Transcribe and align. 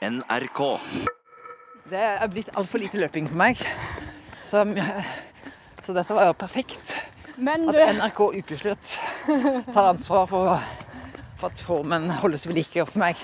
NRK. 0.00 0.60
Det 1.90 2.00
er 2.00 2.28
blitt 2.32 2.48
altfor 2.56 2.80
lite 2.80 2.96
løping 3.00 3.26
for 3.28 3.36
meg. 3.36 3.60
Så, 4.46 4.62
så 5.84 5.92
dette 5.96 6.16
var 6.16 6.30
jo 6.30 6.36
perfekt. 6.40 6.94
Men 7.40 7.68
At 7.68 7.96
NRK 7.98 8.20
Ukeslutt 8.40 8.94
tar 9.74 9.90
ansvar 9.90 10.26
for, 10.30 10.56
for 11.40 11.52
at 11.52 11.64
formen 11.64 12.08
holdes 12.22 12.48
ved 12.48 12.56
like 12.62 12.86
for 12.88 13.02
meg. 13.02 13.20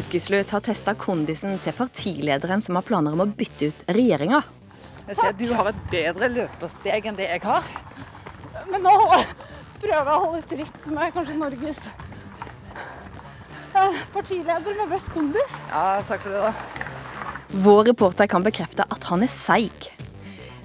Ukeslutt 0.00 0.52
har 0.54 0.62
testa 0.64 0.94
kondisen 0.96 1.58
til 1.60 1.74
partilederen 1.76 2.62
som 2.64 2.78
har 2.78 2.84
planer 2.86 3.12
om 3.12 3.20
å 3.24 3.26
bytte 3.28 3.68
ut 3.68 3.82
regjeringa. 3.90 4.38
Jeg 5.08 5.16
ser 5.18 5.32
at 5.32 5.40
du 5.40 5.50
har 5.52 5.68
et 5.68 5.80
bedre 5.90 6.28
løpersteg 6.30 7.08
enn 7.10 7.18
det 7.18 7.26
jeg 7.26 7.42
har. 7.44 7.66
men 8.70 8.82
nå 8.86 8.94
prøver 9.82 10.08
jeg 10.08 10.14
å 10.14 10.22
holde 10.24 10.42
tritt 10.48 10.88
med 10.94 11.12
kanskje 11.16 11.36
Norges 11.40 11.80
eh, 13.74 14.00
partileder 14.14 14.78
med 14.78 14.92
best 14.94 15.12
kondis. 15.12 15.56
Ja, 15.68 15.84
takk 16.08 16.24
for 16.24 16.36
det, 16.36 16.40
da. 16.48 16.52
Vår 17.66 17.84
reporter 17.90 18.30
kan 18.30 18.46
bekrefte 18.46 18.86
at 18.86 19.08
han 19.10 19.26
er 19.26 19.32
seig. 19.32 19.90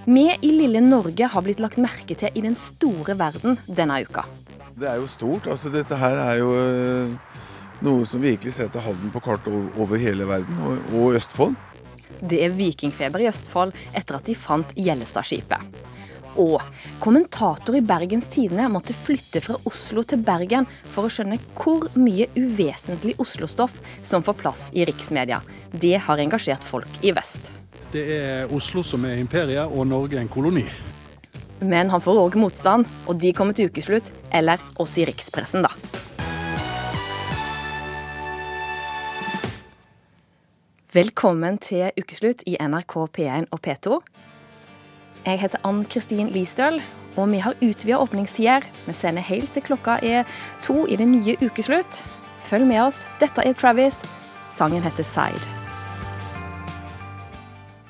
Vi 0.05 0.27
i 0.29 0.51
lille 0.53 0.83
Norge 0.85 1.31
har 1.33 1.43
blitt 1.43 1.63
lagt 1.63 1.81
merke 1.81 2.15
til 2.15 2.29
i 2.37 2.45
den 2.45 2.55
store 2.59 3.17
verden 3.17 3.57
denne 3.65 4.03
uka. 4.05 4.27
Det 4.75 4.91
er 4.91 5.01
jo 5.01 5.07
stort. 5.09 5.47
altså 5.47 5.71
Dette 5.73 5.97
her 5.97 6.21
er 6.21 6.43
jo 6.43 6.51
eh, 6.59 7.35
noe 7.83 8.05
som 8.07 8.21
virkelig 8.23 8.53
setter 8.55 8.83
Halden 8.83 9.11
på 9.11 9.21
kartet 9.23 9.51
over- 9.53 9.81
over 9.81 9.97
hele 9.97 10.27
verden, 10.27 10.61
og, 10.63 10.93
og 10.93 11.17
Østfold. 11.19 11.55
Det 12.21 12.39
er 12.45 12.53
vikingfeber 12.55 13.25
i 13.25 13.27
Østfold 13.27 13.75
etter 13.93 14.15
at 14.15 14.25
de 14.25 14.35
fant 14.35 14.71
Gjellestadskipet. 14.77 15.83
Og 16.39 16.59
kommentator 16.99 17.77
i 17.77 17.83
Bergens 17.85 18.27
Tidende 18.31 18.67
måtte 18.71 18.95
flytte 19.05 19.41
fra 19.43 19.55
Oslo 19.67 20.03
til 20.03 20.19
Bergen 20.23 20.67
for 20.91 21.07
å 21.07 21.11
skjønne 21.11 21.39
hvor 21.55 21.87
mye 21.95 22.27
uvesentlig 22.35 23.15
Oslo-stoff 23.23 23.75
som 24.03 24.23
får 24.23 24.39
plass 24.41 24.65
i 24.75 24.83
riksmedia. 24.87 25.39
Det 25.71 25.95
har 26.07 26.19
engasjert 26.19 26.63
folk 26.63 26.99
i 27.03 27.13
vest. 27.15 27.51
Det 27.91 28.03
er 28.17 28.51
Oslo 28.51 28.83
som 28.83 29.05
er 29.07 29.21
imperiet, 29.21 29.71
og 29.71 29.87
Norge 29.87 30.19
en 30.19 30.31
koloni. 30.31 30.65
Men 31.63 31.89
han 31.89 32.03
får 32.03 32.19
òg 32.19 32.35
motstand, 32.35 32.87
og 33.07 33.15
de 33.21 33.31
kommer 33.31 33.55
til 33.55 33.71
ukeslutt, 33.71 34.11
eller 34.35 34.59
oss 34.75 34.97
i 34.99 35.05
rikspressen, 35.07 35.63
da. 35.63 35.71
Velkommen 40.95 41.57
til 41.59 41.89
ukeslutt 41.99 42.45
i 42.47 42.53
NRK 42.55 42.93
P1 43.17 43.49
og 43.51 43.59
P2. 43.65 43.97
Jeg 45.25 45.41
heter 45.41 45.59
Ann 45.67 45.81
Kristin 45.91 46.29
Listøl, 46.31 46.77
og 47.19 47.33
vi 47.33 47.41
har 47.43 47.57
utvida 47.59 47.97
åpningstider. 47.99 48.63
Vi 48.85 48.95
sender 48.95 49.25
helt 49.27 49.51
til 49.51 49.65
klokka 49.65 49.97
er 49.99 50.23
to 50.63 50.85
i 50.87 50.95
det 50.95 51.09
nye 51.09 51.35
ukeslutt. 51.43 51.99
Følg 52.47 52.69
med 52.69 52.85
oss. 52.85 53.01
Dette 53.19 53.43
er 53.43 53.57
Travis. 53.59 53.99
Sangen 54.55 54.87
heter 54.87 55.03
Side. 55.03 55.43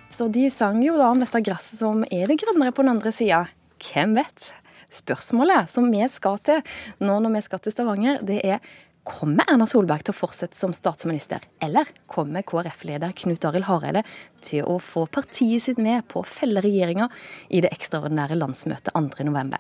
Så 0.10 0.26
de 0.34 0.50
sang 0.50 0.82
jo 0.82 0.98
da 0.98 1.12
om 1.14 1.22
dette 1.22 1.44
gresset 1.46 1.84
som 1.84 2.02
er 2.10 2.26
det 2.26 2.40
grønnere 2.42 2.74
på 2.74 2.88
den 2.88 2.96
andre 2.96 3.14
sida. 3.14 3.44
Hvem 3.86 4.18
vet? 4.18 4.50
Spørsmålet 4.90 5.70
som 5.70 5.92
vi 5.94 6.02
skal 6.10 6.42
til 6.42 6.66
nå 7.06 7.20
når 7.22 7.38
vi 7.38 7.46
skal 7.46 7.62
til 7.62 7.76
Stavanger, 7.76 8.26
det 8.26 8.42
er 8.42 8.66
Kommer 9.06 9.46
Erna 9.46 9.68
Solberg 9.70 10.02
til 10.02 10.16
å 10.16 10.18
fortsette 10.18 10.58
som 10.58 10.72
statsminister, 10.74 11.44
eller 11.62 11.86
kommer 12.10 12.42
KrF-leder 12.42 13.12
Knut 13.20 13.44
Arild 13.46 13.68
Hareide 13.68 14.02
til 14.42 14.66
å 14.66 14.80
få 14.82 15.04
partiet 15.14 15.62
sitt 15.62 15.78
med 15.78 16.08
på 16.10 16.24
å 16.24 16.26
felle 16.26 16.64
regjeringa 16.66 17.06
i 17.54 17.62
det 17.62 17.70
ekstraordinære 17.76 18.40
landsmøtet 18.40 18.90
2.11? 18.98 19.54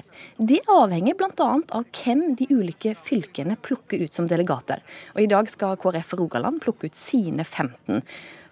Det 0.49 0.63
avhenger 0.73 1.19
bl.a. 1.19 1.49
av 1.77 1.85
hvem 1.93 2.23
de 2.39 2.49
ulike 2.49 2.95
fylkene 2.97 3.59
plukker 3.61 4.01
ut 4.01 4.17
som 4.17 4.25
delegater. 4.25 4.81
Og 5.13 5.21
I 5.21 5.29
dag 5.29 5.51
skal 5.51 5.77
KrF 5.77 6.17
Rogaland 6.17 6.57
plukke 6.65 6.89
ut 6.89 6.97
sine 6.97 7.45
15 7.45 8.01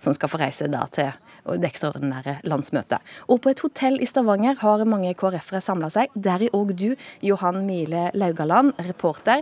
som 0.03 0.13
skal 0.13 0.29
få 0.29 0.43
reise 0.43 0.69
da 0.69 0.85
til 0.93 1.09
det 1.57 1.71
ekstraordinære 1.71 2.37
landsmøtet. 2.47 3.01
Og 3.33 3.41
på 3.43 3.51
et 3.51 3.65
hotell 3.65 3.97
i 3.97 4.07
Stavanger 4.07 4.61
har 4.61 4.85
mange 4.85 5.15
KrF-ere 5.17 5.63
samla 5.63 5.89
seg, 5.93 6.13
deri 6.13 6.51
òg 6.53 6.75
du, 6.77 6.91
Johan 7.25 7.63
Mile 7.65 8.09
Laugaland, 8.13 8.77
reporter. 8.87 9.41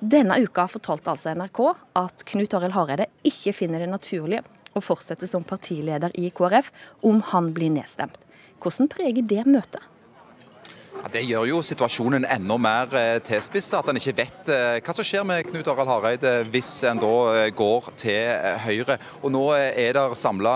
Denne 0.00 0.38
uka 0.40 0.64
fortalte 0.64 1.12
altså 1.12 1.34
NRK 1.36 1.58
at 2.00 2.22
Knut 2.30 2.54
Arild 2.56 2.72
Hareide 2.72 3.06
ikke 3.26 3.52
finner 3.52 3.82
det 3.82 3.90
naturlig 3.90 4.38
å 4.72 4.80
fortsette 4.80 5.28
som 5.28 5.44
partileder 5.44 6.14
i 6.16 6.30
KrF 6.32 6.70
om 7.04 7.18
han 7.34 7.50
blir 7.52 7.68
nedstemt. 7.74 8.16
Hvordan 8.64 8.88
preger 8.88 9.26
det 9.28 9.44
møtet? 9.44 9.82
Ja, 10.90 11.06
det 11.14 11.20
gjør 11.22 11.44
jo 11.46 11.58
situasjonen 11.62 12.24
enda 12.26 12.56
mer 12.58 12.90
eh, 12.98 13.20
tilspissa, 13.22 13.78
at 13.78 13.88
en 13.88 13.98
ikke 14.00 14.14
vet 14.18 14.48
eh, 14.50 14.80
hva 14.82 14.94
som 14.96 15.06
skjer 15.06 15.22
med 15.26 15.46
Knut 15.46 15.68
Arild 15.70 15.88
Hareide 15.88 16.32
hvis 16.50 16.70
en 16.88 16.98
da 17.00 17.12
eh, 17.30 17.50
går 17.56 17.86
til 18.00 18.26
Høyre. 18.64 18.96
Og 19.22 19.30
Nå 19.30 19.44
er 19.54 19.94
det 19.94 20.02
samla 20.18 20.54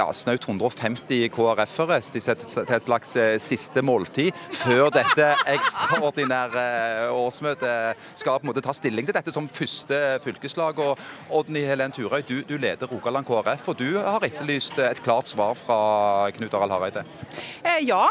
ja, 0.00 0.06
snaut 0.16 0.42
150 0.42 1.30
KrF-ere 1.32 2.00
til 2.02 2.18
et 2.26 2.84
slags 2.84 3.14
siste 3.44 3.82
måltid 3.86 4.34
før 4.58 4.90
dette 4.94 5.28
ekstraordinære 5.54 6.66
årsmøtet 7.14 8.02
skal 8.18 8.40
på 8.40 8.46
en 8.46 8.50
måte 8.50 8.64
ta 8.66 8.74
stilling 8.76 9.06
til 9.06 9.14
dette 9.16 9.32
som 9.32 9.46
første 9.48 10.18
fylkeslag. 10.24 10.82
Og 10.82 11.38
Odny 11.38 11.62
Helen 11.68 11.94
Turøy, 11.94 12.24
du, 12.26 12.40
du 12.48 12.56
leder 12.58 12.90
Rogaland 12.90 13.28
KrF, 13.28 13.70
og 13.70 13.78
du 13.78 14.00
har 14.00 14.26
etterlyst 14.26 14.80
et 14.82 15.02
klart 15.06 15.30
svar 15.30 15.54
fra 15.58 15.78
Knut 16.36 16.58
Arild 16.58 16.74
Hareide. 16.74 17.06
Ja, 17.86 18.04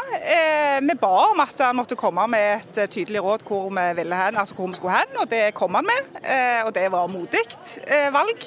vi 0.80 0.98
ba 1.00 1.14
om 1.28 1.44
at 1.44 1.65
han 1.66 1.76
måtte 1.76 1.96
komme 1.98 2.24
med 2.30 2.46
et 2.60 2.78
eh, 2.82 2.88
tydelig 2.88 3.22
råd 3.24 3.44
hvor 3.48 3.68
vi 3.70 3.84
ville 3.98 4.16
hen, 4.18 4.36
altså 4.40 4.54
hvor 4.54 4.66
vi 4.70 4.78
skulle 4.78 4.96
hen, 4.96 5.16
og 5.20 5.30
det 5.30 5.54
kom 5.54 5.74
han 5.74 5.86
med. 5.86 6.10
eh, 6.24 6.64
Og 6.66 6.74
det 6.74 6.86
var 6.92 7.06
modig 7.12 7.44
eh, 7.86 8.08
valg. 8.14 8.46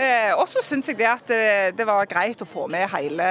Eh, 0.00 0.32
Og 0.38 0.46
så 0.48 0.62
syns 0.64 0.88
jeg 0.88 0.98
det 0.98 1.10
at 1.10 1.28
det 1.76 1.86
var 1.86 2.06
greit 2.08 2.40
å 2.42 2.48
få 2.48 2.66
med 2.72 2.88
hele, 2.96 3.26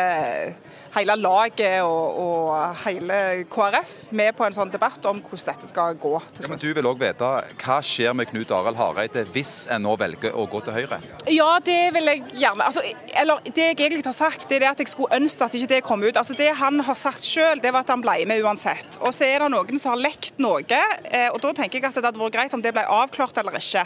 hele 0.95 1.15
laget 1.19 1.81
og, 1.85 2.19
og 2.23 2.75
hele 2.85 3.19
KrF 3.51 3.95
med 4.15 4.35
på 4.37 4.45
en 4.47 4.55
sånn 4.55 4.71
debatt 4.73 5.05
om 5.09 5.21
hvordan 5.21 5.49
dette 5.49 5.69
skal 5.69 5.97
gå 5.99 6.15
Ja, 6.19 6.47
men. 6.49 6.59
Du 6.61 6.67
vil 6.75 6.89
òg 6.89 6.99
vite 7.01 7.29
hva 7.61 7.79
skjer 7.85 8.15
med 8.17 8.29
Knut 8.31 8.51
Arild 8.55 8.79
Hareide 8.79 9.25
hvis 9.33 9.53
en 9.71 9.85
nå 9.85 9.95
velger 9.99 10.35
å 10.35 10.45
gå 10.49 10.61
til 10.65 10.75
Høyre? 10.79 10.99
Ja, 11.31 11.51
det 11.63 11.79
vil 11.95 12.09
jeg 12.11 12.23
gjerne. 12.41 12.65
Altså, 12.65 12.83
eller 13.21 13.43
det 13.47 13.69
jeg 13.69 13.77
egentlig 13.77 14.05
har 14.05 14.17
sagt, 14.17 14.47
det 14.49 14.59
er 14.59 14.65
det 14.65 14.71
at 14.73 14.83
jeg 14.83 14.93
skulle 14.93 15.19
ønske 15.19 15.45
at 15.45 15.57
ikke 15.57 15.71
det 15.73 15.81
kom 15.85 16.03
ut. 16.03 16.17
Altså, 16.17 16.35
det 16.37 16.49
han 16.59 16.81
har 16.85 16.97
sagt 16.99 17.25
selv, 17.25 17.63
det 17.63 17.73
var 17.73 17.85
at 17.85 17.93
han 17.93 18.03
ble 18.03 18.17
med 18.29 18.43
uansett. 18.45 18.99
Og 19.03 19.13
så 19.15 19.27
er 19.27 19.43
det 19.43 19.51
noen 19.53 19.81
som 19.81 19.93
har 19.93 20.03
lekt 20.03 20.41
noe, 20.41 20.63
eh, 20.65 21.29
og 21.29 21.39
da 21.43 21.53
tenker 21.55 21.79
jeg 21.79 21.89
at 21.89 21.99
det 21.99 22.05
hadde 22.09 22.21
vært 22.21 22.35
greit 22.35 22.57
om 22.57 22.63
det 22.63 22.73
ble 22.75 22.85
avklart 22.99 23.39
eller 23.41 23.59
ikke. 23.59 23.85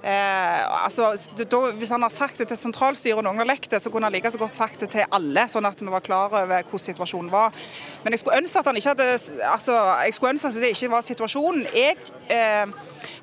Eh, 0.00 0.84
altså, 0.84 1.10
da, 1.36 1.58
hvis 1.76 1.90
han 1.92 2.02
har 2.02 2.12
sagt 2.12 2.38
det 2.40 2.46
til 2.48 2.56
sentralstyret 2.56 3.20
og 3.20 3.26
noen 3.26 3.42
har 3.42 3.48
lekt 3.50 3.68
det, 3.74 3.82
så 3.84 3.92
kunne 3.92 4.08
han 4.08 4.14
like 4.14 4.30
så 4.32 4.40
godt 4.40 4.56
sagt 4.56 4.80
det 4.80 4.88
til 4.94 5.04
alle, 5.12 5.44
sånn 5.52 5.68
at 5.68 5.82
vi 5.82 5.92
var 5.92 6.04
klar 6.04 6.32
over 6.32 6.46
hvordan 6.48 6.84
situasjonen 6.86 7.32
var. 7.32 7.56
Men 8.04 8.16
jeg 8.16 8.22
skulle 8.22 8.40
ønske 8.40 8.62
at 8.62 8.70
han 8.70 8.80
ikke 8.80 8.94
hadde, 8.94 9.10
altså, 9.50 9.76
jeg 10.06 10.16
skulle 10.16 10.32
ønske 10.36 10.52
at 10.52 10.62
det 10.62 10.72
ikke 10.72 10.92
var 10.94 11.04
situasjonen. 11.04 11.66
Jeg 11.76 11.98
eh, 12.32 12.72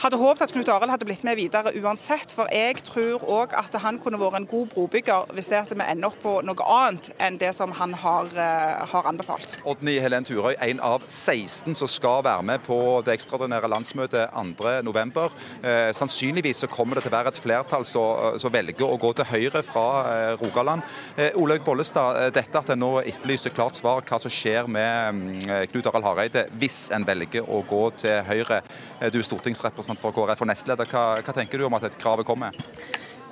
hadde 0.04 0.20
håpet 0.22 0.48
at 0.48 0.56
Knut 0.56 0.72
Arild 0.74 0.94
hadde 0.94 1.08
blitt 1.10 1.26
med 1.28 1.40
videre 1.40 1.74
uansett, 1.82 2.34
for 2.36 2.50
jeg 2.54 2.82
tror 2.88 3.24
òg 3.24 3.56
at 3.58 3.76
han 3.84 4.00
kunne 4.04 4.20
vært 4.22 4.42
en 4.42 4.50
god 4.50 4.72
brobygger 4.74 5.34
hvis 5.36 5.50
det 5.52 5.62
at 5.62 5.74
vi 5.74 5.84
ender 5.84 6.12
opp 6.12 6.20
på 6.24 6.38
noe 6.48 6.70
annet 6.78 7.12
enn 7.24 7.40
det 7.42 7.54
som 7.56 7.74
han 7.78 7.94
har, 7.98 8.32
eh, 8.34 8.86
har 8.94 9.10
anbefalt. 9.10 9.58
Odny 9.66 9.98
Helen 10.04 10.26
Turøy, 10.28 10.56
en 10.62 10.80
av 10.84 11.06
16 11.08 11.76
som 11.76 11.88
skal 11.92 12.24
være 12.26 12.44
med 12.44 12.64
på 12.66 12.80
det 13.06 13.18
ekstraordinære 13.18 13.72
landsmøtet 13.72 14.32
2.11. 14.34 15.32
Eh, 15.64 15.92
sannsynligvis 15.94 16.64
så 16.66 16.72
kommer 16.72 16.98
det 16.98 17.08
til 17.08 17.14
å 17.14 17.18
være 17.18 17.36
et 17.36 17.44
flertall 17.44 17.86
som 17.86 18.38
som 18.48 18.54
velger 18.54 18.88
å 18.88 18.98
gå 19.00 19.12
til 19.18 19.28
Høyre 19.28 19.62
fra 19.66 19.86
eh, 20.12 20.34
Rogaland. 20.42 20.86
Eh, 21.18 21.36
Olaug 21.40 21.64
Bollestad, 21.66 22.20
eh, 22.22 22.32
dette 22.36 22.60
at 22.60 22.72
en 22.74 22.82
nå 22.82 22.92
etterlyser 23.04 23.54
klart 23.56 23.78
svar 23.80 24.04
hva 24.08 24.20
som 24.22 24.34
skjer 24.34 24.70
med 24.72 25.18
mm, 25.18 25.68
Knut 25.72 25.90
Arild 25.92 26.08
Hareide 26.08 26.46
hvis 26.60 26.88
en 26.96 27.06
velger 27.08 27.48
å 27.48 27.64
gå 27.68 27.84
til 28.04 28.22
Høyre. 28.28 28.62
Eh, 29.00 29.12
du 29.14 29.20
er 29.20 29.28
stortingsrepresentant 29.28 29.77
for 29.78 30.16
KrF 30.16 30.42
og 30.42 30.50
nestleder. 30.50 30.90
Hva, 30.90 31.22
hva 31.22 31.36
tenker 31.36 31.60
du 31.60 31.68
om 31.68 31.78
at 31.78 31.88
dette 31.88 32.02
kravet 32.02 32.28
kommer? 32.28 32.56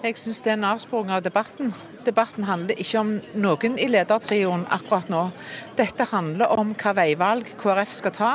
Jeg 0.06 0.20
syns 0.22 0.44
det 0.46 0.52
er 0.52 0.58
en 0.60 0.68
avsporing 0.70 1.10
av 1.16 1.24
debatten. 1.26 1.72
Debatten 2.06 2.46
handler 2.46 2.78
ikke 2.78 3.00
om 3.02 3.14
noen 3.42 3.80
i 3.82 3.88
ledertrioen 3.90 4.68
akkurat 4.70 5.10
nå. 5.10 5.22
Dette 5.80 6.06
handler 6.12 6.52
om 6.54 6.76
hva 6.78 6.94
veivalg 7.00 7.50
KrF 7.58 7.96
skal 7.98 8.14
ta. 8.14 8.34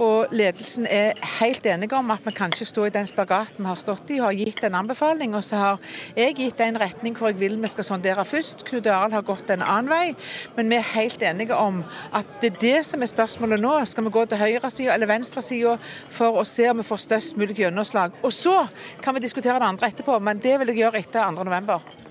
Og 0.00 0.32
ledelsen 0.32 0.86
er 0.88 1.18
helt 1.40 1.66
enige 1.68 1.96
om 1.98 2.10
at 2.14 2.24
vi 2.24 2.32
kan 2.32 2.52
ikke 2.52 2.68
stå 2.68 2.86
i 2.88 2.92
den 2.94 3.08
spagaten 3.08 3.60
vi 3.60 3.68
har 3.68 3.80
stått 3.80 4.08
i, 4.08 4.20
og 4.20 4.30
har 4.30 4.38
gitt 4.38 4.64
en 4.64 4.78
anbefaling. 4.80 5.34
Og 5.36 5.44
så 5.44 5.60
har 5.60 5.92
jeg 6.16 6.38
gitt 6.38 6.62
en 6.64 6.80
retning 6.80 7.16
hvor 7.18 7.28
jeg 7.28 7.40
vil 7.42 7.58
vi 7.60 7.68
skal 7.68 7.84
sondere 7.84 8.24
først. 8.24 8.64
Knut 8.68 8.88
Arild 8.88 9.18
har 9.18 9.26
gått 9.28 9.52
en 9.52 9.64
annen 9.66 9.92
vei. 9.92 10.16
Men 10.56 10.72
vi 10.72 10.80
er 10.80 10.92
helt 10.94 11.22
enige 11.22 11.56
om 11.56 11.82
at 12.16 12.36
det 12.40 12.54
er 12.54 12.60
det 12.64 12.76
som 12.88 13.04
er 13.04 13.12
spørsmålet 13.12 13.60
nå. 13.60 13.76
Skal 13.84 14.08
vi 14.08 14.16
gå 14.16 14.24
til 14.24 14.40
høyresida 14.40 14.96
eller 14.96 15.12
venstresida 15.12 15.76
for 16.08 16.40
å 16.40 16.46
se 16.48 16.70
om 16.70 16.80
vi 16.80 16.90
får 16.90 17.04
størst 17.06 17.40
mulig 17.40 17.60
gjennomslag. 17.60 18.16
Og 18.24 18.32
så 18.32 18.62
kan 19.04 19.16
vi 19.16 19.26
diskutere 19.26 19.60
det 19.60 19.68
andre 19.68 19.92
etterpå, 19.92 20.16
men 20.24 20.40
det 20.40 20.56
vil 20.60 20.72
jeg 20.72 20.86
gjøre 20.86 21.04
etter 21.04 21.28
2.11. 21.36 22.09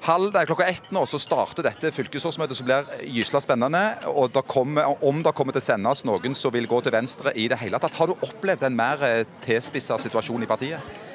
Halv, 0.00 0.30
det 0.32 0.40
er 0.40 0.48
klokka 0.48 0.64
ett 0.64 0.86
nå, 0.96 1.02
så 1.04 1.18
starter 1.20 1.66
dette 1.66 1.90
fylkesårsmøtet 1.92 2.56
som 2.56 2.64
blir 2.64 2.88
gysla 3.04 3.42
spennende. 3.44 3.82
og 4.08 4.32
det 4.32 4.42
kommer, 4.48 4.96
Om 5.04 5.22
det 5.22 5.34
kommer 5.36 5.52
til 5.52 5.60
å 5.60 5.68
sendes 5.68 6.04
noen 6.08 6.34
som 6.34 6.52
vil 6.52 6.66
gå 6.66 6.80
til 6.80 6.92
venstre 6.92 7.32
i 7.36 7.48
det 7.48 7.58
hele 7.60 7.78
tatt. 7.78 7.94
Har 7.94 8.06
du 8.08 8.14
opplevd 8.16 8.64
en 8.64 8.76
mer 8.76 9.02
eh, 9.04 9.24
tilspissa 9.44 9.98
situasjon 9.98 10.42
i 10.42 10.48
partiet? 10.48 11.09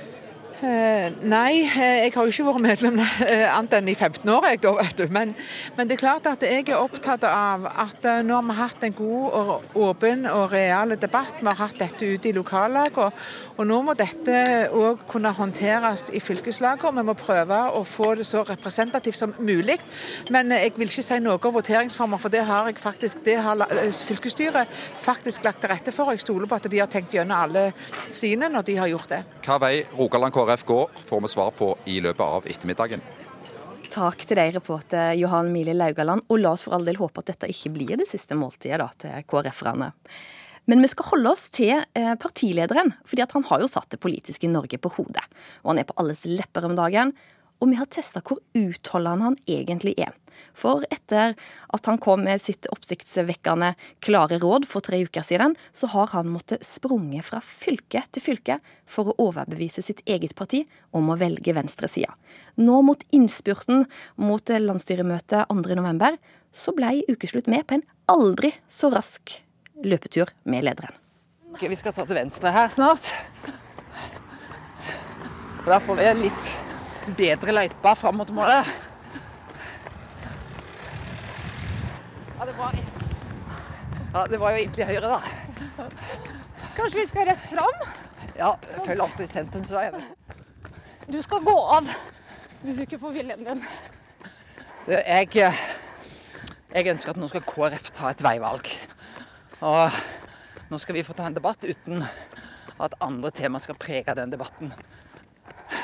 Eh, 0.65 1.12
nei, 1.21 1.62
eh, 1.62 2.06
jeg 2.06 2.13
har 2.15 2.25
jo 2.25 2.31
ikke 2.31 2.45
vært 2.47 2.63
medlem 2.63 2.95
eh, 3.03 3.44
annet 3.45 3.75
enn 3.77 3.89
i 3.91 3.94
15 3.94 4.29
år. 4.33 4.47
Jeg, 4.50 4.62
da, 4.63 4.71
vet 4.79 4.97
du. 4.97 5.03
Men, 5.13 5.33
men, 5.75 5.85
det 5.85 5.97
er 5.97 6.01
klart 6.01 6.29
at 6.31 6.41
jeg 6.41 6.63
er 6.63 6.79
opptatt 6.79 7.25
av 7.29 7.67
at 7.69 8.07
nå 8.25 8.33
har 8.39 8.47
vi 8.47 8.56
hatt 8.57 8.85
en 8.88 8.95
god 8.97 9.35
og 9.38 9.75
åpen 9.85 10.25
og 10.31 10.56
real 10.56 10.95
debatt. 10.97 11.38
Vi 11.38 11.45
har 11.45 11.59
hatt 11.59 11.77
dette 11.83 12.09
ute 12.15 12.31
i 12.31 12.33
lokallagene. 12.33 13.12
Og 13.56 13.67
nå 13.69 13.77
må 13.85 13.94
dette 13.95 14.39
òg 14.75 15.06
kunne 15.12 15.31
håndteres 15.35 16.09
i 16.15 16.19
fylkeslagene. 16.23 16.97
Vi 16.97 17.06
må 17.12 17.15
prøve 17.19 17.59
å 17.75 17.83
få 17.88 18.15
det 18.17 18.25
så 18.27 18.41
representativt 18.47 19.19
som 19.19 19.35
mulig. 19.38 19.77
Men 20.33 20.51
jeg 20.56 20.73
vil 20.79 20.89
ikke 20.89 21.06
si 21.06 21.19
noe 21.21 21.38
om 21.38 21.56
voteringsformer, 21.59 22.21
for 22.21 22.33
det 22.33 22.41
har 22.47 22.71
faktisk, 22.81 23.21
det 23.27 23.38
har 23.45 23.62
fylkesstyret 24.09 24.73
faktisk 25.06 25.45
lagt 25.45 25.62
til 25.63 25.71
rette 25.71 25.94
for. 25.95 26.09
Jeg 26.15 26.25
stoler 26.25 26.50
på 26.50 26.57
at 26.57 26.67
de 26.71 26.81
har 26.81 26.89
tenkt 26.91 27.13
gjennom 27.13 27.38
alle 27.45 27.67
sine 28.09 28.50
når 28.50 28.65
de 28.67 28.79
har 28.81 28.91
gjort 28.91 29.13
det. 29.13 29.23
Hva 29.45 29.62
vei 29.62 29.73
Rogaland 29.94 30.33
KrF 30.35 30.55
går, 30.63 30.90
får 31.10 31.22
vi 31.22 31.28
svar 31.28 31.52
på 31.52 31.74
i 31.86 32.00
løpet 32.06 32.24
av 32.24 32.48
ettermiddagen. 32.48 33.04
Takk 33.92 34.25
til 34.28 34.40
deg, 34.40 34.56
reporter 34.57 35.13
Johan 35.16 35.52
Mili 35.54 35.75
Laugaland. 35.75 36.25
Og 36.28 36.42
la 36.42 36.56
oss 36.56 36.66
for 36.68 36.75
all 36.75 36.88
del 36.88 36.98
håpe 37.00 37.22
at 37.22 37.31
dette 37.31 37.52
ikke 37.52 37.72
blir 37.75 37.96
det 38.00 38.07
siste 38.10 38.36
måltidet 38.36 38.81
da, 38.81 38.90
til 39.00 39.28
KrF-erne. 39.30 39.92
Men 40.66 40.81
vi 40.81 40.90
skal 40.90 41.12
holde 41.12 41.31
oss 41.36 41.46
til 41.54 41.78
eh, 41.78 42.13
partilederen, 42.19 42.92
fordi 43.06 43.28
han 43.36 43.46
har 43.52 43.62
jo 43.62 43.69
satt 43.69 43.92
det 43.94 44.02
politiske 44.02 44.50
Norge 44.50 44.80
på 44.81 44.92
hodet. 44.98 45.24
Og 45.63 45.72
han 45.72 45.81
er 45.81 45.88
på 45.88 45.98
alles 46.02 46.25
lepper 46.25 46.66
om 46.66 46.75
dagen. 46.78 47.13
Og 47.62 47.72
vi 47.72 47.80
har 47.80 47.88
testa 47.88 48.24
hvor 48.25 48.42
utholdende 48.58 49.30
han 49.30 49.38
egentlig 49.48 49.94
er. 50.01 50.16
For 50.56 50.86
etter 50.94 51.36
at 51.75 51.90
han 51.90 52.00
kom 52.02 52.24
med 52.25 52.42
sitt 52.42 52.69
oppsiktsvekkende 52.72 53.74
klare 54.06 54.40
råd 54.42 54.68
for 54.69 54.86
tre 54.86 55.02
uker 55.06 55.25
siden, 55.28 55.57
så 55.75 55.90
har 55.92 56.13
han 56.16 56.31
måttet 56.31 56.66
sprunge 56.66 57.22
fra 57.25 57.42
fylke 57.44 58.06
til 58.16 58.24
fylke 58.24 58.60
for 58.90 59.12
å 59.12 59.18
overbevise 59.28 59.84
sitt 59.86 60.02
eget 60.07 60.36
parti 60.40 60.63
om 60.96 61.12
å 61.12 61.19
velge 61.19 61.56
venstresida. 61.56 62.16
Nå 62.56 62.81
mot 62.88 63.04
innspurten 63.16 63.84
mot 64.16 64.56
landsstyremøtet 64.56 65.52
2.11, 65.52 66.19
så 66.56 66.72
ble 66.75 67.01
Ukeslutt 67.12 67.51
med 67.51 67.68
på 67.68 67.80
en 67.80 67.88
aldri 68.12 68.54
så 68.72 68.90
rask 68.94 69.42
løpetur 69.84 70.31
med 70.48 70.63
lederen. 70.63 70.96
Okay, 71.56 71.69
Vi 71.69 71.78
skal 71.80 71.94
ta 71.96 72.04
til 72.08 72.18
venstre 72.18 72.51
her 72.51 72.72
snart. 72.72 73.12
Og 75.66 75.69
Da 75.72 75.80
får 75.81 75.96
vi 75.98 76.08
en 76.10 76.19
litt 76.22 76.50
bedre 77.18 77.56
løype 77.56 77.96
fram 77.98 78.19
mot 78.22 78.31
målet. 78.36 78.68
Ja, 82.45 82.51
det 82.51 82.57
var, 82.57 82.75
ja, 84.13 84.27
det 84.27 84.38
var 84.38 84.51
jo 84.51 84.57
egentlig 84.59 84.86
høyre, 84.86 85.09
da. 85.09 85.88
Kanskje 86.75 87.00
vi 87.00 87.06
skal 87.09 87.25
rett 87.25 87.47
fram? 87.50 87.80
Ja, 88.38 88.51
følg 88.86 89.01
alltid 89.01 89.31
sentrumsveien. 89.31 90.03
Du 91.09 91.18
skal 91.25 91.42
gå 91.42 91.56
av 91.57 91.89
hvis 92.62 92.77
du 92.77 92.83
ikke 92.83 93.00
får 93.01 93.15
viljen 93.15 93.42
din. 93.47 93.63
Du, 94.86 94.94
jeg, 94.94 95.31
jeg 95.33 96.94
ønsker 96.94 97.15
at 97.15 97.21
nå 97.24 97.31
skal 97.33 97.47
KrF 97.50 97.89
ta 97.97 98.13
et 98.13 98.21
veivalg. 98.27 98.69
Og 99.65 99.98
nå 100.69 100.83
skal 100.86 101.00
vi 101.00 101.06
få 101.07 101.18
ta 101.18 101.25
en 101.25 101.39
debatt 101.39 101.65
uten 101.65 102.06
at 102.77 103.01
andre 103.01 103.33
tema 103.33 103.57
skal 103.63 103.81
prege 103.81 104.13
den 104.21 104.38
debatten. 104.38 104.69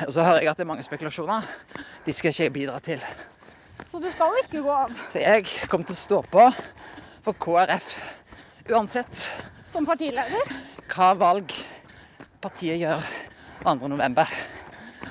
Og 0.05 0.13
så 0.13 0.21
hører 0.21 0.45
jeg 0.45 0.53
at 0.53 0.61
det 0.61 0.69
er 0.69 0.73
mange 0.75 0.85
spekulasjoner. 0.85 1.49
De 2.05 2.13
skal 2.13 2.35
ikke 2.35 2.51
jeg 2.51 2.57
bidra 2.61 2.77
til. 2.85 3.01
Så 3.91 3.99
du 3.99 4.07
skal 4.07 4.37
ikke 4.39 4.61
gå 4.63 4.71
av? 4.71 4.91
Så 5.11 5.19
jeg 5.19 5.43
kommer 5.67 5.83
til 5.89 5.97
å 5.97 5.99
stå 5.99 6.19
på 6.31 6.43
for 7.25 7.35
KrF 7.43 7.89
uansett. 8.71 9.25
Som 9.73 9.83
partileder? 9.83 10.53
Hva 10.93 11.09
valg 11.19 11.51
partiet 12.39 12.79
gjør 12.79 13.03
2.11. 13.65 14.23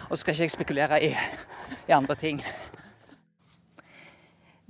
Og 0.08 0.14
så 0.14 0.22
skal 0.22 0.32
ikke 0.32 0.46
jeg 0.46 0.54
spekulere 0.54 1.00
i, 1.04 1.12
i 1.12 1.92
andre 1.92 2.16
ting. 2.16 2.40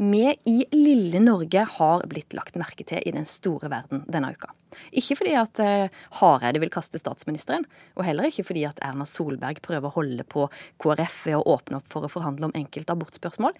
Vi 0.00 0.23
i 0.44 0.64
lille 0.73 1.20
Norge 1.20 1.61
har 1.76 2.06
blitt 2.08 2.32
lagt 2.32 2.55
merke 2.56 2.87
til 2.88 3.05
i 3.05 3.12
den 3.12 3.26
store 3.29 3.69
verden 3.69 4.06
denne 4.08 4.31
uka. 4.32 4.49
Ikke 4.97 5.19
fordi 5.19 5.35
at 5.37 5.61
eh, 5.61 5.93
Hareide 6.17 6.62
vil 6.62 6.73
kaste 6.73 6.97
statsministeren, 6.97 7.67
og 7.99 8.06
heller 8.06 8.31
ikke 8.31 8.47
fordi 8.49 8.62
at 8.64 8.81
Erna 8.87 9.05
Solberg 9.05 9.61
prøver 9.61 9.91
å 9.91 9.97
holde 9.99 10.25
på 10.25 10.47
KrF 10.81 11.19
ved 11.29 11.37
å 11.37 11.44
åpne 11.52 11.82
opp 11.82 11.91
for 11.93 12.06
å 12.06 12.12
forhandle 12.12 12.49
om 12.49 12.56
enkelte 12.56 12.97
abortspørsmål. 12.97 13.58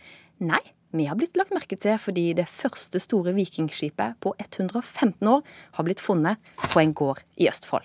Nei, 0.49 0.63
vi 0.97 1.11
har 1.11 1.21
blitt 1.21 1.37
lagt 1.37 1.53
merke 1.53 1.77
til 1.77 2.01
fordi 2.01 2.31
det 2.39 2.49
første 2.49 3.03
store 3.05 3.37
vikingskipet 3.37 4.17
på 4.25 4.33
115 4.41 5.21
år 5.29 5.45
har 5.77 5.91
blitt 5.91 6.01
funnet 6.01 6.41
på 6.71 6.81
en 6.81 6.97
gård 6.97 7.21
i 7.37 7.51
Østfold. 7.53 7.85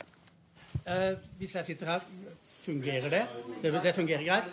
Eh, 0.85 1.11
hvis 1.41 1.57
jeg 1.59 1.73
sitter 1.73 1.91
her, 1.91 2.07
Fungerer 2.65 3.09
det? 3.09 3.25
det? 3.62 3.71
det? 3.83 3.91
fungerer 3.94 4.23
greit? 4.25 4.45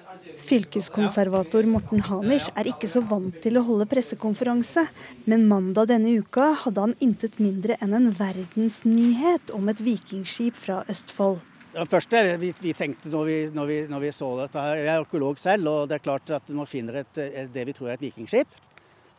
Fylkeskonservator 0.44 1.64
Morten 1.64 2.02
Hanisch 2.04 2.50
er 2.60 2.68
ikke 2.68 2.88
så 2.90 3.00
vant 3.08 3.38
til 3.40 3.56
å 3.56 3.62
holde 3.64 3.86
pressekonferanse, 3.88 4.82
men 5.24 5.46
mandag 5.48 5.88
denne 5.88 6.12
uka 6.20 6.50
hadde 6.66 6.84
han 6.84 6.92
intet 7.00 7.38
mindre 7.40 7.78
enn 7.80 7.96
en 7.96 8.10
verdensnyhet 8.18 9.54
om 9.56 9.70
et 9.72 9.80
vikingskip 9.80 10.58
fra 10.60 10.82
Østfold. 10.92 11.40
Det 11.72 11.86
første 11.88 12.20
vi, 12.42 12.50
vi 12.60 12.74
tenkte 12.76 13.08
når 13.08 13.24
vi, 13.30 13.36
når, 13.56 13.70
vi, 13.70 13.78
når 13.88 14.02
vi, 14.02 14.10
så 14.12 14.28
dette 14.42 14.64
Jeg 14.76 14.90
er 14.90 14.98
arkeolog 14.98 15.40
selv, 15.40 15.70
og 15.70 15.88
det 15.88 15.96
er 15.96 16.04
klart 16.04 16.34
at 16.36 16.50
når 16.50 16.58
man 16.58 16.68
finner 16.68 16.98
et, 17.00 17.22
det 17.54 17.64
vi 17.70 17.76
tror 17.78 17.88
er 17.88 17.96
et 17.96 18.04
vikingskip, 18.10 18.58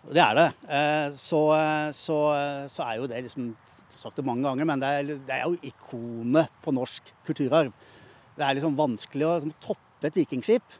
og 0.03 0.11
det 0.13 0.21
er 0.21 0.37
det, 0.37 0.45
eh, 0.67 1.07
så, 1.17 1.41
så, 1.97 2.19
så 2.69 2.85
er 2.85 3.01
jo 3.01 3.09
det 3.09 3.23
liksom 3.25 3.49
sagt 3.89 4.21
det 4.21 4.27
mange 4.27 4.45
ganger, 4.45 4.69
men 4.69 4.85
det 4.85 4.93
er, 4.99 5.09
det 5.17 5.33
er 5.33 5.47
jo 5.47 5.57
ikonet 5.71 6.61
på 6.61 6.75
norsk 6.75 7.09
kulturarv 7.25 7.73
det 8.37 8.45
er 8.45 8.57
liksom 8.57 8.77
vanskelig 8.77 9.27
å 9.27 9.35
liksom, 9.37 9.53
toppe 9.63 10.09
et 10.09 10.17
vikingskip. 10.23 10.79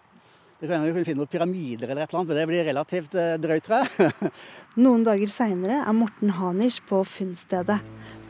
Det 0.64 0.70
kan 0.70 0.80
hende 0.80 0.96
vi 0.96 1.04
finne 1.04 1.20
noen 1.20 1.32
pyramider 1.32 1.90
eller 1.92 2.06
et 2.06 2.14
eller 2.14 2.22
annet, 2.22 2.30
men 2.30 2.38
det 2.40 2.44
blir 2.48 2.68
relativt 2.70 3.16
eh, 3.20 3.34
drøyt, 3.42 3.66
tror 3.66 3.82
jeg. 3.84 4.30
Noen 4.86 5.04
dager 5.04 5.32
seinere 5.34 5.82
er 5.84 5.98
Morten 5.98 6.32
Hanisch 6.38 6.80
på 6.88 7.02
funnstedet. 7.04 7.82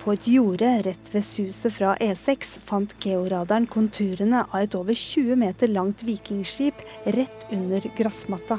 På 0.01 0.15
et 0.15 0.25
jorde 0.27 0.71
rett 0.87 1.11
ved 1.13 1.23
suset 1.27 1.75
fra 1.75 1.93
E6 2.01 2.57
fant 2.65 2.97
georadaren 3.05 3.69
konturene 3.69 4.41
av 4.49 4.65
et 4.65 4.75
over 4.75 4.97
20 4.97 5.37
meter 5.45 5.69
langt 5.71 6.01
vikingskip 6.07 6.81
rett 7.13 7.45
under 7.53 7.85
gressmatta. 7.99 8.57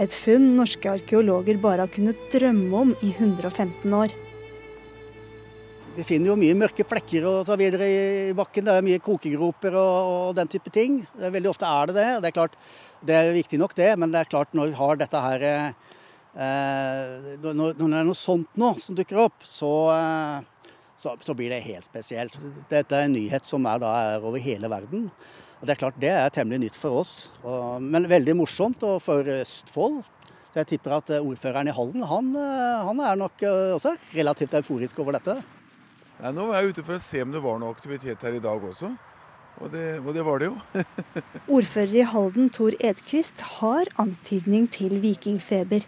Et 0.00 0.16
funn 0.24 0.54
norske 0.56 0.88
arkeologer 0.96 1.60
bare 1.60 1.84
har 1.84 1.92
kunnet 1.92 2.30
drømme 2.32 2.80
om 2.80 2.96
i 3.04 3.12
115 3.12 4.00
år. 4.00 4.16
Vi 5.96 6.04
finner 6.04 6.28
jo 6.28 6.36
mye 6.36 6.56
mørke 6.58 6.84
flekker 6.84 7.24
og 7.24 7.38
så 7.48 7.54
videre 7.56 7.86
i 7.88 8.32
bakken. 8.36 8.66
Det 8.66 8.72
er 8.76 8.84
mye 8.84 9.00
kokegroper 9.00 9.78
og, 9.80 10.08
og, 10.10 10.34
den 10.36 10.50
type 10.52 10.68
ting. 10.72 10.98
Veldig 11.16 11.48
ofte 11.48 11.70
er 11.70 11.88
det 11.88 11.94
det. 11.96 12.08
Det 12.20 12.28
er 12.28 12.34
klart, 12.36 12.58
det 13.08 13.16
er 13.16 13.32
viktig 13.32 13.60
nok 13.62 13.72
det, 13.78 13.94
men 13.96 14.12
det 14.12 14.20
er 14.20 14.28
klart 14.28 14.52
når 14.52 14.74
vi 14.74 14.76
har 14.76 15.00
dette 15.00 15.22
her 15.24 15.46
eh, 15.46 15.70
når, 17.40 17.78
det 17.78 17.86
er 17.86 18.04
noe 18.10 18.18
sånt 18.18 18.60
nå 18.60 18.74
som 18.82 18.98
dukker 18.98 19.22
opp, 19.24 19.40
så, 19.48 19.72
eh, 19.94 20.68
så, 21.00 21.16
så, 21.16 21.38
blir 21.38 21.54
det 21.54 21.62
helt 21.64 21.88
spesielt. 21.88 22.36
Dette 22.68 22.92
er 22.92 23.08
en 23.08 23.16
nyhet 23.16 23.48
som 23.48 23.64
er, 23.64 23.80
da, 23.80 23.96
er 24.12 24.28
over 24.28 24.42
hele 24.42 24.68
verden. 24.68 25.08
Og 25.62 25.64
Det 25.64 25.78
er 25.78 25.80
klart 25.86 26.00
det 26.02 26.12
er 26.12 26.28
temmelig 26.34 26.66
nytt 26.66 26.76
for 26.76 27.00
oss, 27.00 27.16
og, 27.40 27.80
men 27.80 28.04
veldig 28.12 28.36
morsomt. 28.36 28.84
Og 28.84 29.00
for 29.00 29.24
Østfold 29.40 30.02
jeg 30.56 30.70
tipper 30.70 30.94
at 30.96 31.10
ordføreren 31.18 31.68
i 31.68 31.74
Halden 31.76 32.04
han, 32.08 32.32
eh, 32.36 32.84
han 32.88 33.00
er 33.04 33.18
nok 33.20 33.42
eh, 33.44 33.74
også 33.76 33.96
relativt 34.14 34.60
euforisk 34.60 35.00
over 35.02 35.16
dette. 35.18 35.40
Nei, 36.16 36.32
nå 36.32 36.46
var 36.48 36.62
jeg 36.62 36.72
ute 36.72 36.84
for 36.86 36.96
å 36.96 37.02
se 37.02 37.20
om 37.24 37.34
det 37.34 37.42
var 37.44 37.58
noe 37.60 37.74
aktivitet 37.76 38.22
her 38.24 38.38
i 38.38 38.42
dag 38.42 38.62
også. 38.64 38.94
Og 39.56 39.70
det, 39.72 39.84
og 40.02 40.10
det 40.16 40.24
var 40.24 40.40
det 40.40 40.48
jo. 40.50 40.56
Ordfører 41.58 41.94
i 41.96 42.06
Halden, 42.08 42.48
Tor 42.52 42.76
Edquist, 42.84 43.44
har 43.60 43.88
antydning 44.00 44.66
til 44.72 44.98
vikingfeber. 45.00 45.84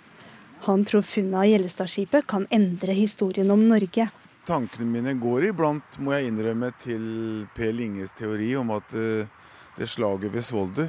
Han 0.67 0.85
tror 0.89 1.05
funnet 1.07 1.39
av 1.39 1.49
Gjellestadskipet 1.49 2.29
kan 2.29 2.47
endre 2.53 2.97
historien 2.97 3.51
om 3.55 3.67
Norge. 3.71 4.09
Tankene 4.49 4.89
mine 4.89 5.13
går 5.21 5.51
iblant, 5.51 5.99
må 6.01 6.15
jeg 6.17 6.31
innrømme, 6.31 6.73
til 6.81 7.05
Per 7.57 7.73
Linges 7.77 8.17
teori 8.17 8.55
om 8.57 8.73
at 8.77 8.97
uh, 8.97 9.29
det 9.77 9.89
slaget 9.89 10.33
ved 10.33 10.45
Svolder 10.45 10.89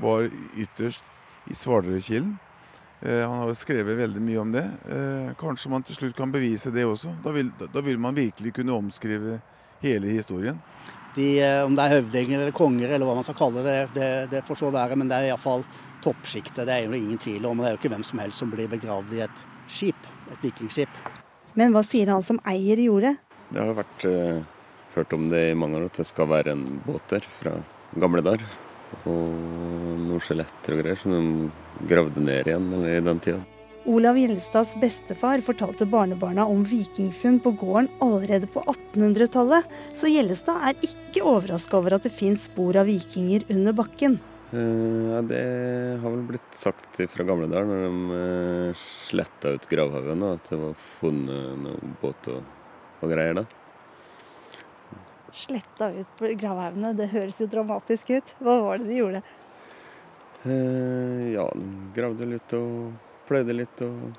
var 0.00 0.28
ytterst 0.56 1.04
i 1.52 1.56
Svardrekilen. 1.56 2.34
Eh, 3.04 3.20
han 3.28 3.38
har 3.38 3.50
jo 3.50 3.56
skrevet 3.58 3.98
veldig 3.98 4.22
mye 4.24 4.40
om 4.40 4.52
det. 4.52 4.64
Eh, 4.88 5.32
kanskje 5.40 5.70
man 5.70 5.84
til 5.84 5.98
slutt 5.98 6.16
kan 6.16 6.32
bevise 6.32 6.72
det 6.72 6.86
også. 6.88 7.12
Da 7.24 7.34
vil, 7.36 7.50
da 7.60 7.82
vil 7.84 8.00
man 8.00 8.16
virkelig 8.16 8.54
kunne 8.56 8.72
omskrive 8.72 9.40
hele 9.84 10.08
historien. 10.08 10.60
De, 11.14 11.26
eh, 11.44 11.60
om 11.64 11.76
det 11.76 11.84
er 11.84 11.98
høvdinger 11.98 12.40
eller 12.40 12.56
konger 12.56 12.88
eller 12.88 13.06
hva 13.06 13.18
man 13.18 13.26
skal 13.26 13.36
kalle 13.38 13.62
det, 13.66 13.76
det, 13.94 14.08
det 14.32 14.44
får 14.48 14.62
så 14.62 14.72
være. 14.72 14.96
Men 14.96 15.12
det 15.12 15.18
er 15.18 15.28
iallfall 15.34 15.66
toppsjiktet. 16.04 16.64
Det 16.64 16.72
er 16.72 16.88
jo 16.88 16.96
ingen 16.96 17.20
tvil 17.20 17.44
om. 17.50 17.60
Det 17.60 17.68
er 17.68 17.76
jo 17.76 17.82
ikke 17.82 17.92
hvem 17.92 18.08
som 18.08 18.24
helst 18.24 18.40
som 18.40 18.52
blir 18.54 18.72
begravd 18.72 19.12
i 19.18 19.22
et 19.26 19.46
skip, 19.68 20.10
et 20.32 20.48
vikingskip. 20.48 21.00
Men 21.60 21.76
hva 21.76 21.84
sier 21.86 22.08
han 22.10 22.24
som 22.24 22.40
eier 22.48 22.80
jordet? 22.82 23.18
Det 23.52 23.60
har 23.60 23.76
vært 23.76 24.08
eh, 24.08 24.42
hørt 24.96 25.12
om 25.14 25.28
det 25.28 25.50
i 25.50 25.56
mange 25.58 25.78
år, 25.78 25.90
at 25.92 26.00
det 26.00 26.08
skal 26.08 26.32
være 26.32 26.56
en 26.56 26.64
båt 26.86 27.04
der 27.12 27.28
fra 27.36 27.58
gamle 28.00 28.24
dager. 28.24 28.63
Og 29.10 29.98
noen 30.04 30.22
skjeletter 30.22 30.76
og 30.76 30.82
greier 30.82 31.00
som 31.00 31.14
de 31.14 31.88
gravde 31.90 32.22
ned 32.22 32.48
igjen 32.48 32.70
eller 32.72 32.96
i 32.96 33.02
den 33.04 33.22
tida. 33.24 33.42
Olav 33.84 34.16
Gjelstads 34.16 34.72
bestefar 34.80 35.42
fortalte 35.44 35.84
barnebarna 35.84 36.46
om 36.48 36.62
vikingfunn 36.64 37.36
på 37.44 37.52
gården 37.60 37.90
allerede 38.04 38.48
på 38.48 38.62
1800-tallet, 38.64 39.66
så 39.92 40.08
Gjellestad 40.08 40.70
er 40.70 40.86
ikke 40.86 41.26
overraska 41.28 41.76
over 41.76 41.98
at 41.98 42.06
det 42.06 42.14
fins 42.16 42.46
spor 42.48 42.78
av 42.80 42.88
vikinger 42.88 43.44
under 43.52 43.76
bakken. 43.76 44.16
Eh, 44.54 45.10
ja, 45.12 45.20
Det 45.22 45.44
har 46.00 46.10
vel 46.10 46.24
blitt 46.30 46.56
sagt 46.56 47.02
fra 47.12 47.28
gamle 47.28 47.50
dager 47.50 47.68
når 47.68 47.84
de 47.84 48.20
eh, 48.22 48.80
sletta 48.80 49.52
ut 49.52 49.68
gravhaugen, 49.68 50.24
at 50.32 50.48
det 50.48 50.60
var 50.62 50.80
funnet 50.80 51.60
noen 51.66 51.94
båt 52.00 52.32
og, 52.32 52.40
og 53.02 53.12
greier 53.12 53.42
da. 53.42 53.44
Sletta 55.34 55.90
ut 55.92 56.10
på 56.18 56.30
gravhaugene, 56.38 56.92
det 56.94 57.10
høres 57.10 57.40
jo 57.42 57.48
dramatisk 57.50 58.12
ut. 58.14 58.34
Hva 58.38 58.60
var 58.62 58.78
det 58.78 58.90
de 58.92 59.00
gjorde? 59.00 59.22
Eh, 60.44 61.32
ja, 61.34 61.48
de 61.56 61.66
gravde 61.96 62.28
litt 62.28 62.54
og 62.54 62.94
pløyde 63.26 63.56
litt 63.56 63.82
og, 63.82 64.14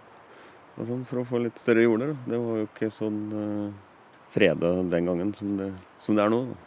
og 0.76 0.88
sånn 0.90 1.04
for 1.08 1.22
å 1.22 1.26
få 1.30 1.42
litt 1.44 1.62
større 1.62 1.86
jorder. 1.86 2.14
Da. 2.14 2.32
Det 2.34 2.40
var 2.42 2.62
jo 2.62 2.68
ikke 2.68 2.92
sånn 2.92 3.20
eh, 3.42 4.00
freda 4.36 4.74
den 4.84 5.12
gangen 5.12 5.34
som 5.38 5.56
det, 5.60 5.72
som 6.02 6.18
det 6.18 6.26
er 6.26 6.34
nå. 6.34 6.42
Da. 6.50 6.58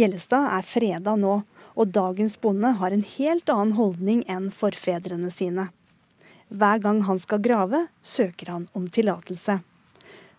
Gjellestad 0.00 0.46
er 0.54 0.66
freda 0.66 1.16
nå, 1.18 1.40
og 1.74 1.92
dagens 1.92 2.38
bonde 2.40 2.70
har 2.78 2.94
en 2.94 3.04
helt 3.16 3.50
annen 3.52 3.74
holdning 3.76 4.22
enn 4.30 4.48
forfedrene 4.54 5.32
sine. 5.34 5.68
Hver 6.50 6.80
gang 6.82 7.02
han 7.06 7.18
skal 7.22 7.42
grave, 7.42 7.84
søker 8.02 8.54
han 8.54 8.70
om 8.72 8.88
tillatelse. 8.90 9.60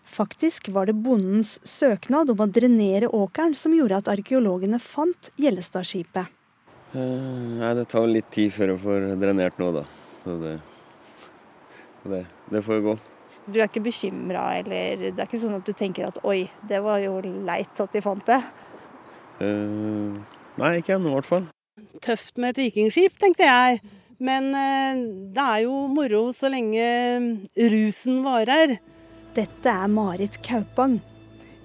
Faktisk 0.04 0.68
var 0.74 0.86
det 0.86 0.96
bondens 0.98 1.58
søknad 1.64 2.30
om 2.32 2.42
å 2.42 2.46
drenere 2.50 3.08
åkeren 3.08 3.54
som 3.56 3.74
gjorde 3.74 4.02
at 4.02 4.10
arkeologene 4.12 4.80
fant 4.82 5.30
Gjellestadskipet. 5.40 6.28
Eh, 6.92 7.70
det 7.78 7.86
tar 7.88 8.10
litt 8.10 8.28
tid 8.34 8.52
før 8.52 8.74
jeg 8.74 8.82
får 8.82 9.06
drenert 9.20 9.62
nå, 9.62 9.70
da. 9.78 9.86
Så 10.24 10.36
det, 10.42 10.58
det, 12.04 12.26
det 12.52 12.64
får 12.66 12.84
gå. 12.84 12.98
Du 13.46 13.58
er 13.58 13.66
ikke 13.66 13.82
bekymra, 13.88 14.44
eller 14.60 15.08
det 15.08 15.16
er 15.16 15.26
ikke 15.26 15.40
sånn 15.42 15.56
at 15.56 15.66
du 15.66 15.72
tenker 15.74 16.10
at 16.10 16.20
oi, 16.28 16.44
det 16.68 16.82
var 16.84 17.00
jo 17.02 17.16
leit 17.22 17.80
at 17.82 17.96
de 17.96 18.04
fant 18.04 18.22
det? 18.28 18.38
Eh, 19.42 20.20
nei, 20.60 20.76
ikke 20.78 20.98
ennå 20.98 21.10
i 21.10 21.16
hvert 21.16 21.30
fall. 21.30 21.48
Tøft 22.04 22.38
med 22.42 22.52
et 22.52 22.66
vikingskip, 22.66 23.16
tenkte 23.18 23.48
jeg. 23.48 23.80
Men 24.22 24.52
eh, 24.54 25.02
det 25.34 25.48
er 25.56 25.64
jo 25.64 25.86
moro 25.90 26.26
så 26.36 26.52
lenge 26.52 26.86
rusen 27.72 28.20
varer. 28.26 28.76
Dette 29.32 29.72
er 29.72 29.88
Marit 29.88 30.34
Kaupang. 30.44 30.98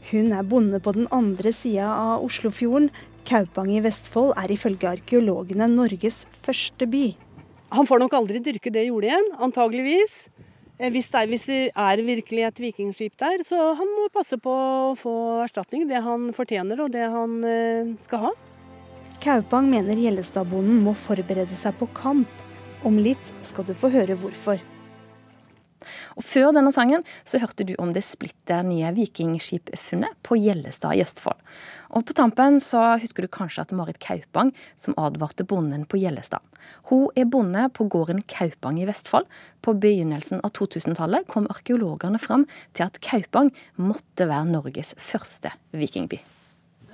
Hun 0.07 0.31
er 0.31 0.45
bonde 0.47 0.79
på 0.79 0.93
den 0.95 1.07
andre 1.11 1.51
sida 1.51 1.89
av 1.91 2.23
Oslofjorden. 2.23 2.87
Kaupang 3.27 3.67
i 3.75 3.81
Vestfold 3.83 4.31
er 4.39 4.53
ifølge 4.55 4.87
arkeologene 4.87 5.67
Norges 5.67 6.21
første 6.45 6.87
by. 6.87 7.09
Han 7.75 7.89
får 7.89 7.99
nok 7.99 8.15
aldri 8.15 8.39
dyrke 8.39 8.71
det 8.71 8.85
jordet 8.87 9.09
igjen, 9.09 9.27
antageligvis. 9.43 10.13
Eh, 10.79 10.87
Hvis 10.93 11.09
det, 11.11 11.19
er, 11.19 11.27
hvis 11.27 11.45
det 11.49 11.59
er 11.75 12.03
virkelig 12.07 12.45
et 12.47 12.61
vikingskip 12.63 13.19
der, 13.19 13.43
så 13.43 13.73
han 13.75 13.91
må 13.97 14.07
passe 14.15 14.39
på 14.39 14.53
å 14.53 14.95
få 14.95 15.17
erstatning. 15.43 15.89
Det 15.91 15.99
han 16.07 16.31
fortjener 16.37 16.85
og 16.85 16.95
det 16.95 17.03
han 17.03 17.43
eh, 17.43 17.91
skal 17.99 18.29
ha. 18.29 18.33
Kaupang 19.19 19.67
mener 19.67 19.99
Gjellestadbonden 19.99 20.79
må 20.87 20.95
forberede 20.95 21.51
seg 21.57 21.75
på 21.81 21.91
kamp. 21.99 22.31
Om 22.87 22.95
litt 23.01 23.33
skal 23.43 23.67
du 23.67 23.75
få 23.75 23.91
høre 23.91 24.15
hvorfor. 24.15 24.61
Og 26.17 26.25
Før 26.25 26.51
denne 26.55 26.73
sangen 26.75 27.03
så 27.27 27.41
hørte 27.41 27.65
du 27.67 27.73
om 27.81 27.93
det 27.95 28.05
splitter 28.05 28.65
nye 28.65 28.91
vikingskipfunnet 28.95 30.17
på 30.25 30.39
Gjellestad 30.41 30.97
i 30.97 31.03
Østfold. 31.05 31.39
Og 31.95 32.05
På 32.07 32.15
tampen 32.17 32.59
så 32.63 32.97
husker 33.01 33.23
du 33.23 33.31
kanskje 33.31 33.63
at 33.63 33.73
Marit 33.75 33.99
Kaupang 34.03 34.53
som 34.75 34.97
advarte 34.99 35.45
bonden 35.47 35.85
på 35.87 35.99
Gjellestad. 36.01 36.43
Hun 36.89 37.07
er 37.15 37.27
bonde 37.31 37.67
på 37.73 37.87
gården 37.87 38.23
Kaupang 38.27 38.79
i 38.81 38.87
Vestfold. 38.87 39.27
På 39.63 39.75
begynnelsen 39.77 40.41
av 40.43 40.51
2000-tallet 40.57 41.27
kom 41.31 41.47
arkeologene 41.51 42.19
fram 42.19 42.47
til 42.75 42.87
at 42.87 42.99
Kaupang 43.03 43.53
måtte 43.79 44.27
være 44.27 44.49
Norges 44.51 44.93
første 44.99 45.53
vikingby. 45.71 46.19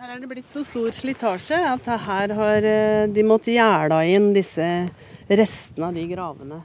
Her 0.04 0.18
er 0.18 0.20
det 0.20 0.28
blitt 0.28 0.50
så 0.52 0.66
stor 0.68 0.92
slitasje 0.92 1.58
at 1.64 1.86
her 1.88 2.34
har 2.36 2.66
eh, 2.68 3.06
de 3.08 3.24
måttet 3.24 3.54
gjæla 3.56 4.02
inn 4.12 4.34
disse 4.36 4.66
restene 5.30 5.88
av 5.88 5.96
de 5.96 6.04
gravene. 6.10 6.58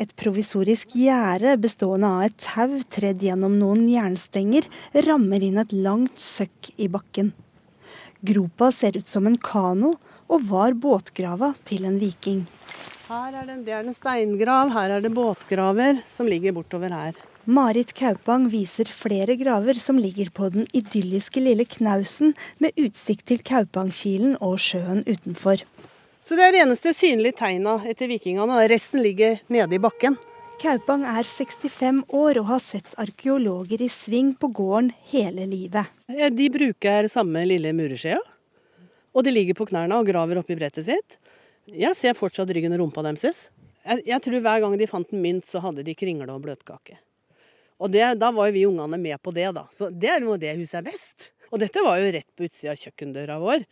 Et 0.00 0.12
provisorisk 0.16 0.94
gjerde 0.96 1.56
bestående 1.60 2.08
av 2.08 2.24
et 2.26 2.36
tau 2.40 2.78
tredd 2.90 3.22
gjennom 3.22 3.58
noen 3.60 3.84
jernstenger 3.90 4.68
rammer 5.06 5.44
inn 5.44 5.60
et 5.60 5.74
langt 5.76 6.20
søkk 6.20 6.72
i 6.80 6.88
bakken. 6.92 7.32
Gropa 8.22 8.70
ser 8.72 8.96
ut 8.96 9.06
som 9.06 9.26
en 9.28 9.36
kano 9.36 9.92
og 10.32 10.46
var 10.48 10.76
båtgrava 10.78 11.52
til 11.68 11.84
en 11.88 11.98
viking. 12.00 12.46
Her 13.08 13.34
er 13.42 13.48
det, 13.50 13.58
det 13.66 13.74
er 13.76 13.84
en 13.84 13.96
steingrav, 13.96 14.72
her 14.72 14.96
er 14.96 15.04
det 15.04 15.12
båtgraver 15.12 16.00
som 16.14 16.30
ligger 16.30 16.54
bortover 16.56 16.94
her. 16.94 17.18
Marit 17.44 17.90
Kaupang 17.98 18.46
viser 18.52 18.86
flere 18.86 19.34
graver 19.36 19.74
som 19.82 19.98
ligger 19.98 20.30
på 20.30 20.46
den 20.54 20.68
idylliske 20.72 21.42
lille 21.42 21.66
knausen 21.66 22.36
med 22.62 22.78
utsikt 22.78 23.26
til 23.32 23.42
Kaupangkilen 23.42 24.36
og 24.38 24.60
sjøen 24.62 25.02
utenfor. 25.08 25.64
Så 26.22 26.36
det 26.38 26.44
er 26.46 26.52
det 26.54 26.60
eneste 26.62 26.92
synlige 26.94 27.34
tegna 27.40 27.80
etter 27.90 28.06
vikingene. 28.06 28.60
Resten 28.70 29.02
ligger 29.02 29.40
nede 29.50 29.74
i 29.74 29.80
bakken. 29.82 30.14
Kaupang 30.62 31.02
er 31.02 31.26
65 31.26 32.04
år 32.14 32.38
og 32.38 32.46
har 32.52 32.60
sett 32.62 32.92
arkeologer 33.02 33.82
i 33.82 33.88
sving 33.90 34.28
på 34.38 34.52
gården 34.54 34.92
hele 35.10 35.48
livet. 35.50 35.90
Ja, 36.06 36.28
De 36.30 36.46
bruker 36.54 37.08
samme 37.10 37.42
lille 37.50 37.72
mureskjea. 37.74 38.20
Og 39.12 39.26
de 39.26 39.34
ligger 39.34 39.58
på 39.58 39.66
knærne 39.66 39.98
og 39.98 40.06
graver 40.06 40.38
oppi 40.38 40.54
brettet 40.56 40.86
sitt. 40.86 41.18
Jeg 41.66 41.98
ser 41.98 42.14
fortsatt 42.14 42.54
ryggen 42.54 42.78
og 42.78 42.84
rumpa 42.84 43.02
deres. 43.02 43.48
Jeg, 43.82 44.06
jeg 44.06 44.22
tror 44.22 44.46
hver 44.46 44.62
gang 44.62 44.78
de 44.78 44.86
fant 44.86 45.10
en 45.10 45.26
mynt, 45.26 45.44
så 45.44 45.58
hadde 45.64 45.82
de 45.82 45.98
kringle 45.98 46.30
og 46.30 46.46
bløtkake. 46.46 47.00
Og 47.82 47.90
det, 47.90 48.06
da 48.22 48.30
var 48.30 48.46
jo 48.46 48.54
vi 48.54 48.66
ungene 48.70 48.98
med 49.10 49.18
på 49.18 49.34
det, 49.34 49.50
da. 49.58 49.66
Så 49.74 49.90
det 49.90 50.14
er 50.14 50.22
jo 50.22 50.38
det 50.38 50.54
huset 50.60 50.78
er 50.84 50.86
best. 50.86 51.32
Og 51.50 51.58
dette 51.60 51.82
var 51.82 51.98
jo 51.98 52.14
rett 52.14 52.30
på 52.38 52.46
utsida 52.46 52.76
av 52.76 52.78
kjøkkendøra 52.78 53.42
vår. 53.42 53.66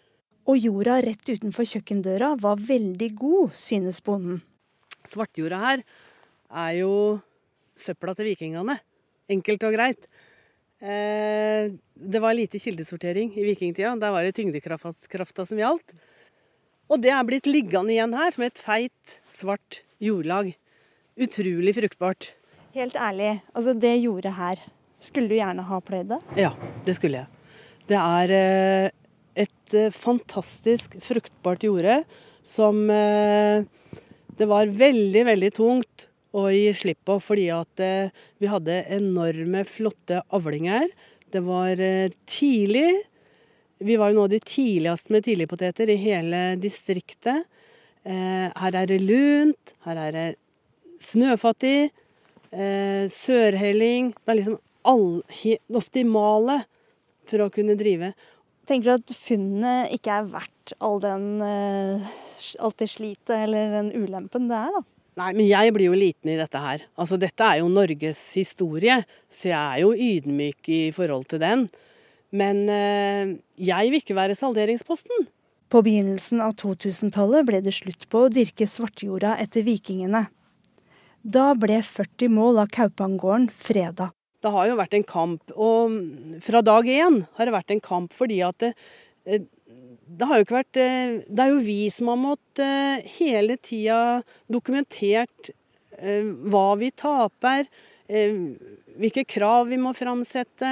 Og 0.51 0.59
jorda 0.59 0.97
rett 1.05 1.29
utenfor 1.31 1.69
kjøkkendøra 1.69 2.33
var 2.43 2.59
veldig 2.67 3.11
god, 3.19 3.53
synes 3.55 4.01
bonden. 4.03 4.41
Svartjorda 5.07 5.61
her 5.63 5.83
er 6.51 6.73
jo 6.81 6.95
søpla 7.79 8.17
til 8.19 8.33
vikingene. 8.33 8.75
Enkelt 9.31 9.63
og 9.69 9.77
greit. 9.77 10.09
Eh, 10.83 11.71
det 11.95 12.23
var 12.25 12.35
lite 12.35 12.59
kildesortering 12.59 13.31
i 13.39 13.47
vikingtida. 13.47 13.95
Der 14.01 14.11
var 14.11 14.27
det 14.27 14.35
tyngdekrafta 14.41 15.47
som 15.47 15.61
gjaldt. 15.61 15.95
Og 16.91 16.99
det 16.99 17.13
er 17.15 17.27
blitt 17.29 17.47
liggende 17.47 17.95
igjen 17.95 18.17
her 18.19 18.35
som 18.35 18.43
et 18.49 18.59
feit, 18.59 19.19
svart 19.31 19.85
jordlag. 20.03 20.51
Utrolig 21.21 21.77
fruktbart. 21.79 22.33
Helt 22.75 22.97
ærlig, 22.99 23.37
altså 23.55 23.75
det 23.79 23.93
jordet 24.01 24.33
her, 24.35 24.63
skulle 24.99 25.31
du 25.31 25.37
gjerne 25.39 25.63
ha 25.67 25.79
pløyd 25.83 26.11
det? 26.11 26.19
Ja, 26.39 26.51
det 26.87 26.97
skulle 26.99 27.23
jeg. 27.23 27.55
Det 27.91 27.99
er 27.99 28.35
eh, 28.35 28.91
et 29.39 29.75
eh, 29.75 29.93
fantastisk 29.95 30.97
fruktbart 31.05 31.65
jorde 31.65 32.03
som 32.47 32.83
eh, 32.91 33.63
det 34.39 34.49
var 34.49 34.73
veldig, 34.73 35.25
veldig 35.29 35.51
tungt 35.55 36.07
å 36.35 36.47
gi 36.53 36.71
slipp 36.77 37.03
på, 37.09 37.19
fordi 37.23 37.49
at 37.55 37.83
eh, 37.83 38.13
vi 38.41 38.51
hadde 38.51 38.83
enorme, 38.97 39.65
flotte 39.69 40.23
avlinger. 40.35 40.89
Det 41.31 41.43
var 41.47 41.79
tidlig. 42.27 43.05
Vi 43.79 43.97
var 44.01 44.11
jo 44.11 44.19
nå 44.19 44.27
de 44.33 44.41
tidligste 44.43 45.15
med 45.15 45.27
tidligpoteter 45.27 45.93
i 45.93 45.99
hele 46.01 46.41
distriktet. 46.59 47.47
Her 48.03 48.79
er 48.81 48.89
det 48.89 48.99
lunt, 49.05 49.75
her 49.87 50.01
er 50.09 50.17
det 50.17 50.25
snøfattig, 51.05 51.93
sørhelling 53.15 54.11
Det 54.17 54.33
er 54.33 54.39
liksom 54.41 54.59
all, 54.91 55.21
optimale 55.71 56.57
for 57.31 57.45
å 57.45 57.51
kunne 57.55 57.79
drive. 57.79 58.11
Tenker 58.71 58.87
du 58.87 58.95
at 59.01 59.13
funnet 59.19 59.91
ikke 59.97 60.15
er 60.15 60.29
verdt 60.31 60.77
all 60.79 61.01
den, 61.03 61.25
eh, 61.43 62.11
alt 62.63 62.79
det 62.79 62.87
slitet 62.93 63.33
eller 63.35 63.73
den 63.75 63.91
ulempen 63.99 64.47
det 64.47 64.61
er, 64.61 64.77
da? 64.77 64.83
Nei, 65.19 65.33
men 65.35 65.49
jeg 65.49 65.73
blir 65.75 65.91
jo 65.91 65.99
liten 65.99 66.31
i 66.31 66.39
dette 66.39 66.61
her. 66.63 66.85
Altså, 66.95 67.19
dette 67.19 67.43
er 67.43 67.59
jo 67.61 67.73
Norges 67.73 68.21
historie, 68.39 69.01
så 69.27 69.51
jeg 69.51 69.59
er 69.59 69.81
jo 69.83 69.91
ydmyk 69.91 70.71
i 70.71 70.83
forhold 70.95 71.27
til 71.33 71.43
den. 71.43 71.67
Men 72.31 72.63
eh, 72.71 73.35
jeg 73.59 73.91
vil 73.91 74.05
ikke 74.05 74.17
være 74.17 74.39
salderingsposten. 74.39 75.27
På 75.71 75.83
begynnelsen 75.87 76.39
av 76.43 76.55
2000-tallet 76.63 77.47
ble 77.47 77.61
det 77.67 77.75
slutt 77.75 78.07
på 78.11 78.25
å 78.27 78.31
dyrke 78.31 78.71
svartjorda 78.71 79.35
etter 79.43 79.67
vikingene. 79.67 80.29
Da 81.27 81.51
ble 81.59 81.83
40 81.85 82.31
mål 82.33 82.63
av 82.63 82.71
Kaupangården 82.75 83.51
freda. 83.51 84.13
Det 84.41 84.51
har 84.55 84.71
jo 84.71 84.77
vært 84.79 84.97
en 84.97 85.05
kamp, 85.05 85.53
og 85.53 85.97
fra 86.45 86.63
dag 86.65 86.87
én 86.89 87.23
har 87.37 87.49
det 87.49 87.53
vært 87.55 87.75
en 87.75 87.83
kamp 87.85 88.15
fordi 88.17 88.41
at 88.47 88.57
det, 88.63 88.73
eh, 89.27 89.43
det 90.11 90.27
har 90.27 90.41
jo 90.41 90.47
ikke 90.47 90.57
vært 90.57 90.79
eh, 90.81 91.13
Det 91.29 91.45
er 91.45 91.53
jo 91.53 91.61
vi 91.63 91.83
som 91.93 92.09
har 92.11 92.19
måttet 92.19 92.63
eh, 92.65 93.11
hele 93.21 93.57
tida 93.61 94.23
dokumentert 94.51 95.55
hva 96.01 96.79
vi 96.81 96.87
taper, 96.97 97.67
hvilke 98.09 99.25
krav 99.29 99.67
vi 99.69 99.77
må 99.77 99.91
framsette. 99.93 100.71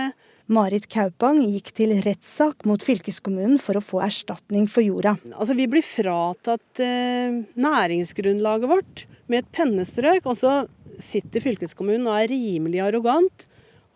Marit 0.49 0.87
Kaupang 0.89 1.43
gikk 1.43 1.69
til 1.77 1.93
rettssak 2.01 2.65
mot 2.65 2.81
fylkeskommunen 2.81 3.59
for 3.61 3.77
å 3.77 3.83
få 3.85 4.01
erstatning 4.07 4.65
for 4.73 4.81
jorda. 4.87 5.19
Altså, 5.35 5.53
vi 5.59 5.67
blir 5.69 5.85
fratatt 5.85 6.81
næringsgrunnlaget 6.81 8.73
vårt 8.73 9.05
med 9.29 9.43
et 9.43 9.53
pennestrøk, 9.59 10.25
og 10.25 10.41
så 10.41 10.55
sitter 10.97 11.45
fylkeskommunen 11.45 12.09
og 12.09 12.23
er 12.23 12.33
rimelig 12.33 12.81
arrogant 12.87 13.45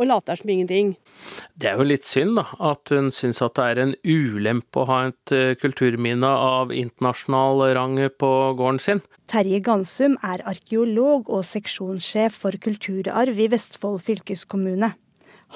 og 0.02 0.10
later 0.10 0.38
som 0.38 0.52
ingenting. 0.52 0.94
Det 1.56 1.70
er 1.70 1.78
jo 1.80 1.86
litt 1.86 2.06
synd, 2.08 2.36
da, 2.38 2.46
at 2.72 2.92
hun 2.92 3.10
syns 3.14 3.42
at 3.44 3.56
det 3.58 3.68
er 3.70 3.82
en 3.82 3.94
ulempe 4.04 4.82
å 4.82 4.88
ha 4.90 5.00
et 5.10 5.34
eh, 5.34 5.54
kulturminne 5.60 6.28
av 6.28 6.74
internasjonal 6.74 7.64
rang 7.78 7.98
på 8.18 8.32
gården 8.58 8.82
sin. 8.82 9.04
Terje 9.30 9.62
Gansum 9.64 10.18
er 10.26 10.42
arkeolog 10.50 11.30
og 11.32 11.46
seksjonssjef 11.46 12.42
for 12.44 12.58
kulturarv 12.60 13.38
i 13.38 13.48
Vestfold 13.52 14.02
fylkeskommune. 14.04 14.92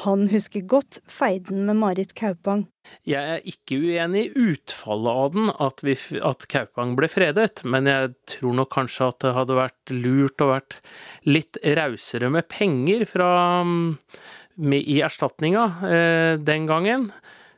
Han 0.05 0.27
husker 0.29 0.65
godt 0.69 0.99
feiden 1.09 1.65
med 1.65 1.79
Marit 1.81 2.13
Kaupang. 2.19 2.67
Jeg 3.09 3.37
er 3.37 3.47
ikke 3.49 3.79
uenig 3.81 4.27
i 4.27 4.43
utfallet 4.53 5.21
av 5.23 5.31
den, 5.33 5.49
at, 5.63 5.81
vi, 5.87 5.95
at, 6.21 6.45
Kaupang 6.53 6.93
ble 6.99 7.09
fredet, 7.11 7.63
men 7.65 7.89
jeg 7.89 8.13
tror 8.37 8.59
nok 8.59 8.71
kanskje 8.75 9.09
at 9.09 9.23
det 9.25 9.33
hadde 9.39 9.57
vært 9.57 9.95
lurt 9.95 10.45
å 10.45 10.51
vært 10.53 10.79
litt 11.27 11.57
rausere 11.65 12.29
med 12.35 12.49
penger 12.53 13.07
fra, 13.09 13.31
med, 13.65 14.85
i 14.85 15.01
erstatninga 15.07 15.65
eh, 15.89 16.35
den 16.45 16.69
gangen. 16.69 17.09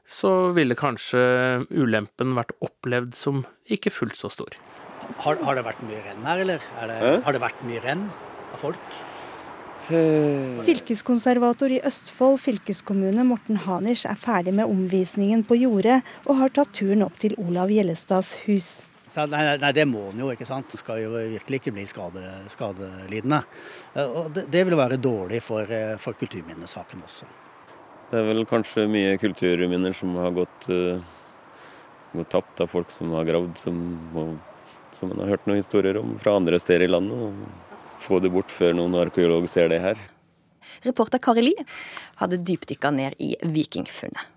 Så 0.08 0.54
ville 0.56 0.78
kanskje 0.78 1.20
ulempen 1.74 2.38
vært 2.38 2.54
opplevd 2.64 3.18
som 3.18 3.42
ikke 3.68 3.92
fullt 3.92 4.16
så 4.16 4.30
stor. 4.32 4.54
Har, 5.24 5.42
har 5.42 5.58
det 5.58 5.66
vært 5.66 5.84
mye 5.88 6.00
renn 6.06 6.24
her, 6.24 6.46
eller? 6.46 6.64
Det, 6.86 7.12
har 7.26 7.34
det 7.34 7.42
vært 7.42 7.66
mye 7.66 7.82
renn 7.84 8.08
av 8.54 8.62
folk? 8.62 8.98
Fylkeskonservator 9.88 11.72
i 11.72 11.78
Østfold 11.86 12.36
fylkeskommune 12.42 13.24
Morten 13.24 13.56
Hanisch 13.64 14.04
er 14.08 14.18
ferdig 14.20 14.52
med 14.58 14.68
omvisningen 14.68 15.44
på 15.48 15.56
jordet, 15.56 16.02
og 16.26 16.36
har 16.42 16.52
tatt 16.52 16.74
turen 16.76 17.04
opp 17.06 17.16
til 17.22 17.32
Olav 17.40 17.72
Gjellestads 17.72 18.34
hus. 18.44 18.68
Nei, 19.16 19.56
nei, 19.58 19.70
det 19.74 19.86
må 19.88 20.10
en 20.10 20.20
jo, 20.20 20.28
ikke 20.30 20.46
sant. 20.46 20.68
Han 20.74 20.80
skal 20.82 21.00
jo 21.00 21.14
virkelig 21.16 21.62
ikke 21.62 21.72
bli 21.74 21.86
skade, 21.88 22.20
skadelidende. 22.52 23.40
Og 24.04 24.28
det, 24.36 24.44
det 24.52 24.66
vil 24.68 24.76
være 24.78 24.98
dårlig 25.00 25.40
for, 25.42 25.72
for, 26.02 26.18
kulturminnesaken 26.20 27.02
også. 27.06 27.30
Det 28.10 28.20
er 28.20 28.28
vel 28.28 28.44
kanskje 28.48 28.84
mye 28.92 29.16
kulturminner 29.20 29.96
som 29.96 30.12
har 30.20 30.36
gått, 30.36 30.68
uh, 30.68 31.00
gått 32.12 32.30
tapt 32.36 32.60
av 32.64 32.70
folk 32.70 32.92
som 32.92 33.16
har 33.16 33.26
gravd, 33.28 33.56
som, 33.60 33.80
som 34.92 35.10
man 35.10 35.24
har 35.24 35.34
hørt 35.34 35.48
noen 35.48 35.62
historier 35.62 35.98
om 36.00 36.14
fra 36.20 36.36
andre 36.36 36.60
steder 36.60 36.86
i 36.86 36.92
landet 36.92 37.66
få 38.00 38.22
det 38.24 38.32
bort 38.34 38.52
før 38.52 38.76
noen 38.78 38.96
arkeolog 39.02 39.48
ser 39.50 39.70
det 39.72 39.82
her. 39.84 40.00
Reporter 40.86 41.20
Kari 41.22 41.42
Li 41.48 41.54
hadde 42.20 42.40
dypdykka 42.46 42.92
ned 42.94 43.18
i 43.22 43.34
vikingfunnet. 43.42 44.34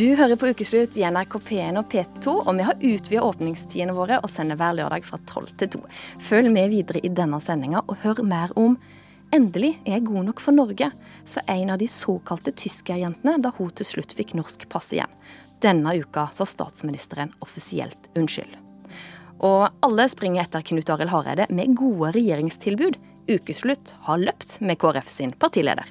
Du 0.00 0.14
hører 0.16 0.38
på 0.38 0.48
Ukeslutt 0.48 0.94
i 0.96 1.02
NRK 1.04 1.34
P1 1.44 1.76
og 1.76 1.88
P2, 1.90 2.32
og 2.46 2.54
vi 2.56 2.64
har 2.64 2.78
utvida 2.78 3.24
åpningstidene 3.26 3.92
våre 3.92 4.20
og 4.22 4.30
sender 4.32 4.56
hver 4.56 4.78
lørdag 4.78 5.04
fra 5.04 5.18
12 5.26 5.50
til 5.60 5.72
2. 5.74 5.80
Følg 6.24 6.48
med 6.54 6.70
videre 6.72 7.02
i 7.04 7.10
denne 7.12 7.40
sendinga 7.42 7.82
og 7.82 7.98
hør 8.04 8.22
mer 8.24 8.54
om 8.56 8.78
Endelig 9.34 9.76
er 9.84 9.98
jeg 9.98 10.06
god 10.08 10.24
nok 10.26 10.40
for 10.42 10.56
Norge, 10.56 10.88
sa 11.22 11.42
en 11.46 11.70
av 11.70 11.78
de 11.78 11.86
såkalte 11.86 12.50
tyskerjentene 12.50 13.36
da 13.44 13.52
hun 13.60 13.70
til 13.70 13.86
slutt 13.86 14.16
fikk 14.18 14.34
norsk 14.34 14.66
pass 14.72 14.90
igjen. 14.90 15.12
Denne 15.62 15.94
uka 16.00 16.30
sa 16.34 16.48
statsministeren 16.48 17.36
offisielt 17.44 18.10
unnskyld. 18.16 18.69
Og 19.46 19.70
alle 19.84 20.04
springer 20.12 20.44
etter 20.44 20.64
Knut 20.68 20.90
Arild 20.92 21.12
Hareide 21.14 21.46
med 21.48 21.72
gode 21.78 22.12
regjeringstilbud. 22.18 22.98
Ukeslutt 23.30 23.94
har 24.04 24.20
løpt 24.20 24.58
med 24.60 24.76
KrF 24.80 25.08
sin 25.08 25.32
partileder. 25.32 25.88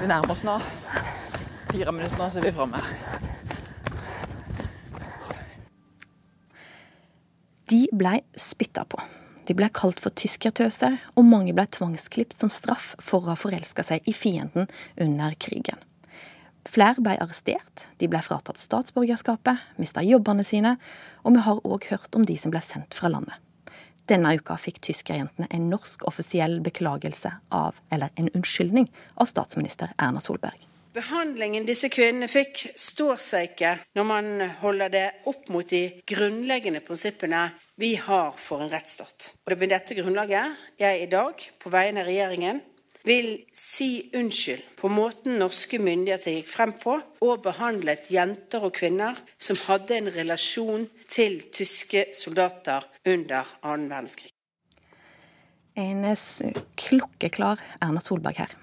Vi 0.00 0.06
nærmer 0.06 0.34
oss 0.34 0.44
nå. 0.46 0.58
Fire 1.72 1.94
minutter 1.94 2.18
nå, 2.20 2.28
så 2.30 2.38
er 2.38 2.46
vi 2.46 2.54
framme. 2.54 2.82
De 7.66 7.82
blei 7.90 8.20
spytta 8.38 8.84
på. 8.86 9.00
De 9.46 9.54
ble 9.54 9.66
kalt 9.74 9.98
for 10.02 10.14
tyskertøser, 10.14 11.00
og 11.18 11.26
mange 11.26 11.54
ble 11.54 11.66
tvangsklipt 11.70 12.38
som 12.38 12.50
straff 12.50 12.92
for 13.02 13.26
å 13.26 13.32
ha 13.32 13.38
forelska 13.38 13.82
seg 13.86 14.06
i 14.06 14.14
fienden 14.14 14.70
under 15.02 15.34
krigen. 15.38 15.82
Flere 16.66 17.02
ble 17.02 17.14
arrestert, 17.22 17.86
de 18.00 18.08
ble 18.10 18.20
fratatt 18.24 18.58
statsborgerskapet, 18.60 19.62
mista 19.80 20.02
jobbene 20.04 20.44
sine, 20.44 20.76
og 21.22 21.36
vi 21.36 21.44
har 21.46 21.60
òg 21.64 21.88
hørt 21.92 22.16
om 22.18 22.26
de 22.26 22.36
som 22.40 22.54
ble 22.54 22.62
sendt 22.64 22.96
fra 22.96 23.10
landet. 23.12 23.38
Denne 24.06 24.36
uka 24.38 24.54
fikk 24.60 24.78
tyskerjentene 24.86 25.48
en 25.50 25.66
norsk 25.70 26.04
offisiell 26.06 26.60
beklagelse 26.62 27.32
av, 27.54 27.78
eller 27.90 28.12
en 28.14 28.30
unnskyldning, 28.34 28.86
av 29.18 29.26
statsminister 29.30 29.94
Erna 29.98 30.22
Solberg. 30.22 30.62
Behandlingen 30.96 31.66
disse 31.68 31.90
kvinnene 31.92 32.28
fikk, 32.30 32.70
står 32.80 33.18
seg 33.20 33.50
ikke 33.50 33.72
når 33.98 34.06
man 34.08 34.28
holder 34.62 34.92
det 34.94 35.06
opp 35.28 35.50
mot 35.52 35.66
de 35.68 35.82
grunnleggende 36.08 36.80
prinsippene 36.86 37.50
vi 37.76 37.96
har 38.00 38.38
for 38.40 38.64
en 38.64 38.70
rettsstat. 38.72 39.34
Og 39.44 39.52
det 39.52 39.58
blir 39.60 39.72
dette 39.74 39.98
grunnlaget 39.98 40.80
jeg 40.80 41.02
i 41.02 41.10
dag, 41.12 41.42
på 41.60 41.72
vegne 41.74 42.00
av 42.00 42.08
regjeringen, 42.08 42.62
vil 43.06 43.28
si 43.54 44.08
unnskyld 44.16 44.64
for 44.80 44.90
måten 44.92 45.38
norske 45.40 45.78
myndigheter 45.82 46.40
gikk 46.40 46.48
frem 46.50 46.72
på 46.82 46.96
og 47.22 47.42
behandlet 47.44 48.08
jenter 48.10 48.66
og 48.66 48.74
kvinner 48.78 49.18
som 49.38 49.58
hadde 49.68 50.00
en 50.00 50.10
relasjon 50.14 50.88
til 51.10 51.38
tyske 51.54 52.08
soldater 52.18 52.88
under 53.06 53.46
annen 53.62 53.88
verdenskrig. 53.92 54.32
En 55.76 56.02
klokkeklar 56.80 57.60
Erna 57.84 58.00
Solberg 58.00 58.40
her. 58.40 58.54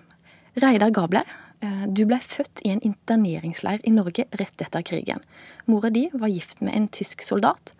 Reidar 0.57 0.89
Gabler, 0.93 1.29
eh, 1.61 1.85
du 1.87 2.05
ble 2.09 2.17
født 2.19 2.63
i 2.65 2.73
en 2.73 2.81
interneringsleir 2.81 3.85
i 3.85 3.93
Norge 3.93 4.25
rett 4.39 4.61
etter 4.61 4.81
krigen. 4.81 5.21
Mora 5.65 5.89
di 5.89 6.09
var 6.13 6.33
gift 6.33 6.61
med 6.61 6.75
en 6.75 6.87
tysk 6.87 7.21
soldat. 7.21 7.73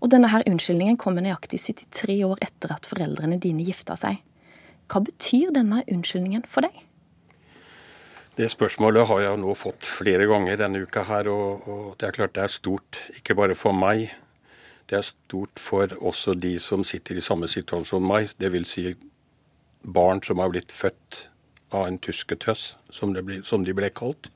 Og 0.00 0.10
denne 0.12 0.28
her 0.28 0.44
unnskyldningen 0.46 0.96
kommer 1.00 1.24
nøyaktig 1.24 1.58
73 1.60 2.22
år 2.24 2.38
etter 2.44 2.72
at 2.72 2.86
foreldrene 2.86 3.40
dine 3.40 3.64
gifta 3.64 3.96
seg. 3.96 4.20
Hva 4.86 5.02
betyr 5.02 5.52
denne 5.54 5.82
unnskyldningen 5.90 6.44
for 6.50 6.66
deg? 6.66 6.82
Det 8.36 8.50
spørsmålet 8.52 9.08
har 9.08 9.22
jeg 9.24 9.40
nå 9.40 9.54
fått 9.56 9.86
flere 9.88 10.26
ganger 10.28 10.58
denne 10.60 10.82
uka 10.84 11.06
her, 11.08 11.30
og, 11.32 11.68
og, 11.68 11.84
det 12.00 12.10
er 12.10 12.16
klart 12.18 12.34
det 12.36 12.42
er 12.44 12.52
stort. 12.52 12.98
Ikke 13.16 13.36
bare 13.38 13.56
for 13.56 13.72
meg, 13.72 14.10
det 14.90 14.98
er 14.98 15.06
stort 15.06 15.56
for 15.60 15.94
også 15.96 16.36
de 16.36 16.58
som 16.60 16.84
sitter 16.84 17.16
i 17.16 17.24
samme 17.24 17.48
situasjon 17.48 17.88
som 17.88 18.04
meg. 18.06 18.28
Dvs. 18.36 18.74
Si 18.76 18.92
barn 19.86 20.20
som 20.26 20.42
har 20.42 20.52
blitt 20.52 20.74
født 20.74 21.30
av 21.74 21.88
en 21.88 21.98
tysketøss, 22.02 22.74
som, 22.92 23.16
ble, 23.16 23.40
som 23.46 23.64
de 23.64 23.74
ble 23.76 23.88
kalt. 23.94 24.28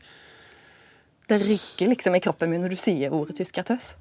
Det 1.30 1.38
rygger 1.44 1.92
liksom 1.92 2.16
i 2.16 2.22
kroppen 2.24 2.50
min 2.50 2.64
når 2.64 2.74
du 2.74 2.80
sier 2.80 3.12
ordet 3.14 3.36
tyskertøss? 3.38 3.94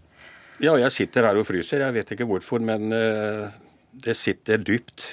Ja, 0.63 0.73
jeg 0.79 0.91
sitter 0.95 1.27
her 1.27 1.38
og 1.39 1.45
fryser. 1.47 1.83
Jeg 1.85 1.95
vet 1.95 2.15
ikke 2.15 2.27
hvorfor, 2.27 2.63
men 2.63 2.89
uh, 2.95 3.51
det 3.93 4.15
sitter 4.17 4.63
dypt. 4.63 5.12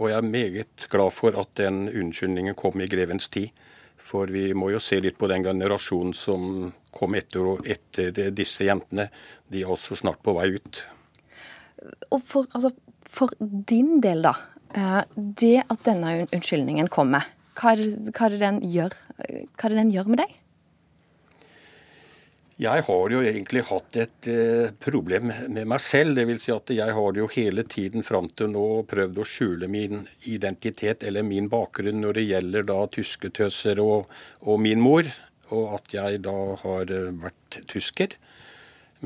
Og 0.00 0.08
jeg 0.08 0.16
er 0.16 0.32
meget 0.32 0.86
glad 0.90 1.12
for 1.12 1.36
at 1.36 1.52
den 1.60 1.84
unnskyldningen 1.88 2.56
kom 2.56 2.80
i 2.80 2.88
grevens 2.88 3.28
tid. 3.28 3.50
For 4.00 4.30
vi 4.32 4.50
må 4.56 4.70
jo 4.72 4.80
se 4.80 4.96
litt 5.02 5.18
på 5.20 5.28
den 5.30 5.44
generasjonen 5.44 6.14
som 6.16 6.70
kom 6.90 7.14
etter 7.18 7.60
etter 7.68 8.32
disse 8.32 8.64
jentene. 8.64 9.10
De 9.52 9.60
er 9.60 9.70
også 9.70 9.98
snart 10.00 10.22
på 10.24 10.34
vei 10.38 10.54
ut. 10.56 10.80
Og 12.10 12.22
for, 12.24 12.48
altså, 12.56 12.72
for 13.04 13.36
din 13.40 14.00
del, 14.00 14.24
da. 14.24 14.34
Eh, 14.72 15.02
det 15.16 15.56
at 15.66 15.84
denne 15.84 16.24
unnskyldningen 16.30 16.88
kommer, 16.92 17.28
hva 17.58 17.74
er, 17.74 17.84
det, 17.84 18.14
hva 18.16 18.26
er 18.28 18.34
det 18.34 18.40
den 18.40 18.60
gjør, 18.72 18.96
hva 19.20 19.68
er 19.68 19.74
det 19.74 19.80
den 19.82 19.92
gjør 19.92 20.12
med 20.12 20.22
deg? 20.22 20.36
Jeg 22.60 22.84
har 22.84 23.12
jo 23.14 23.22
egentlig 23.24 23.62
hatt 23.70 23.96
et 23.96 24.26
eh, 24.28 24.72
problem 24.84 25.30
med 25.48 25.64
meg 25.64 25.80
selv. 25.80 26.12
det 26.18 26.26
vil 26.28 26.40
Si 26.42 26.52
at 26.52 26.68
jeg 26.68 26.92
har 26.92 27.16
jo 27.16 27.28
hele 27.32 27.64
tiden 27.64 28.04
fram 28.04 28.26
til 28.36 28.50
nå 28.52 28.64
prøvd 28.90 29.16
å 29.16 29.24
skjule 29.24 29.68
min 29.70 30.02
identitet 30.28 31.06
eller 31.08 31.24
min 31.24 31.48
bakgrunn 31.48 32.02
når 32.02 32.18
det 32.18 32.24
gjelder 32.26 32.66
da 32.68 32.82
tysketøser 32.92 33.80
og, 33.80 34.10
og 34.44 34.60
min 34.60 34.82
mor, 34.84 35.08
og 35.48 35.78
at 35.78 35.94
jeg 35.94 36.20
da 36.26 36.36
har 36.60 36.92
eh, 36.92 37.08
vært 37.22 37.62
tysker. 37.70 38.18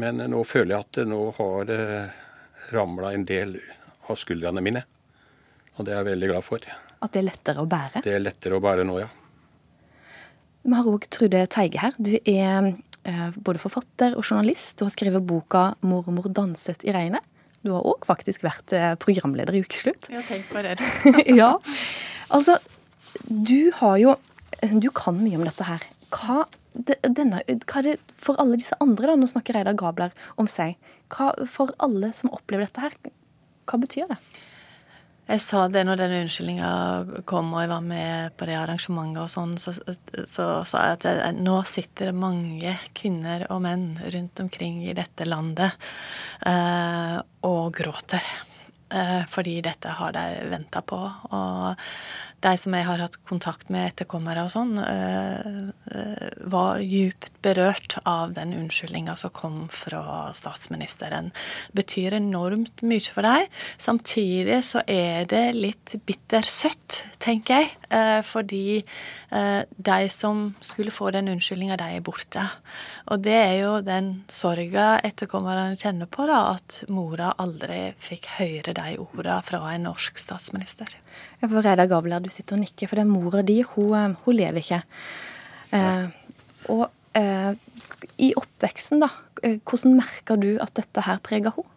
Men 0.02 0.18
nå 0.32 0.40
føler 0.42 0.74
jeg 0.74 0.86
at 0.88 0.98
det 0.98 1.04
nå 1.12 1.20
har 1.36 1.70
eh, 1.70 2.16
ramla 2.74 3.12
en 3.14 3.26
del 3.28 3.60
av 4.08 4.18
skuldrene 4.18 4.64
mine. 4.66 4.82
Og 5.76 5.86
det 5.86 5.94
er 5.94 6.00
jeg 6.00 6.08
veldig 6.08 6.32
glad 6.32 6.46
for. 6.48 6.66
At 6.98 7.14
det 7.14 7.22
er 7.22 7.28
lettere 7.28 7.62
å 7.62 7.70
bære? 7.70 8.02
Det 8.02 8.16
er 8.16 8.24
lettere 8.24 8.58
å 8.58 8.64
bære 8.64 8.88
nå, 8.88 8.98
ja. 9.04 9.12
Vi 10.64 10.74
har 10.74 10.90
òg 10.90 11.06
Trude 11.12 11.44
Teige 11.52 11.84
her. 11.84 11.94
Du 12.02 12.16
er 12.16 12.42
eh, 12.72 12.74
både 13.36 13.60
forfatter 13.60 14.14
og 14.16 14.24
journalist. 14.24 14.78
Du 14.78 14.86
har 14.86 14.92
skrevet 14.94 15.26
boka 15.26 15.74
'Mormor 15.82 16.30
danset 16.32 16.84
i 16.84 16.92
regnet'. 16.94 17.24
Du 17.64 17.72
har 17.72 17.84
òg 17.88 18.04
faktisk 18.04 18.44
vært 18.44 18.74
eh, 18.76 18.92
programleder 19.00 19.56
i 19.56 19.62
Ukeslutt. 19.64 20.10
Ja, 20.12 20.20
tenk 20.28 20.50
på 20.52 20.60
det. 20.64 20.76
ja. 21.40 21.54
Altså, 22.28 22.58
du 23.28 23.70
har 23.80 23.98
jo 24.02 24.16
Du 24.80 24.88
kan 24.96 25.16
mye 25.20 25.36
om 25.36 25.44
dette 25.44 25.64
her. 25.66 25.82
Hva, 26.08 26.46
denne, 26.72 27.42
hva 27.44 27.80
er 27.82 27.84
det 27.84 28.14
for 28.16 28.38
alle 28.40 28.56
disse 28.56 28.76
andre, 28.80 29.10
da, 29.10 29.16
nå 29.20 29.26
snakker 29.28 29.58
Reidar 29.58 29.76
Gabler 29.76 30.14
om 30.40 30.48
seg, 30.48 30.78
hva, 31.12 31.34
for 31.44 31.74
alle 31.84 32.14
som 32.16 32.32
opplever 32.32 32.64
dette 32.64 32.80
her, 32.80 32.96
hva 33.68 33.80
betyr 33.82 34.08
det? 34.08 34.16
Jeg 35.24 35.40
sa 35.40 35.62
det 35.72 35.86
når 35.88 36.02
den 36.02 36.14
unnskyldninga 36.18 36.70
kom 37.24 37.54
og 37.54 37.62
jeg 37.62 37.70
var 37.70 37.84
med 37.84 38.34
på 38.36 38.48
det 38.48 38.58
arrangementet 38.60 39.22
og 39.22 39.30
sånn, 39.32 39.54
så, 39.56 39.72
sa 40.68 40.82
jeg 40.84 40.98
at 40.98 41.06
jeg, 41.08 41.36
nå 41.40 41.54
sitter 41.68 42.10
det 42.10 42.18
mange 42.18 42.74
kvinner 42.96 43.46
og 43.48 43.62
menn 43.64 43.86
rundt 44.04 44.42
omkring 44.44 44.82
i 44.84 44.96
dette 44.96 45.24
landet 45.24 45.72
eh, 46.44 47.16
og 47.48 47.72
gråter. 47.78 48.28
Eh, 48.94 49.22
fordi 49.32 49.62
dette 49.64 49.88
har 49.96 50.12
de 50.12 50.24
venta 50.52 50.82
på. 50.84 51.00
Og 51.32 51.86
de 52.44 52.52
som 52.60 52.74
jeg 52.76 52.84
har 52.84 53.00
hatt 53.00 53.16
kontakt 53.28 53.70
med, 53.72 53.92
etterkommere 53.92 54.44
og 54.44 54.52
sånn, 54.52 54.76
eh, 54.80 55.70
eh, 55.96 56.34
var 56.50 56.82
djupt 56.84 57.32
berørt 57.44 57.96
av 58.08 58.34
den 58.36 58.52
unnskyldninga 58.56 59.16
som 59.20 59.32
kom 59.32 59.56
fra 59.72 60.32
statsministeren. 60.36 61.30
Det 61.72 61.78
betyr 61.80 62.18
enormt 62.18 62.84
mye 62.84 63.04
for 63.04 63.24
dem. 63.24 63.48
Samtidig 63.78 64.60
så 64.64 64.82
er 64.88 65.24
det 65.30 65.54
litt 65.56 65.96
bittersøtt, 66.06 67.02
tenker 67.18 67.62
jeg. 67.62 67.70
Eh, 67.90 68.20
fordi 68.22 68.84
de 69.34 70.08
som 70.08 70.54
skulle 70.62 70.92
få 70.94 71.10
den 71.10 71.26
unnskyldninga, 71.32 71.76
de 71.76 71.96
er 71.96 72.04
borte. 72.06 72.44
Og 73.10 73.22
det 73.24 73.34
er 73.34 73.56
jo 73.58 73.80
den 73.82 74.24
sorga 74.30 75.00
etterkommerne 75.02 75.74
kjenner 75.80 76.06
på, 76.06 76.26
da, 76.30 76.54
at 76.54 76.84
mora 76.88 77.32
aldri 77.42 77.96
fikk 77.98 78.28
høre 78.38 78.76
de 78.76 78.94
orda 79.02 79.40
fra 79.42 79.64
en 79.72 79.88
norsk 79.88 80.20
statsminister. 80.22 80.94
Ja, 81.40 81.48
for 81.48 81.60
Reidar 81.64 81.90
Gabler, 81.90 82.24
du 82.24 82.32
sitter 82.32 82.56
og 82.58 82.64
nikker, 82.64 82.90
for 82.90 83.00
det 83.00 83.04
er 83.04 83.12
mora 83.12 83.44
di, 83.46 83.60
hun, 83.74 83.94
eh, 83.98 84.16
hun 84.24 84.38
lever 84.38 84.62
ikke. 84.62 84.82
Eh, 85.74 86.06
og 86.72 86.88
eh, 87.18 87.52
i 88.22 88.32
oppveksten, 88.38 89.02
da, 89.04 89.10
eh, 89.42 89.60
hvordan 89.62 89.96
merker 89.98 90.40
du 90.40 90.52
at 90.62 90.74
dette 90.78 91.06
her 91.06 91.22
preger 91.24 91.54
henne? 91.56 91.70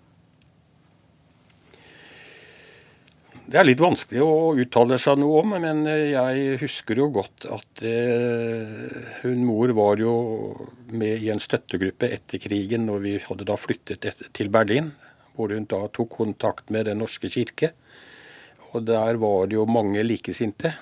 Det 3.47 3.55
er 3.55 3.63
litt 3.63 3.79
vanskelig 3.79 4.19
å 4.19 4.31
uttale 4.59 4.97
seg 4.99 5.21
noe 5.21 5.39
om, 5.39 5.53
men 5.63 5.85
jeg 5.87 6.57
husker 6.59 6.99
jo 6.99 7.05
godt 7.15 7.45
at 7.47 7.79
eh, 7.87 8.97
hun 9.21 9.45
mor 9.47 9.71
var 9.77 10.01
jo 10.03 10.15
med 10.91 11.23
i 11.23 11.29
en 11.31 11.39
støttegruppe 11.39 12.09
etter 12.11 12.43
krigen 12.43 12.83
når 12.89 13.05
vi 13.05 13.13
hadde 13.23 13.47
da 13.47 13.55
flyttet 13.55 14.09
til 14.35 14.51
Berlin, 14.51 14.91
hvor 15.37 15.55
hun 15.55 15.69
da 15.71 15.85
tok 15.95 16.17
kontakt 16.17 16.73
med 16.75 16.89
Den 16.89 16.99
norske 16.99 17.31
kirke. 17.31 17.71
Og 18.77 18.85
der 18.85 19.17
var 19.17 19.49
det 19.49 19.57
jo 19.57 19.65
mange 19.69 20.03
likesinte. 20.05 20.75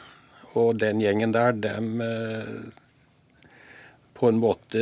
Og 0.59 0.79
den 0.79 1.01
gjengen 1.03 1.33
der, 1.35 1.55
dem 1.55 2.01
eh, 2.03 2.71
På 4.15 4.29
en 4.31 4.39
måte 4.39 4.79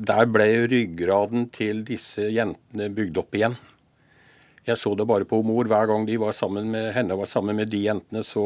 Der 0.00 0.28
ble 0.32 0.46
ryggraden 0.64 1.50
til 1.52 1.82
disse 1.84 2.30
jentene 2.32 2.88
bygd 2.92 3.20
opp 3.20 3.36
igjen. 3.36 3.58
Jeg 4.64 4.78
så 4.78 4.94
det 4.94 5.08
bare 5.10 5.26
på 5.28 5.42
mor. 5.44 5.66
Hver 5.66 5.88
gang 5.90 6.06
de 6.06 6.16
var 6.22 6.32
sammen 6.36 6.70
med 6.70 6.92
henne 6.94 7.18
var 7.18 7.28
sammen 7.28 7.58
med 7.58 7.68
de 7.72 7.82
jentene, 7.88 8.22
så 8.22 8.44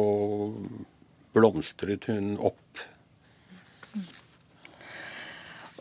blomstret 1.37 2.09
hun 2.09 2.39
opp. 2.41 2.81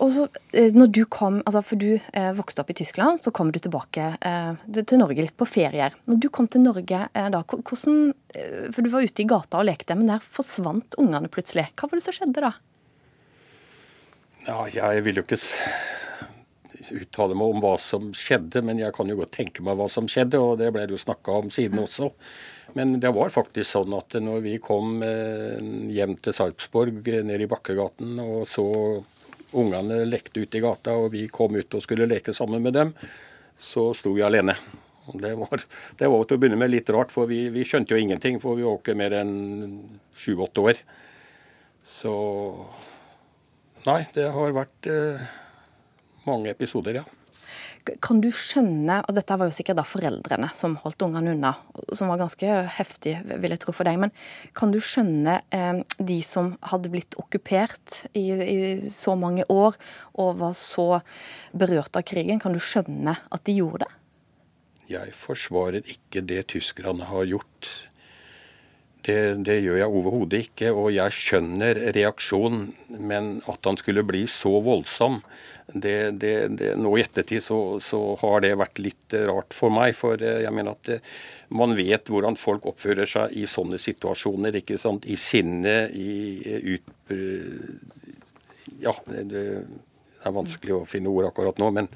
Og 0.03 0.11
så 0.11 0.25
eh, 0.51 0.73
når 0.75 0.89
du 0.91 1.01
kom, 1.07 1.39
altså 1.47 1.61
For 1.63 1.79
du 1.79 1.95
eh, 1.95 2.31
vokste 2.35 2.63
opp 2.63 2.71
i 2.73 2.77
Tyskland, 2.77 3.21
så 3.21 3.31
kom 3.35 3.51
du 3.55 3.59
tilbake 3.63 4.09
eh, 4.19 4.81
til 4.81 4.99
Norge 4.99 5.23
litt 5.23 5.37
på 5.39 5.47
ferier. 5.47 5.95
Når 6.09 6.19
du 6.19 6.29
kom 6.33 6.49
til 6.51 6.65
Norge 6.65 7.05
eh, 7.07 7.29
da, 7.31 7.43
hvordan 7.47 8.09
eh, 8.35 8.67
For 8.75 8.83
du 8.83 8.91
var 8.91 9.07
ute 9.07 9.23
i 9.23 9.29
gata 9.29 9.61
og 9.61 9.69
lekte, 9.69 9.95
men 9.95 10.11
der 10.11 10.23
forsvant 10.23 10.99
ungene 11.01 11.31
plutselig. 11.31 11.69
Hva 11.79 11.87
var 11.87 11.99
det 11.99 12.07
som 12.07 12.17
skjedde 12.17 12.43
da? 12.43 12.55
Ja, 14.45 14.59
jeg 14.69 15.05
vil 15.05 15.21
jo 15.21 15.25
ikke 15.25 15.39
uttale 16.93 17.33
meg 17.37 17.55
om 17.55 17.63
hva 17.63 17.75
som 17.81 18.11
skjedde, 18.13 18.61
men 18.65 18.77
jeg 18.77 18.93
kan 18.93 19.09
jo 19.09 19.17
godt 19.17 19.33
tenke 19.37 19.63
meg 19.65 19.79
hva 19.79 19.87
som 19.89 20.09
skjedde, 20.11 20.37
og 20.37 20.59
det 20.59 20.69
ble 20.75 20.83
det 20.85 20.93
jo 20.93 21.01
snakka 21.01 21.39
om 21.39 21.49
siden 21.53 21.81
også. 21.81 22.11
Men 22.75 22.97
det 23.01 23.09
var 23.15 23.33
faktisk 23.33 23.71
sånn 23.71 23.95
at 23.95 24.17
når 24.21 24.43
vi 24.43 24.57
kom 24.61 24.99
eh, 25.05 25.57
hjem 25.95 26.17
til 26.19 26.35
Sarpsborg, 26.35 27.07
ned 27.25 27.45
i 27.45 27.49
Bakkegaten, 27.49 28.19
og 28.21 28.43
så 28.51 28.67
ungene 29.55 30.03
lekte 30.07 30.43
ute 30.43 30.59
i 30.59 30.63
gata, 30.63 30.95
og 30.99 31.13
vi 31.15 31.25
kom 31.31 31.55
ut 31.55 31.77
og 31.77 31.83
skulle 31.83 32.07
leke 32.09 32.33
sammen 32.35 32.63
med 32.65 32.75
dem, 32.75 32.91
så 33.59 33.89
sto 33.97 34.13
vi 34.15 34.25
alene. 34.25 34.57
Det 35.13 35.35
var, 35.37 35.61
det 35.99 36.09
var 36.09 36.23
til 36.25 36.37
å 36.37 36.41
begynne 36.41 36.57
med 36.57 36.71
litt 36.73 36.89
rart, 36.93 37.13
for 37.13 37.29
vi, 37.29 37.45
vi 37.53 37.65
skjønte 37.67 37.93
jo 37.93 38.01
ingenting. 38.01 38.39
For 38.41 38.57
vi 38.57 38.65
var 38.65 38.79
ikke 38.79 38.97
mer 38.97 39.13
enn 39.19 39.35
sju-åtte 40.17 40.63
år. 40.65 40.81
Så 41.85 42.13
Nei, 43.85 43.99
det 44.15 44.25
har 44.33 44.55
vært 44.55 44.87
eh, 44.89 45.25
mange 46.25 46.49
episoder, 46.49 46.97
ja. 46.97 47.03
Kan 48.01 48.21
du 48.23 48.31
skjønne 48.33 49.01
og 49.05 49.15
Dette 49.17 49.37
var 49.37 49.49
jo 49.49 49.55
sikkert 49.55 49.77
da 49.79 49.85
foreldrene 49.85 50.49
som 50.57 50.77
holdt 50.81 51.05
ungene 51.05 51.35
unna, 51.35 51.51
som 51.93 52.09
var 52.09 52.21
ganske 52.23 52.59
heftig, 52.77 53.17
vil 53.29 53.53
jeg 53.53 53.61
tro, 53.61 53.75
for 53.75 53.87
deg. 53.87 53.99
Men 54.01 54.13
kan 54.57 54.73
du 54.73 54.79
skjønne 54.81 55.39
eh, 55.53 55.81
de 55.99 56.19
som 56.25 56.55
hadde 56.71 56.91
blitt 56.93 57.17
okkupert 57.21 58.05
i, 58.13 58.25
i, 58.31 58.57
så 58.91 59.13
mange 59.19 59.45
år 59.51 59.77
og 60.17 60.39
var 60.41 60.55
så 60.57 60.87
berørt 61.53 61.97
av 61.97 62.05
krigen, 62.07 62.41
kan 62.41 62.55
du 62.55 62.61
skjønne 62.63 63.17
at 63.19 63.45
de 63.45 63.59
gjorde 63.59 63.85
det? 63.85 63.91
Jeg 64.85 65.13
forsvarer 65.17 65.85
ikke 65.89 66.21
det 66.25 66.43
tyskerne 66.53 67.07
har 67.09 67.25
gjort. 67.25 67.69
Det, 69.05 69.17
det 69.45 69.59
gjør 69.61 69.79
jeg 69.79 69.97
overhodet 69.99 70.41
ikke. 70.47 70.71
Og 70.73 70.91
jeg 70.93 71.13
skjønner 71.13 71.79
reaksjonen, 71.95 72.67
men 72.89 73.39
at 73.49 73.65
han 73.65 73.77
skulle 73.81 74.05
bli 74.05 74.25
så 74.29 74.53
voldsom 74.65 75.21
det, 75.73 76.11
det, 76.11 76.47
det, 76.47 76.73
nå 76.77 76.91
i 76.97 77.01
ettertid 77.01 77.43
så, 77.43 77.79
så, 77.81 77.99
har 78.21 78.43
det 78.45 78.53
vært 78.59 78.79
litt 78.83 79.15
rart 79.25 79.55
for 79.55 79.73
meg. 79.73 79.95
For 79.97 80.21
eh, 80.21 80.43
jeg 80.45 80.53
mener 80.53 80.75
at 80.75 80.91
eh, 80.93 81.15
man 81.57 81.73
vet 81.77 82.11
hvordan 82.11 82.37
folk 82.37 82.67
oppfører 82.69 83.09
seg 83.09 83.33
i 83.33 83.47
sånne 83.49 83.79
situasjoner. 83.81 84.55
ikke 84.61 84.77
sant? 84.81 85.07
I 85.09 85.17
sinne, 85.19 85.77
i 85.89 86.75
ut... 86.75 86.93
Ja, 88.81 88.93
det 89.07 89.43
er 90.25 90.33
vanskelig 90.33 90.75
å 90.75 90.85
finne 90.89 91.09
ord 91.09 91.29
akkurat 91.29 91.59
nå. 91.61 91.71
Men 91.73 91.89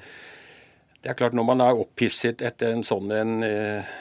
det 1.02 1.12
er 1.12 1.18
klart, 1.18 1.36
når 1.36 1.46
man 1.46 1.62
er 1.64 1.78
opphisset 1.78 2.42
etter 2.46 2.74
en 2.74 2.86
sånn 2.86 3.12
en, 3.14 3.36
eh, 3.46 3.94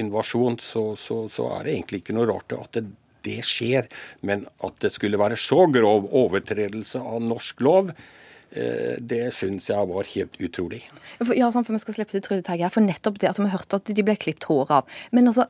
invasjon, 0.00 0.56
så, 0.62 0.94
så, 0.96 1.26
så, 1.32 1.50
er 1.56 1.66
det 1.66 1.76
egentlig 1.76 2.00
ikke 2.02 2.16
noe 2.16 2.30
rart 2.30 2.56
at 2.56 2.78
det, 2.78 2.86
det 3.26 3.42
skjer. 3.44 3.90
Men 4.24 4.46
at 4.64 4.80
det 4.80 4.92
skulle 4.96 5.20
være 5.20 5.36
så 5.40 5.66
grov 5.72 6.08
overtredelse 6.22 7.04
av 7.04 7.20
norsk 7.28 7.60
lov, 7.66 7.92
Eh, 7.92 8.16
det 8.50 9.22
syns 9.36 9.68
jeg 9.70 9.88
var 9.90 10.08
helt 10.10 10.38
utrolig. 10.42 10.80
Ja, 11.36 11.50
sånn 11.54 11.62
for 11.66 11.76
vi 11.76 11.82
skal 11.82 11.94
slippe 11.94 12.16
til 12.16 12.24
Trude 12.26 12.42
Teige. 12.46 12.70
For 12.74 12.82
nettopp 12.82 13.20
det, 13.22 13.28
altså 13.30 13.44
Vi 13.44 13.52
hørte 13.52 13.78
at 13.78 13.92
de 13.94 14.04
ble 14.06 14.16
klippet 14.18 14.48
håret 14.50 14.72
av. 14.80 14.96
Men 15.14 15.30
altså, 15.30 15.46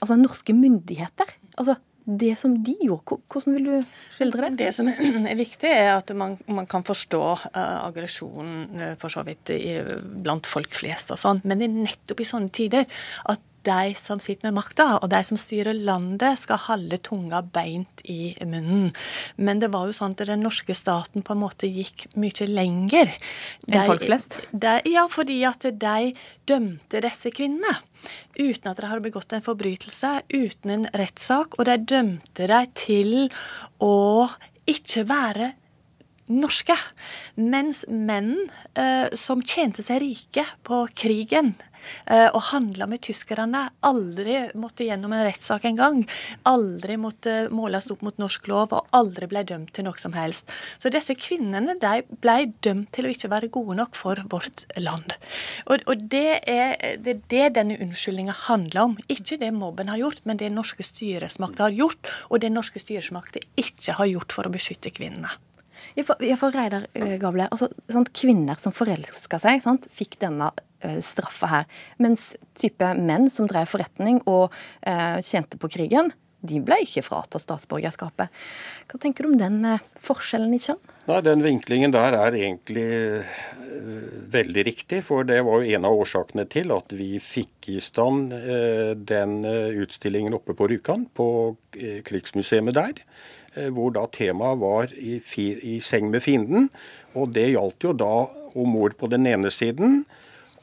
altså 0.00 0.18
norske 0.20 0.56
myndigheter. 0.56 1.32
altså 1.56 1.78
det 2.04 2.32
som 2.38 2.54
de 2.64 2.74
gjorde, 2.82 3.18
hvordan 3.30 3.56
vil 3.56 3.66
du 3.68 3.74
skildre 4.16 4.50
det? 4.50 4.58
Det 4.64 4.70
som 4.74 4.88
er 4.90 5.38
viktig, 5.38 5.68
er 5.68 5.92
at 5.98 6.10
man, 6.16 6.36
man 6.50 6.68
kan 6.70 6.84
forstå 6.86 7.22
uh, 7.52 7.76
aggresjonen 7.86 8.80
uh, 8.80 8.94
for 9.00 9.12
så 9.12 9.24
vidt 9.26 9.52
i, 9.54 9.76
blant 10.24 10.48
folk 10.48 10.74
flest 10.76 11.12
og 11.14 11.20
sånn, 11.20 11.42
men 11.44 11.60
det 11.60 11.68
er 11.68 11.76
nettopp 11.90 12.22
i 12.22 12.28
sånne 12.28 12.52
tider 12.54 12.88
at 13.30 13.44
de 13.66 13.94
som 13.98 14.20
sitter 14.22 14.48
med 14.48 14.56
makta, 14.60 14.86
og 15.00 15.10
de 15.12 15.20
som 15.26 15.38
styrer 15.40 15.76
landet, 15.76 16.38
skal 16.40 16.60
holde 16.66 17.00
tunga 17.04 17.42
beint 17.42 18.02
i 18.08 18.32
munnen. 18.40 18.90
Men 19.36 19.60
det 19.62 19.70
var 19.74 19.88
jo 19.88 19.96
sånn 19.96 20.16
at 20.16 20.24
den 20.30 20.44
norske 20.44 20.74
staten 20.76 21.24
på 21.26 21.36
en 21.36 21.42
måte 21.42 21.70
gikk 21.70 22.08
mye 22.20 22.48
lenger. 22.48 23.12
Enn 23.68 23.88
folk 23.88 24.06
flest? 24.08 24.40
De, 24.52 24.78
ja, 24.90 25.06
fordi 25.10 25.40
at 25.48 25.68
de 25.68 26.12
dømte 26.48 27.04
disse 27.04 27.32
kvinnene. 27.34 27.76
Uten 28.38 28.70
at 28.70 28.80
de 28.80 28.88
hadde 28.88 29.04
begått 29.04 29.34
en 29.36 29.44
forbrytelse, 29.44 30.12
uten 30.32 30.76
en 30.76 30.86
rettssak. 30.96 31.58
Og 31.58 31.68
de 31.68 31.76
dømte 31.94 32.48
dem 32.50 32.76
til 32.78 33.16
å 33.84 34.28
ikke 34.70 35.04
være 35.08 35.54
norske. 36.30 36.76
Mens 37.40 37.84
menn 37.88 38.36
eh, 38.78 39.10
som 39.18 39.42
tjente 39.42 39.84
seg 39.84 40.00
rike 40.02 40.44
på 40.66 40.84
krigen 40.96 41.52
eh, 42.06 42.28
og 42.28 42.42
handla 42.50 42.86
med 42.90 43.02
tyskerne, 43.04 43.66
aldri 43.86 44.36
måtte 44.58 44.86
gjennom 44.86 45.14
en 45.14 45.24
rettssak 45.26 45.66
engang. 45.70 46.02
Aldri 46.48 46.96
måtte 47.00 47.36
måles 47.54 47.90
opp 47.92 48.04
mot 48.06 48.18
norsk 48.20 48.48
lov 48.50 48.76
og 48.76 48.94
aldri 48.96 49.28
ble 49.30 49.44
dømt 49.48 49.74
til 49.76 49.86
noe 49.88 49.98
som 50.00 50.14
helst. 50.16 50.52
Så 50.78 50.92
disse 50.92 51.16
kvinnene 51.18 51.76
de 51.80 52.04
ble 52.22 52.38
dømt 52.64 52.92
til 52.94 53.08
å 53.08 53.14
ikke 53.14 53.32
være 53.32 53.52
gode 53.52 53.78
nok 53.80 53.98
for 53.98 54.22
vårt 54.30 54.66
land. 54.78 55.16
Og, 55.66 55.84
og 55.90 56.06
det, 56.12 56.40
er, 56.48 56.76
det, 57.02 57.16
er, 57.16 57.22
det 57.32 57.44
denne 57.58 57.78
unnskyldninga 57.80 58.36
handler 58.46 58.88
om. 58.88 58.98
Ikke 59.10 59.40
det 59.40 59.52
mobben 59.56 59.90
har 59.92 60.00
gjort, 60.00 60.24
men 60.28 60.40
det 60.40 60.52
norske 60.54 60.86
styresmakter 60.86 61.68
har 61.68 61.76
gjort, 61.76 62.10
og 62.30 62.42
det 62.42 62.52
norske 62.54 62.82
styresmakter 62.82 63.44
ikke 63.60 63.98
har 63.98 64.10
gjort 64.10 64.34
for 64.36 64.46
å 64.46 64.52
beskytte 64.54 64.92
kvinnene. 64.94 65.32
Jeg 65.98 66.38
for 66.38 66.54
Reidar 66.54 66.86
eh, 66.94 67.16
Gable, 67.20 67.48
altså, 67.50 67.70
sant, 67.90 68.12
Kvinner 68.16 68.58
som 68.60 68.74
forelska 68.74 69.40
seg, 69.42 69.62
sant, 69.64 69.88
fikk 69.94 70.18
denne 70.22 70.50
uh, 70.54 70.98
straffa 71.04 71.50
her. 71.50 71.68
Mens 72.02 72.32
type 72.58 72.94
menn 72.98 73.30
som 73.32 73.48
drev 73.50 73.70
forretning 73.70 74.22
og 74.30 74.50
eh, 74.86 75.18
tjente 75.24 75.58
på 75.60 75.70
krigen, 75.72 76.12
de 76.40 76.56
ble 76.64 76.78
ikke 76.86 77.02
fratatt 77.04 77.42
statsborgerskapet. 77.42 78.30
Hva 78.88 79.00
tenker 79.00 79.26
du 79.26 79.32
om 79.32 79.40
den 79.40 79.58
eh, 79.68 79.82
forskjellen 80.00 80.54
i 80.56 80.60
kjønn? 80.62 80.80
Nei, 81.10 81.18
Den 81.26 81.42
vinklingen 81.44 81.92
der 81.92 82.16
er 82.16 82.36
egentlig 82.38 82.86
veldig 84.30 84.64
riktig. 84.68 85.02
For 85.08 85.26
det 85.26 85.40
var 85.46 85.60
jo 85.60 85.74
en 85.76 85.88
av 85.88 85.98
årsakene 86.04 86.46
til 86.52 86.72
at 86.74 86.92
vi 86.96 87.18
fikk 87.22 87.70
i 87.72 87.78
stand 87.82 88.34
den 89.08 89.34
utstillingen 89.80 90.36
oppe 90.36 90.54
på 90.56 90.68
Rjukan, 90.70 91.06
på 91.16 91.26
krigsmuseet 92.06 92.76
der. 92.76 93.00
Hvor 93.50 93.90
da 93.90 94.04
temaet 94.14 94.60
var 94.60 94.92
i, 94.94 95.18
i 95.18 95.80
seng 95.82 96.10
med 96.12 96.22
fienden. 96.22 96.68
Og 97.18 97.32
det 97.34 97.48
gjaldt 97.50 97.88
jo 97.88 97.94
da 97.98 98.14
om 98.54 98.70
mord 98.70 98.94
på 98.98 99.10
den 99.10 99.26
ene 99.26 99.50
siden 99.50 100.04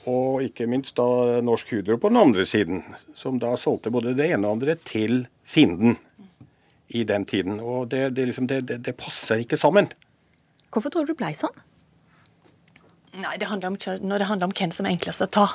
og 0.07 0.43
ikke 0.45 0.67
minst 0.71 0.95
da 0.97 1.41
Norsk 1.43 1.73
Hydro 1.73 1.97
på 1.99 2.11
den 2.11 2.19
andre 2.21 2.45
siden, 2.47 2.83
som 3.15 3.39
da 3.43 3.55
solgte 3.59 3.91
både 3.91 4.15
det 4.15 4.29
ene 4.31 4.47
og 4.47 4.57
andre 4.57 4.77
til 4.87 5.25
fienden 5.43 5.97
i 6.87 7.03
den 7.03 7.25
tiden. 7.27 7.59
Og 7.59 7.89
det, 7.91 8.15
det, 8.15 8.29
liksom, 8.29 8.47
det, 8.47 8.63
det 8.67 8.95
passer 8.95 9.43
ikke 9.43 9.59
sammen. 9.59 9.89
Hvorfor 10.71 10.93
tror 10.93 11.07
du 11.07 11.11
det 11.11 11.19
ble 11.19 11.33
sånn? 11.35 11.65
Nei, 13.17 13.35
det 13.41 13.47
om, 13.49 13.77
Når 14.01 14.19
det 14.19 14.29
handler 14.29 14.47
om 14.49 14.55
hvem 14.55 14.71
som 14.71 14.85
er 14.85 14.93
enklest 14.93 15.25
å 15.25 15.29
ta, 15.31 15.47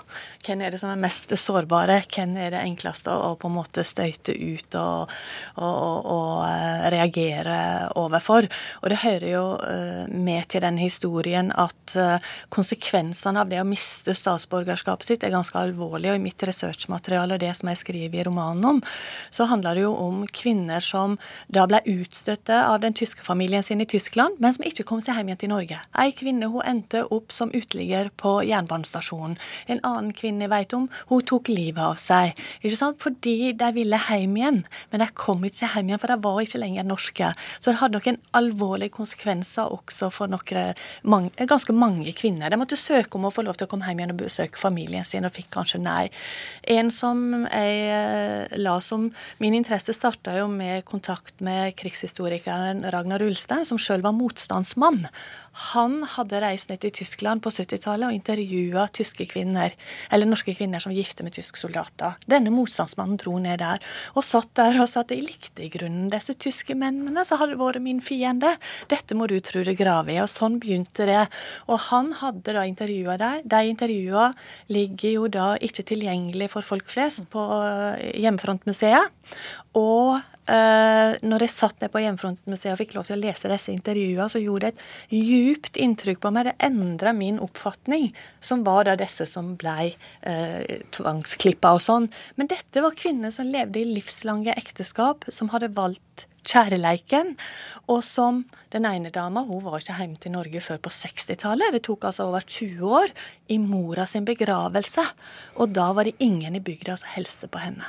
hvem 0.47 0.65
er 0.65 0.75
det 0.75 0.81
som 0.83 0.91
er 0.91 1.01
mest 1.01 1.31
sårbare, 1.39 2.03
hvem 2.11 2.37
er 2.37 2.51
det 2.55 2.63
enkleste 2.65 3.13
å, 3.13 3.35
på 3.39 3.51
en 3.51 3.57
måte 3.57 3.85
støyte 3.87 4.35
ut 4.35 4.79
og, 4.81 5.13
og, 5.57 6.11
og 6.17 6.43
og 6.43 6.91
reagere 6.93 7.57
overfor. 8.01 8.47
Og 8.83 8.93
det 8.93 9.01
hører 9.03 9.29
jo 9.31 9.45
uh, 9.59 10.09
med 10.09 10.49
til 10.53 10.65
den 10.65 10.79
historien 10.81 11.53
at 11.59 11.97
uh, 11.99 12.33
konsekvensene 12.53 13.43
av 13.43 13.51
det 13.51 13.61
å 13.63 13.69
miste 13.69 14.15
statsborgerskapet 14.17 15.09
sitt 15.09 15.27
er 15.27 15.35
ganske 15.35 15.59
alvorlige. 15.59 16.15
Og 16.15 16.21
i 16.21 16.25
mitt 16.27 16.47
researchmateriale, 16.47 17.41
det 17.43 17.53
som 17.59 17.71
jeg 17.71 17.83
skriver 17.83 18.23
i 18.23 18.27
romanen 18.29 18.69
om, 18.75 18.83
så 19.31 19.49
handler 19.51 19.79
det 19.79 19.87
jo 19.87 19.95
om 19.99 20.25
kvinner 20.33 20.85
som 20.85 21.19
da 21.53 21.67
ble 21.71 21.83
utstøtte 21.95 22.63
av 22.67 22.81
den 22.85 22.97
tyske 22.97 23.25
familien 23.27 23.65
sin 23.65 23.83
i 23.83 23.89
Tyskland, 23.89 24.41
men 24.43 24.55
som 24.57 24.67
ikke 24.67 24.87
kom 24.89 25.03
seg 25.05 25.19
hjem 25.19 25.33
igjen 25.33 25.43
til 25.45 25.55
Norge. 25.55 25.81
Ei 25.99 26.11
kvinne 26.17 26.51
hun 26.53 26.67
endte 26.67 27.05
opp 27.13 27.33
som 27.35 27.52
uteligger 27.55 28.11
på 28.21 28.39
jernbanestasjonen. 28.49 29.39
En 29.73 29.83
annen 29.87 30.13
kvinne 30.17 30.47
jeg 30.47 30.53
vet 30.53 30.77
om, 30.77 30.89
hun 31.11 31.25
tok 31.29 31.51
livet 31.53 31.83
av 31.83 32.01
seg. 32.01 32.37
Ikke 32.63 32.79
sant? 32.79 33.01
Fordi 33.03 33.53
de 33.59 33.71
ville 33.77 34.01
hjem 34.09 34.37
igjen. 34.39 34.63
Men 34.93 35.05
de 35.05 35.09
kom 35.19 35.45
ikke 35.47 35.71
hjem 35.75 35.91
igjen, 35.93 36.03
for 36.03 36.13
de 36.13 36.19
var 36.25 36.41
ikke 36.43 36.63
lenger 36.63 36.89
norske. 36.89 37.33
Så 37.59 37.73
det 37.73 37.81
hadde 37.83 38.01
noen 38.01 38.21
alvorlige 38.39 38.95
konsekvenser 38.97 39.73
også 39.73 40.11
for 40.15 40.33
noen, 40.33 40.75
mange, 41.09 41.33
ganske 41.49 41.75
mange 41.77 42.15
kvinner. 42.19 42.53
De 42.53 42.61
måtte 42.61 42.79
søke 42.81 43.19
om 43.19 43.29
å 43.29 43.35
få 43.35 43.45
lov 43.47 43.59
til 43.59 43.69
å 43.69 43.73
komme 43.73 43.89
hjem 43.89 44.03
igjen 44.03 44.15
og 44.15 44.23
besøke 44.25 44.61
familien 44.61 45.07
sin, 45.09 45.27
og 45.27 45.35
fikk 45.37 45.51
kanskje 45.55 45.83
nei. 45.83 46.07
En 46.71 46.91
som 46.95 47.47
jeg 47.47 47.87
eh, 47.93 48.59
la 48.61 48.79
som 48.83 49.11
Min 49.43 49.55
interesse 49.57 49.93
starta 49.97 50.35
jo 50.37 50.47
med 50.51 50.85
kontakt 50.89 51.41
med 51.45 51.75
krigshistorikeren 51.79 52.85
Ragnar 52.93 53.23
Ulstein, 53.25 53.65
som 53.67 53.81
sjøl 53.81 54.05
var 54.05 54.15
motstandsmann. 54.17 55.07
Han 55.73 56.01
hadde 56.15 56.41
reist 56.43 56.71
ned 56.71 56.81
til 56.83 56.95
Tyskland 57.03 57.43
på 57.45 57.53
70-tallet 57.53 58.09
og 58.09 58.17
intervjua 58.17 58.87
tyske 58.95 59.27
kvinner, 59.31 59.75
eller 60.13 60.29
norske 60.29 60.55
kvinner 60.57 60.83
som 60.83 60.95
gifte 60.97 61.25
med 61.27 61.37
tyske 61.37 61.61
soldater. 61.61 62.17
Denne 62.31 62.53
motstandsmannen 62.55 63.21
dro 63.21 63.37
ned 63.43 63.61
der 63.63 63.83
og 64.17 64.25
satt 64.27 64.53
der 64.59 64.81
og 64.81 64.89
sa 64.91 65.03
at 65.05 65.13
jeg 65.13 65.27
likte 65.27 65.67
i 65.67 65.71
grunnen 65.73 66.11
disse 66.13 66.35
tyske 66.41 66.77
mennene 66.79 67.25
som 67.29 67.41
hadde 67.43 67.59
vært 67.61 67.83
min 67.85 68.01
fiende. 68.05 68.55
Dette 68.91 69.17
må 69.19 69.29
du 69.31 69.39
tro 69.45 69.65
det 69.67 69.77
grave 69.81 70.15
i. 70.15 70.21
Og 70.23 70.31
sånn 70.31 70.59
begynte 70.63 71.07
det. 71.09 71.23
Og 71.69 71.81
han 71.91 72.13
hadde 72.23 72.57
da 72.57 72.67
intervjua 72.69 73.19
der. 73.21 73.45
De 73.45 73.63
intervjua 73.69 74.31
ligger 74.73 75.17
jo 75.19 75.31
da 75.33 75.53
ikke 75.61 75.87
tilgjengelig 75.93 76.53
for 76.55 76.67
folk 76.67 76.89
flest 76.91 77.29
på 77.33 77.47
Hjemmefrontmuseet. 78.23 79.13
Og 79.79 80.21
Uh, 80.43 81.15
når 81.23 81.45
jeg 81.45 81.55
satt 81.55 81.79
ned 81.79 81.93
på 81.93 82.01
Hjemmefrontmuseet 82.03 82.73
og 82.73 82.81
fikk 82.81 82.97
lov 82.97 83.07
til 83.07 83.15
å 83.15 83.21
lese 83.21 83.51
disse 83.51 83.71
intervjuene, 83.71 84.27
så 84.33 84.41
gjorde 84.43 84.73
det 84.73 84.73
et 84.75 85.15
djupt 85.23 85.79
inntrykk 85.79 86.19
på 86.25 86.33
meg. 86.35 86.49
Det 86.51 86.57
endra 86.67 87.13
min 87.15 87.39
oppfatning, 87.43 88.11
som 88.43 88.65
var 88.67 88.89
da 88.89 88.97
disse 88.99 89.29
som 89.31 89.55
ble 89.61 89.93
uh, 89.95 90.83
tvangsklippa 90.99 91.77
og 91.77 91.85
sånn. 91.87 92.11
Men 92.41 92.51
dette 92.51 92.83
var 92.83 92.99
kvinner 92.99 93.35
som 93.35 93.51
levde 93.55 93.85
i 93.85 93.87
livslange 93.95 94.57
ekteskap, 94.59 95.29
som 95.31 95.53
hadde 95.55 95.71
valgt 95.79 96.27
kjærleiken, 96.49 97.37
og 97.87 98.03
som 98.03 98.43
den 98.75 98.87
ene 98.89 99.13
dama 99.15 99.45
hun 99.47 99.63
var 99.65 99.79
ikke 99.79 99.99
hjemme 100.01 100.21
til 100.23 100.35
Norge 100.35 100.63
før 100.65 100.83
på 100.83 100.95
60-tallet. 100.99 101.75
Det 101.77 101.85
tok 101.87 102.11
altså 102.11 102.29
over 102.31 102.43
20 102.43 102.99
år 102.99 103.15
i 103.55 103.63
mora 103.63 104.09
sin 104.11 104.27
begravelse. 104.27 105.07
Og 105.63 105.75
da 105.75 105.93
var 105.95 106.09
det 106.09 106.19
ingen 106.19 106.59
i 106.59 106.65
bygda 106.65 106.99
som 106.99 107.15
hilste 107.15 107.51
på 107.53 107.63
henne. 107.63 107.87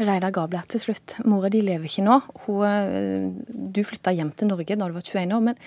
Reidar 0.00 0.32
Gabler 0.32 0.64
til 0.70 0.80
slutt. 0.80 1.18
Mora 1.28 1.50
di 1.52 1.60
lever 1.64 1.84
ikke 1.88 2.04
nå. 2.06 2.16
Hun, 2.46 2.62
eh, 2.64 3.26
du 3.74 3.82
flytta 3.84 4.14
hjem 4.16 4.32
til 4.32 4.48
Norge 4.48 4.76
da 4.76 4.88
du 4.88 4.96
var 4.96 5.04
21 5.04 5.34
år. 5.36 5.42
Men 5.50 5.58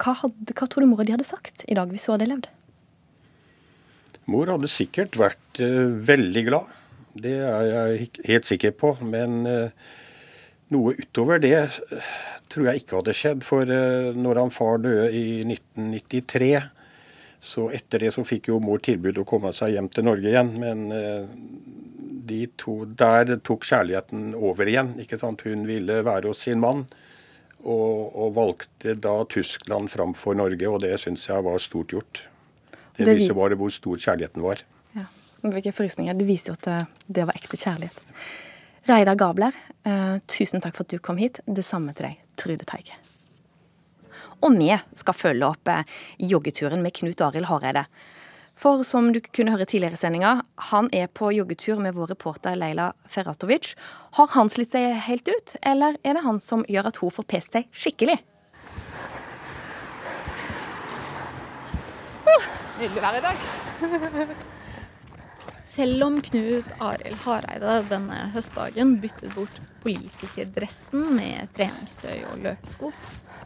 hva, 0.00 0.14
hadde, 0.22 0.54
hva 0.56 0.68
tror 0.68 0.84
du 0.84 0.88
mora 0.88 1.04
di 1.04 1.12
hadde 1.12 1.28
sagt 1.28 1.66
i 1.68 1.76
dag 1.76 1.90
hvis 1.92 2.08
hun 2.08 2.16
hadde 2.16 2.30
levd? 2.30 2.48
Mor 4.30 4.48
hadde 4.52 4.70
sikkert 4.70 5.18
vært 5.18 5.60
uh, 5.60 5.92
veldig 6.06 6.44
glad. 6.46 6.72
Det 7.20 7.36
er 7.42 7.68
jeg 7.68 8.10
helt 8.30 8.48
sikker 8.48 8.72
på. 8.80 8.94
Men 9.04 9.42
uh, 9.44 9.92
noe 10.72 10.94
utover 10.96 11.42
det 11.42 11.56
uh, 11.66 12.12
tror 12.52 12.70
jeg 12.70 12.82
ikke 12.82 13.00
hadde 13.00 13.16
skjedd. 13.16 13.44
For 13.44 13.68
når 14.16 14.40
han 14.40 14.54
far 14.54 14.80
døde 14.82 15.10
i 15.12 15.42
1993, 15.44 16.54
så 17.40 17.68
etter 17.76 18.06
det 18.06 18.14
så 18.16 18.24
fikk 18.26 18.50
jo 18.50 18.58
mor 18.62 18.80
tilbud 18.84 19.20
å 19.20 19.28
komme 19.28 19.52
seg 19.56 19.76
hjem 19.76 19.90
til 19.92 20.08
Norge 20.08 20.32
igjen. 20.32 20.50
Men 20.60 20.88
de 22.30 22.40
to, 22.60 22.80
der 22.86 23.36
tok 23.44 23.66
kjærligheten 23.66 24.32
over 24.38 24.70
igjen. 24.70 24.94
ikke 25.02 25.18
sant? 25.20 25.44
Hun 25.46 25.66
ville 25.68 26.00
være 26.06 26.30
hos 26.30 26.44
sin 26.46 26.62
mann, 26.62 26.86
og, 27.60 28.14
og 28.16 28.34
valgte 28.38 28.96
da 28.96 29.18
Tyskland 29.28 29.90
framfor 29.92 30.38
Norge, 30.38 30.68
og 30.68 30.80
det 30.84 30.94
syns 31.02 31.28
jeg 31.28 31.44
var 31.44 31.60
stort 31.60 31.92
gjort. 31.92 32.22
Det, 32.96 33.04
det 33.04 33.16
viser 33.18 33.36
bare 33.36 33.58
hvor 33.58 33.72
stor 33.72 34.00
kjærligheten 34.00 34.44
var. 34.44 34.62
Ja, 34.96 35.06
Hvilke 35.42 35.72
frysninger. 35.72 36.16
Det 36.16 36.26
viser 36.28 36.52
jo 36.52 36.58
at 36.58 36.70
eh, 36.72 36.88
det 37.08 37.26
var 37.28 37.38
ekte 37.38 37.60
kjærlighet. 37.60 38.00
Reidar 38.88 39.18
Gabler, 39.20 39.56
eh, 39.84 40.16
tusen 40.28 40.60
takk 40.60 40.76
for 40.76 40.86
at 40.88 40.92
du 40.92 40.98
kom 40.98 41.20
hit. 41.20 41.40
Det 41.46 41.64
samme 41.64 41.94
til 41.96 42.10
deg, 42.10 42.24
Trude 42.40 42.66
Teige. 42.68 42.96
Og 44.40 44.56
vi 44.56 44.70
skal 44.96 45.16
følge 45.16 45.48
opp 45.48 45.68
eh, 45.68 45.84
joggeturen 46.32 46.82
med 46.84 46.96
Knut 46.96 47.20
Arild 47.24 47.48
Hareide. 47.50 47.84
For 48.60 48.82
som 48.84 49.06
du 49.14 49.22
kunne 49.24 49.54
høre 49.54 49.64
tidligere 49.64 49.96
i 49.96 50.00
sendinga, 50.00 50.34
han 50.68 50.90
er 50.92 51.06
på 51.16 51.30
joggetur 51.32 51.80
med 51.80 51.96
vår 51.96 52.10
reporter 52.12 52.58
Leila 52.60 52.90
Ferratovic. 53.08 53.72
Har 54.18 54.28
han 54.34 54.52
slitt 54.52 54.76
seg 54.76 54.98
helt 55.06 55.30
ut, 55.32 55.54
eller 55.64 55.96
er 56.04 56.18
det 56.18 56.26
han 56.26 56.42
som 56.44 56.66
gjør 56.68 56.90
at 56.92 57.00
hun 57.00 57.14
får 57.14 57.28
pest 57.32 57.56
seg 57.56 57.72
skikkelig? 57.72 58.18
Oh, 62.28 62.48
Nydelig 62.82 63.00
vær 63.08 63.16
i 63.16 63.26
dag. 63.30 64.56
Selv 65.70 66.02
om 66.02 66.16
Knut 66.20 66.72
Arild 66.82 67.20
Hareide 67.22 67.74
denne 67.86 68.16
høstdagen 68.34 68.96
byttet 68.98 69.30
bort 69.36 69.60
politikerdressen 69.84 71.12
med 71.14 71.52
treningstøy 71.54 72.24
og 72.32 72.40
løpesko, 72.42 72.90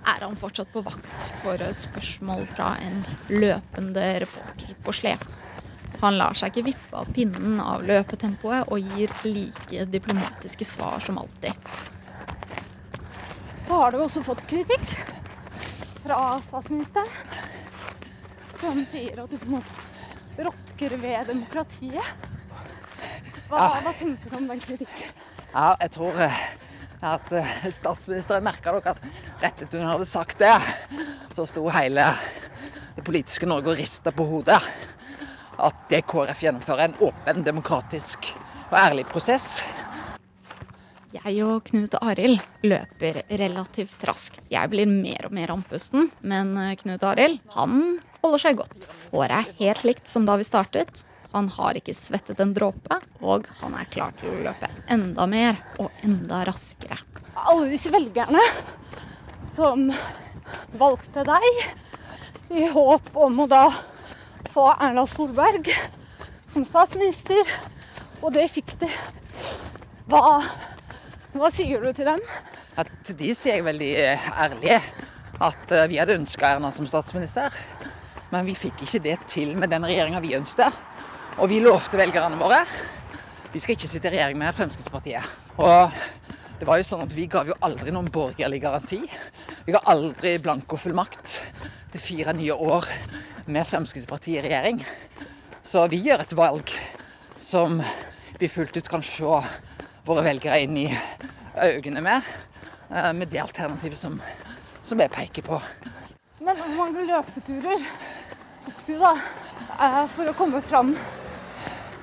er 0.08 0.24
han 0.24 0.38
fortsatt 0.40 0.72
på 0.72 0.80
vakt 0.86 1.26
for 1.42 1.60
spørsmål 1.76 2.46
fra 2.48 2.70
en 2.80 3.04
løpende 3.28 4.06
reporter 4.24 4.72
på 4.86 4.96
slep. 4.96 5.28
Han 6.00 6.16
lar 6.16 6.32
seg 6.32 6.54
ikke 6.54 6.70
vippe 6.70 6.96
av 7.02 7.12
pinnen 7.12 7.60
av 7.60 7.84
løpetempoet 7.84 8.72
og 8.72 8.96
gir 8.96 9.12
like 9.28 9.84
diplomatiske 9.92 10.64
svar 10.64 11.04
som 11.04 11.20
alltid. 11.20 11.52
Så 13.68 13.84
har 13.84 13.92
du 13.92 14.00
også 14.00 14.24
fått 14.24 14.46
kritikk 14.48 14.96
fra 16.06 16.38
statsministeren, 16.48 17.16
som 18.64 18.86
sier 18.88 19.26
at 19.26 19.28
du 19.28 19.36
på 19.36 19.58
en 19.58 20.63
måte 20.74 20.96
ved 20.98 21.26
demokratiet. 21.28 22.04
Hva, 23.48 23.58
ja. 23.58 23.82
hva 23.84 23.92
tenker 23.98 24.30
du 24.30 24.36
om 24.38 24.48
den 24.48 24.60
kritikken? 24.62 25.12
Ja, 25.52 25.74
jeg 25.80 25.92
tror 25.94 26.16
eh, 26.18 26.38
at 27.04 27.32
eh, 27.32 27.52
statsministeren 27.76 28.44
merka 28.44 28.72
nok 28.74 28.88
at 28.94 29.02
rett 29.42 29.62
etter 29.62 29.78
hun 29.78 29.86
hadde 29.86 30.08
sagt 30.08 30.40
det, 30.40 30.54
så 31.36 31.46
sto 31.46 31.68
hele 31.70 32.08
det 32.96 33.04
politiske 33.06 33.46
Norge 33.46 33.70
og 33.70 33.78
rista 33.78 34.10
på 34.14 34.26
hodet. 34.26 34.58
At 35.62 35.84
det 35.90 36.02
KrF 36.10 36.42
gjennomfører 36.42 36.88
en 36.88 36.96
åpen, 37.06 37.44
demokratisk 37.46 38.32
og 38.72 38.78
ærlig 38.80 39.06
prosess. 39.06 39.60
Jeg 41.14 41.44
og 41.46 41.68
Knut 41.68 41.94
Arild 42.02 42.40
løper 42.66 43.20
relativt 43.30 44.02
raskt. 44.08 44.42
Jeg 44.50 44.72
blir 44.72 44.90
mer 44.90 45.28
og 45.28 45.36
mer 45.36 45.54
andpusten, 45.54 46.10
men 46.26 46.56
eh, 46.58 46.74
Knut 46.82 47.06
Arild 47.06 47.38
han 47.54 48.00
holder 48.24 48.42
seg 48.42 48.60
godt. 48.60 48.88
Håret 49.12 49.36
er 49.38 49.58
helt 49.60 49.84
likt 49.86 50.10
som 50.10 50.26
da 50.28 50.38
vi 50.40 50.46
startet. 50.46 51.04
Han 51.34 51.48
har 51.50 51.78
ikke 51.78 51.96
svettet 51.96 52.38
en 52.42 52.52
dråpe, 52.54 53.00
og 53.20 53.48
han 53.60 53.74
er 53.74 53.88
klar 53.90 54.14
til 54.20 54.30
å 54.30 54.42
løpe 54.44 54.70
enda 54.94 55.26
mer 55.30 55.58
og 55.82 55.90
enda 56.06 56.44
raskere. 56.46 57.00
Alle 57.34 57.66
disse 57.72 57.90
velgerne 57.90 58.42
som 59.54 59.88
valgte 60.78 61.24
deg 61.26 62.54
i 62.54 62.68
håp 62.70 63.10
om 63.18 63.42
å 63.42 63.48
da 63.50 63.64
få 64.54 64.68
Erna 64.76 65.02
Solberg 65.10 65.72
som 66.52 66.62
statsminister, 66.66 67.48
og 68.22 68.36
det 68.36 68.46
fikk 68.54 68.76
de. 68.84 68.90
Hva, 70.06 70.38
hva 71.34 71.50
sier 71.50 71.82
du 71.82 71.90
til 71.96 72.06
dem? 72.12 72.22
Ja, 72.76 72.84
til 73.06 73.18
de 73.18 73.34
sier 73.34 73.58
jeg 73.58 73.66
veldig 73.66 73.90
eh, 74.04 74.30
ærlig 74.44 74.78
at 75.42 75.74
eh, 75.74 75.88
vi 75.90 75.98
hadde 75.98 76.20
ønska 76.20 76.54
Erna 76.54 76.70
som 76.74 76.86
statsminister. 76.86 77.54
Men 78.34 78.50
vi 78.50 78.58
fikk 78.58 78.82
ikke 78.82 79.02
det 79.04 79.18
til 79.30 79.54
med 79.54 79.70
den 79.70 79.86
regjeringa 79.86 80.20
vi 80.24 80.34
ønsket. 80.34 80.82
Og 81.38 81.48
vi 81.50 81.62
lovte 81.62 81.98
velgerne 81.98 82.38
våre 82.38 82.64
vi 83.54 83.60
skal 83.62 83.76
ikke 83.76 83.86
sitte 83.86 84.10
i 84.10 84.16
regjering 84.16 84.38
med 84.40 84.50
Fremskrittspartiet. 84.50 85.26
Og 85.62 85.92
det 86.58 86.66
var 86.66 86.80
jo 86.80 86.86
sånn 86.88 87.04
at 87.04 87.12
Vi 87.14 87.28
ga 87.30 87.44
jo 87.46 87.54
aldri 87.62 87.92
noen 87.94 88.08
borgerlig 88.10 88.58
garanti. 88.64 88.98
Vi 89.62 89.74
ga 89.76 89.78
aldri 89.92 90.32
blankofullmakt 90.42 91.36
til 91.92 92.02
fire 92.02 92.34
nye 92.34 92.50
år 92.50 92.88
med 93.46 93.68
Fremskrittspartiet 93.68 94.40
i 94.40 94.48
regjering. 94.48 94.82
Så 95.62 95.84
vi 95.92 96.02
gjør 96.02 96.24
et 96.24 96.34
valg 96.34 96.74
som 97.38 97.78
vi 98.40 98.50
fullt 98.50 98.74
ut 98.74 98.90
kan 98.90 99.06
se 99.06 99.22
våre 99.22 100.26
velgere 100.26 100.58
inn 100.66 100.80
i 100.82 100.88
øynene 101.54 102.02
med, 102.02 102.26
eh, 102.90 103.12
med 103.14 103.30
det 103.30 103.44
alternativet 103.44 104.02
som, 104.02 104.18
som 104.82 104.98
jeg 104.98 105.14
peker 105.14 105.46
på. 105.46 105.62
Men 106.42 106.58
hvor 106.58 106.74
mange 106.74 107.06
løpeturer 107.06 107.86
du 108.86 108.98
da 109.00 109.12
eh, 109.16 110.02
for 110.14 110.28
å 110.28 110.36
komme 110.36 110.60
fram 110.64 110.92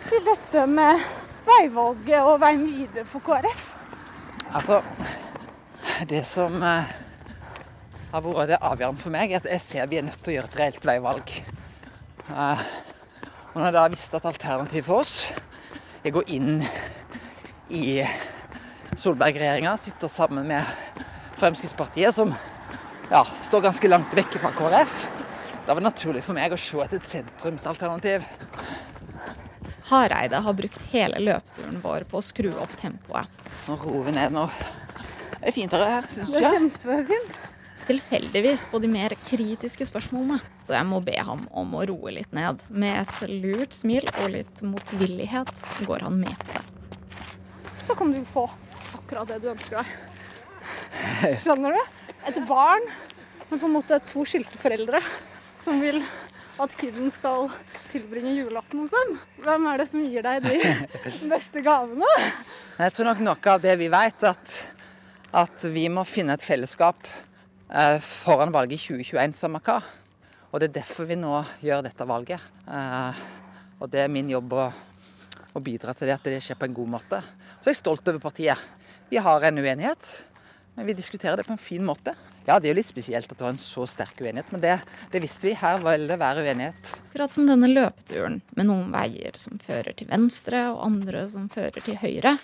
til 0.07 0.23
dette 0.25 0.65
med 0.69 1.01
veivalget 1.45 2.25
og 2.25 2.41
veien 2.41 2.65
videre 2.65 3.05
for 3.09 3.23
KrF? 3.25 3.67
Altså, 4.51 4.81
det 6.09 6.23
som 6.27 6.57
eh, 6.65 6.91
har 8.11 8.25
vært 8.25 8.51
det 8.51 8.59
avgjørende 8.59 9.01
for 9.01 9.13
meg, 9.13 9.31
er 9.31 9.41
at 9.41 9.49
jeg 9.53 9.63
ser 9.63 9.91
vi 9.91 10.01
er 10.01 10.07
nødt 10.07 10.19
til 10.21 10.33
å 10.33 10.37
gjøre 10.39 10.51
et 10.51 10.59
reelt 10.59 10.87
veivalg. 10.89 11.33
Eh, 12.31 12.65
og 13.51 13.55
når 13.57 13.67
jeg 13.67 13.77
da 13.77 13.87
visste 13.93 14.19
at 14.19 14.29
alternativet 14.33 14.87
for 14.87 15.05
oss 15.05 15.15
er 16.01 16.11
å 16.11 16.17
gå 16.19 16.25
inn 16.35 16.61
i 17.71 18.01
Solberg-regjeringa, 18.99 19.77
sitte 19.79 20.09
sammen 20.11 20.49
med 20.49 20.67
Fremskrittspartiet, 21.39 22.13
som 22.15 22.33
ja, 23.11 23.23
står 23.23 23.65
ganske 23.69 23.89
langt 23.91 24.13
vekk 24.15 24.37
fra 24.43 24.51
KrF, 24.55 24.97
da 25.71 25.75
var 25.75 25.81
det 25.81 25.87
naturlig 25.87 26.21
for 26.25 26.35
meg 26.35 26.51
å 26.51 26.57
se 26.59 26.79
etter 26.83 26.99
et 26.99 27.05
sentrumsalternativ. 27.07 28.23
Hareide 29.87 30.41
har 30.43 30.55
brukt 30.57 30.81
hele 30.91 31.21
løpeturen 31.23 31.77
vår 31.79 32.03
på 32.11 32.19
å 32.19 32.23
skru 32.27 32.49
opp 32.59 32.73
tempoet. 32.75 33.29
Nå 33.69 33.77
roer 33.79 34.09
vi 34.09 34.15
ned 34.17 34.35
nå. 34.35 34.43
Det 35.37 35.47
er 35.47 35.55
fint 35.55 35.77
her, 35.79 36.09
syns 36.11 36.33
Det 36.35 36.41
jeg. 36.43 36.57
kjempefint. 36.57 37.39
Tilfeldigvis 37.87 38.65
på 38.73 38.83
de 38.83 38.91
mer 38.91 39.15
kritiske 39.23 39.87
spørsmålene, 39.87 40.41
så 40.67 40.75
jeg 40.75 40.89
må 40.91 40.99
be 41.07 41.15
ham 41.23 41.47
om 41.55 41.71
å 41.79 41.85
roe 41.87 42.17
litt 42.19 42.35
ned. 42.35 42.67
Med 42.67 43.05
et 43.05 43.31
lurt 43.31 43.79
smil 43.79 44.11
og 44.17 44.27
litt 44.35 44.65
motvillighet 44.67 45.63
går 45.87 46.03
han 46.09 46.19
med 46.19 46.35
på 46.43 46.59
det. 46.59 46.67
Så 47.87 47.95
kan 47.95 48.11
du 48.11 48.19
få 48.27 48.49
akkurat 48.99 49.31
det 49.31 49.39
du 49.47 49.53
ønsker 49.55 49.79
deg. 49.79 51.39
Skjønner 51.47 51.79
du? 51.79 51.99
Et 52.27 52.43
barn 52.43 52.91
med 53.47 53.55
på 53.55 53.65
en 53.71 53.77
måte 53.79 54.03
to 54.11 54.27
skilte 54.27 54.59
foreldre 54.59 54.99
som 55.61 55.81
vil 55.81 56.01
at 56.61 56.73
kiden 56.77 57.09
skal 57.13 57.49
tilbringe 57.91 58.33
julaften 58.35 58.83
hos 58.83 58.91
dem. 58.93 59.15
Hvem 59.41 59.67
er 59.71 59.81
det 59.81 59.87
som 59.89 60.03
gir 60.03 60.25
deg 60.25 60.45
de 60.45 60.57
beste 61.33 61.63
gavene? 61.65 62.09
Jeg 62.77 62.93
tror 62.95 63.09
nok 63.11 63.23
noe 63.25 63.53
av 63.53 63.63
det 63.63 63.75
vi 63.79 63.89
vet, 63.91 64.25
at, 64.29 64.55
at 65.43 65.67
vi 65.73 65.87
må 65.93 66.05
finne 66.07 66.37
et 66.37 66.45
fellesskap 66.45 67.07
eh, 67.07 67.97
foran 68.03 68.53
valget 68.53 68.77
i 68.77 69.01
2021, 69.01 69.37
samme 69.37 69.61
hva. 69.65 69.79
Og 70.51 70.59
det 70.59 70.69
er 70.69 70.79
derfor 70.81 71.07
vi 71.09 71.17
nå 71.19 71.33
gjør 71.63 71.85
dette 71.85 72.07
valget. 72.09 72.49
Eh, 72.67 73.21
og 73.81 73.89
det 73.89 74.03
er 74.03 74.13
min 74.13 74.29
jobb 74.29 74.57
å, 74.57 74.67
å 75.57 75.63
bidra 75.63 75.95
til 75.97 76.11
det, 76.11 76.17
at 76.19 76.27
det 76.29 76.41
skjer 76.43 76.59
på 76.59 76.69
en 76.69 76.77
god 76.77 76.97
måte. 76.99 77.21
Så 77.61 77.69
er 77.69 77.75
jeg 77.75 77.81
stolt 77.81 78.11
over 78.11 78.21
partiet. 78.21 78.59
Vi 79.09 79.21
har 79.21 79.47
en 79.47 79.61
uenighet, 79.61 80.11
men 80.75 80.87
vi 80.87 80.97
diskuterer 80.97 81.39
det 81.39 81.47
på 81.47 81.55
en 81.55 81.61
fin 81.61 81.83
måte. 81.85 82.13
Ja, 82.47 82.57
det 82.57 82.67
er 82.67 82.73
jo 82.73 82.79
litt 82.79 82.89
spesielt 82.89 83.29
at 83.29 83.37
det 83.37 83.45
var 83.45 83.53
en 83.53 83.61
så 83.61 83.85
sterk 83.89 84.17
uenighet, 84.21 84.49
men 84.53 84.63
det, 84.63 84.77
det 85.13 85.21
visste 85.21 85.45
vi. 85.45 85.53
Her 85.57 85.81
vil 85.83 86.07
det 86.09 86.17
være 86.21 86.45
uenighet. 86.45 86.93
Akkurat 87.11 87.37
som 87.37 87.45
denne 87.49 87.69
løpeturen, 87.69 88.39
med 88.57 88.69
noen 88.69 88.89
veier 88.93 89.37
som 89.37 89.61
fører 89.61 89.93
til 89.97 90.09
venstre 90.09 90.63
og 90.71 90.81
andre 90.87 91.27
som 91.29 91.45
fører 91.53 91.85
til 91.85 91.99
høyre, 92.01 92.37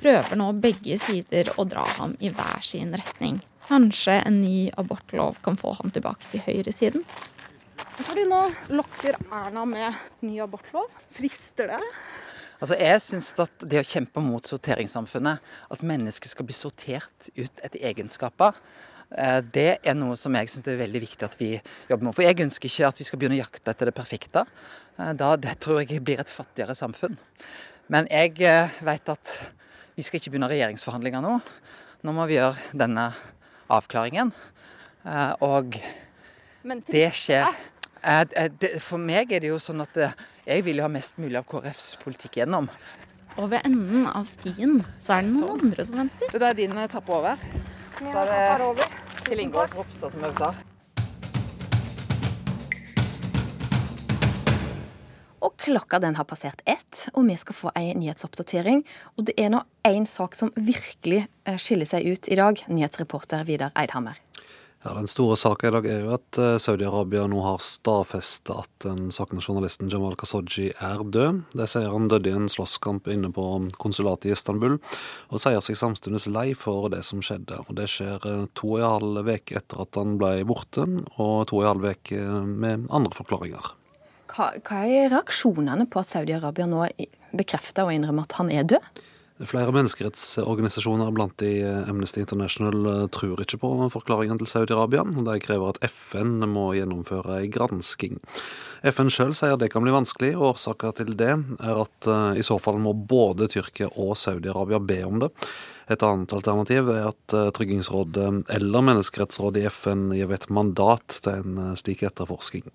prøver 0.00 0.38
nå 0.38 0.52
begge 0.62 1.00
sider 1.02 1.50
å 1.58 1.66
dra 1.68 1.84
ham 1.98 2.14
i 2.22 2.30
hver 2.32 2.62
sin 2.64 2.94
retning. 2.94 3.40
Kanskje 3.66 4.20
en 4.26 4.40
ny 4.42 4.70
abortlov 4.80 5.42
kan 5.44 5.58
få 5.58 5.74
ham 5.80 5.92
tilbake 5.94 6.30
til 6.30 6.42
høyresiden? 6.46 7.04
Fordi 8.00 8.24
nå 8.28 8.40
lokker 8.72 9.18
Erna 9.28 9.66
med 9.68 9.98
ny 10.24 10.38
abortlov. 10.42 10.88
Frister 11.14 11.74
det? 11.74 11.80
Altså, 12.60 12.76
Jeg 12.76 13.02
syns 13.04 13.32
at 13.40 13.64
det 13.64 13.80
å 13.80 13.86
kjempe 13.86 14.22
mot 14.24 14.46
sorteringssamfunnet, 14.46 15.40
at 15.72 15.84
mennesker 15.86 16.28
skal 16.28 16.48
bli 16.48 16.56
sortert 16.56 17.30
ut 17.36 17.62
etter 17.64 17.80
egenskaper, 17.90 18.56
det 19.10 19.78
er 19.82 19.94
noe 19.98 20.14
som 20.16 20.34
jeg 20.38 20.48
syns 20.52 20.68
er 20.70 20.76
veldig 20.78 21.00
viktig 21.02 21.24
at 21.26 21.34
vi 21.40 21.48
jobber 21.90 22.04
med. 22.06 22.14
For 22.14 22.22
jeg 22.22 22.38
ønsker 22.44 22.68
ikke 22.70 22.88
at 22.88 22.98
vi 23.00 23.04
skal 23.08 23.18
begynne 23.18 23.38
å 23.38 23.42
jakte 23.42 23.72
etter 23.72 23.90
det 23.90 23.94
perfekte. 23.96 24.44
Eh, 24.98 25.12
Da, 25.18 25.34
det 25.36 25.56
tror 25.60 25.80
jeg 25.82 26.02
blir 26.04 26.20
et 26.22 26.30
fattigere 26.30 26.76
samfunn. 26.78 27.16
Men 27.90 28.06
jeg 28.10 28.38
eh, 28.46 28.68
vet 28.86 29.08
at 29.08 29.32
vi 29.96 30.02
skal 30.06 30.20
ikke 30.20 30.30
begynne 30.36 30.48
regjeringsforhandlinger 30.52 31.20
nå. 31.24 31.40
Nå 32.06 32.12
må 32.14 32.26
vi 32.30 32.38
gjøre 32.38 32.56
denne 32.72 33.08
avklaringen. 33.68 34.30
Eh, 35.04 35.34
Og 35.42 35.74
det 36.92 37.10
skjer. 37.16 37.48
Eh, 38.04 38.24
eh, 38.36 38.48
det- 38.48 38.80
For 38.82 38.98
meg 38.98 39.32
er 39.32 39.40
det 39.40 39.48
jo 39.50 39.58
sånn 39.58 39.82
at 39.82 39.96
eh, 39.96 40.12
jeg 40.46 40.64
vil 40.64 40.76
jo 40.76 40.82
ha 40.82 40.88
mest 40.88 41.18
mulig 41.18 41.36
av 41.36 41.46
KrFs 41.50 41.96
politikk 42.02 42.38
gjennom. 42.40 42.68
Og 43.38 43.50
ved 43.50 43.60
enden 43.64 44.06
av 44.06 44.24
stien 44.26 44.84
så 44.98 45.18
er 45.18 45.22
det 45.22 45.30
noen 45.34 45.60
andre 45.66 45.84
som 45.84 45.98
venter. 45.98 46.30
Det 46.32 46.42
er 46.42 46.54
din 46.54 46.72
etappe 46.78 47.08
over. 47.10 47.36
Min 48.00 48.12
Da 48.14 48.22
er 48.24 48.54
er 48.54 48.58
det 48.58 48.66
over. 48.66 48.99
Kjell 49.26 49.40
Ingolf 49.44 49.74
Ropstad 49.76 50.12
som 50.14 50.24
øvde. 50.24 50.50
Og 55.40 55.56
klokka 55.56 55.98
den 56.02 56.16
har 56.16 56.26
passert 56.28 56.60
ett, 56.68 57.06
og 57.14 57.24
vi 57.28 57.36
skal 57.40 57.56
få 57.56 57.72
ei 57.78 57.94
nyhetsoppdatering. 57.96 58.82
Og 59.16 59.28
det 59.28 59.36
er 59.40 59.52
nå 59.54 59.62
én 59.88 60.04
sak 60.08 60.36
som 60.36 60.52
virkelig 60.56 61.22
eh, 61.48 61.56
skiller 61.56 61.88
seg 61.88 62.08
ut 62.08 62.28
i 62.28 62.36
dag. 62.40 62.60
Nyhetsreporter 62.68 63.46
Vidar 63.48 63.72
Eidhammer. 63.78 64.20
Ja, 64.82 64.94
Den 64.94 65.06
store 65.06 65.36
saken 65.36 65.68
i 65.68 65.72
dag 65.74 65.86
er 65.92 65.98
jo 66.00 66.12
at 66.16 66.38
eh, 66.40 66.54
Saudi-Arabia 66.56 67.26
nå 67.28 67.42
har 67.44 67.58
stadfesta 67.60 68.62
at 68.62 68.70
den 68.80 69.10
savnede 69.12 69.44
journalisten 69.44 69.90
Jamal 69.92 70.14
Khashoggi 70.16 70.70
er 70.72 71.02
død. 71.04 71.42
De 71.52 71.66
sier 71.68 71.92
han 71.92 72.08
døde 72.08 72.30
i 72.30 72.32
en 72.32 72.48
slåsskamp 72.48 73.10
inne 73.12 73.28
på 73.36 73.44
konsulatet 73.82 74.30
i 74.30 74.32
Istanbul, 74.32 74.78
og 75.28 75.42
sier 75.42 75.60
seg 75.60 75.76
samtidig 75.76 76.32
lei 76.32 76.46
for 76.56 76.88
det 76.94 77.02
som 77.04 77.20
skjedde. 77.20 77.60
Og 77.66 77.76
Det 77.76 77.90
skjer 77.92 78.24
eh, 78.24 78.46
to 78.56 78.72
og 78.78 78.80
en 78.80 78.88
halv 78.94 79.28
uke 79.28 79.60
etter 79.60 79.84
at 79.84 80.00
han 80.00 80.16
ble 80.22 80.32
borte, 80.48 80.88
og 81.20 81.44
to 81.52 81.60
og 81.60 81.66
en 81.66 81.72
halv 81.74 81.92
uke 81.92 82.24
med 82.48 82.88
andre 82.88 83.20
forklaringer. 83.20 83.74
Hva, 84.32 84.48
hva 84.64 84.82
er 84.88 85.12
reaksjonene 85.12 85.90
på 85.92 86.00
at 86.00 86.08
Saudi-Arabia 86.08 86.64
nå 86.70 86.88
bekrefter 87.36 87.84
og 87.84 87.98
innrømmer 87.98 88.24
at 88.24 88.40
han 88.40 88.48
er 88.48 88.64
død? 88.72 89.04
Flere 89.40 89.72
menneskerettsorganisasjoner 89.72 91.12
blant 91.16 91.32
de 91.40 91.62
eh, 91.64 91.88
Amnesty 91.88 92.20
International 92.20 92.86
eh, 92.90 93.04
tror 93.14 93.40
ikke 93.40 93.56
på 93.62 93.70
forklaringen 93.94 94.36
til 94.36 94.48
Saudi-Arabia. 94.50 95.00
De 95.00 95.36
krever 95.40 95.70
at 95.72 95.80
FN 95.88 96.42
må 96.50 96.66
gjennomføre 96.76 97.38
en 97.38 97.54
gransking. 97.54 98.18
FN 98.84 99.08
sjøl 99.12 99.32
sier 99.36 99.56
det 99.56 99.70
kan 99.72 99.86
bli 99.86 99.94
vanskelig, 99.94 100.34
og 100.36 100.50
årsaken 100.50 100.92
til 100.98 101.14
det 101.16 101.32
er 101.32 101.80
at 101.86 102.10
eh, 102.10 102.42
i 102.42 102.44
så 102.44 102.58
fall 102.60 102.82
må 102.84 102.92
både 102.92 103.48
Tyrkia 103.48 103.88
og 103.94 104.12
Saudi-Arabia 104.20 104.82
be 104.84 105.00
om 105.08 105.24
det. 105.24 105.30
Et 105.90 106.04
annet 106.04 106.36
alternativ 106.36 106.92
er 106.92 107.08
at 107.08 107.34
Tryggingsrådet 107.56 108.28
eller 108.54 108.84
Menneskerettsrådet 108.86 109.64
i 109.64 109.72
FN 109.72 110.12
gir 110.14 110.30
et 110.36 110.46
mandat 110.52 111.16
til 111.24 111.40
en 111.40 111.72
slik 111.80 112.04
etterforsking. 112.06 112.68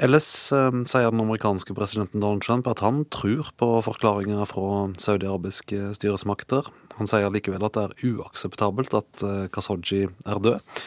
Ellers 0.00 0.26
eh, 0.52 0.70
sier 0.88 1.10
den 1.10 1.20
amerikanske 1.20 1.74
presidenten 1.76 2.22
Donald 2.22 2.42
Trump 2.46 2.68
at 2.70 2.80
han 2.80 3.04
tror 3.12 3.50
på 3.60 3.68
forklaringer 3.84 4.46
fra 4.48 4.88
saudiarabiske 4.96 5.92
styresmakter. 5.98 6.70
Han 6.96 7.10
sier 7.10 7.32
likevel 7.32 7.64
at 7.66 7.76
det 7.76 7.84
er 7.84 8.14
uakseptabelt 8.14 8.96
at 8.96 9.24
eh, 9.26 9.46
Khashoggi 9.52 10.06
er 10.08 10.42
død. 10.42 10.80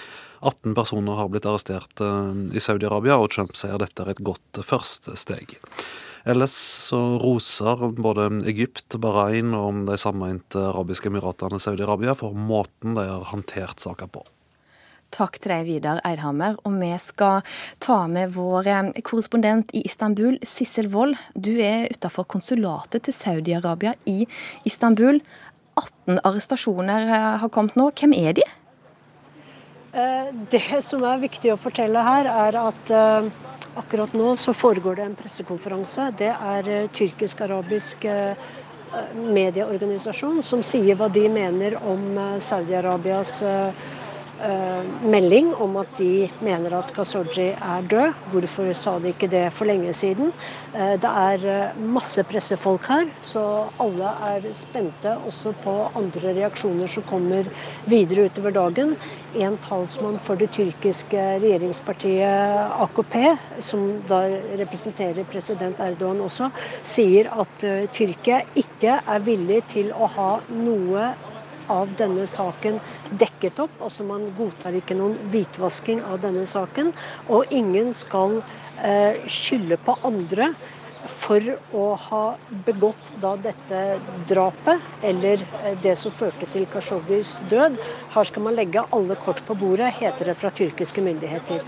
18 0.45 0.73
personer 0.77 1.17
har 1.17 1.29
blitt 1.29 1.45
arrestert 1.49 2.01
eh, 2.01 2.33
i 2.57 2.63
Saudi-Arabia, 2.63 3.19
og 3.21 3.29
Trump 3.33 3.53
sier 3.57 3.77
dette 3.81 4.01
er 4.01 4.15
et 4.15 4.25
godt 4.25 4.63
første 4.65 5.13
steg. 5.19 5.53
Ellers 6.25 6.55
så 6.87 6.97
roser 7.21 7.83
både 8.01 8.31
Egypt, 8.49 8.97
Bahrain 8.97 9.53
og 9.53 9.83
de 9.85 9.97
sammeinte 10.01 10.57
arabiske 10.71 11.11
emiratene 11.11 11.61
Saudi-Arabia 11.61 12.17
for 12.17 12.33
måten 12.33 12.97
de 12.97 13.05
har 13.05 13.29
håndtert 13.29 13.85
saka 13.85 14.09
på. 14.09 14.25
Takk 15.13 15.37
til 15.39 15.53
deg, 15.53 15.65
Vidar 15.67 16.01
Eidhammer. 16.07 16.57
Og 16.67 16.75
vi 16.81 16.91
skal 16.99 17.45
ta 17.83 18.01
med 18.11 18.33
vår 18.35 18.67
eh, 18.67 18.91
korrespondent 19.05 19.71
i 19.77 19.85
Istanbul, 19.87 20.39
Sissel 20.43 20.89
Wold. 20.91 21.15
Du 21.35 21.53
er 21.61 21.87
utafor 21.93 22.27
konsulatet 22.27 23.05
til 23.07 23.15
Saudi-Arabia 23.15 23.95
i 24.09 24.25
Istanbul. 24.67 25.21
18 25.79 26.19
arrestasjoner 26.23 27.07
eh, 27.07 27.31
har 27.43 27.53
kommet 27.53 27.77
nå. 27.79 27.89
Hvem 27.95 28.15
er 28.17 28.35
de? 28.35 28.45
Eh, 29.95 30.35
det 30.51 30.81
som 30.83 31.05
er 31.07 31.23
viktig 31.23 31.53
å 31.53 31.61
fortelle 31.61 32.03
her, 32.03 32.31
er 32.49 32.59
at 32.65 32.93
akkurat 33.75 34.13
nå 34.15 34.35
så 34.39 34.51
foregår 34.55 34.99
det 34.99 35.09
en 35.09 35.17
pressekonferanse. 35.19 36.11
Det 36.19 36.31
er 36.31 36.69
tyrkisk-arabisk 36.95 38.07
medieorganisasjon 39.15 40.39
som 40.45 40.61
sier 40.63 40.95
hva 40.95 41.09
de 41.11 41.25
mener 41.27 41.75
om 41.83 42.15
Saudi-Arabias 42.43 43.41
melding 45.05 45.53
om 45.63 45.77
at 45.81 45.91
de 45.97 46.27
mener 46.43 46.73
at 46.77 46.91
Khashoggi 46.95 47.47
er 47.53 47.87
død. 47.89 48.13
Hvorfor 48.31 48.71
sa 48.75 48.97
de 48.99 49.13
ikke 49.13 49.29
det 49.31 49.45
for 49.55 49.65
lenge 49.69 49.93
siden? 49.95 50.33
Det 50.73 51.11
er 51.11 51.75
masse 51.79 52.23
pressefolk 52.27 52.87
her, 52.91 53.05
så 53.23 53.65
alle 53.79 54.11
er 54.29 54.49
spente 54.53 55.15
også 55.27 55.53
på 55.63 55.75
andre 55.95 56.33
reaksjoner 56.41 56.91
som 56.91 57.05
kommer 57.07 57.47
videre 57.87 58.27
utover 58.27 58.55
dagen 58.55 58.95
en 59.35 59.57
talsmann 59.65 60.19
for 60.23 60.39
det 60.39 60.49
tyrkiske 60.55 61.19
regjeringspartiet 61.43 62.75
AKP, 62.85 63.15
som 63.59 63.87
da 64.07 64.21
representerer 64.61 65.27
president 65.31 65.79
Erdogan 65.83 66.23
også, 66.23 66.49
sier 66.87 67.31
at 67.35 67.65
Tyrkia 67.95 68.43
ikke 68.55 68.99
er 68.99 69.25
villig 69.25 69.61
til 69.73 69.91
å 69.95 70.07
ha 70.15 70.29
noe 70.55 71.09
av 71.71 71.91
denne 71.97 72.27
saken 72.29 72.79
dekket 73.09 73.59
opp. 73.65 73.81
Altså 73.81 74.05
Man 74.07 74.29
godtar 74.37 74.77
ikke 74.77 74.97
noen 74.97 75.17
hvitvasking 75.33 76.03
av 76.05 76.21
denne 76.23 76.45
saken. 76.49 76.93
Og 77.29 77.51
ingen 77.53 77.93
skal 77.97 78.41
eh, 78.83 79.21
skylde 79.31 79.79
på 79.81 79.97
andre 80.05 80.53
for 81.05 81.41
å 81.75 81.85
ha 82.07 82.23
begått 82.65 83.11
da 83.21 83.35
dette 83.37 83.81
drapet, 84.29 84.81
eller 85.05 85.41
eh, 85.61 85.73
det 85.83 85.95
som 86.01 86.13
førte 86.13 86.47
til 86.51 86.67
Khashoggis 86.71 87.37
død. 87.51 87.77
Her 88.15 88.29
skal 88.29 88.45
man 88.47 88.57
legge 88.57 88.85
alle 88.95 89.17
kort 89.21 89.43
på 89.45 89.57
bordet, 89.59 89.93
heter 89.99 90.31
det 90.31 90.37
fra 90.39 90.53
tyrkiske 90.55 91.03
myndigheter. 91.05 91.65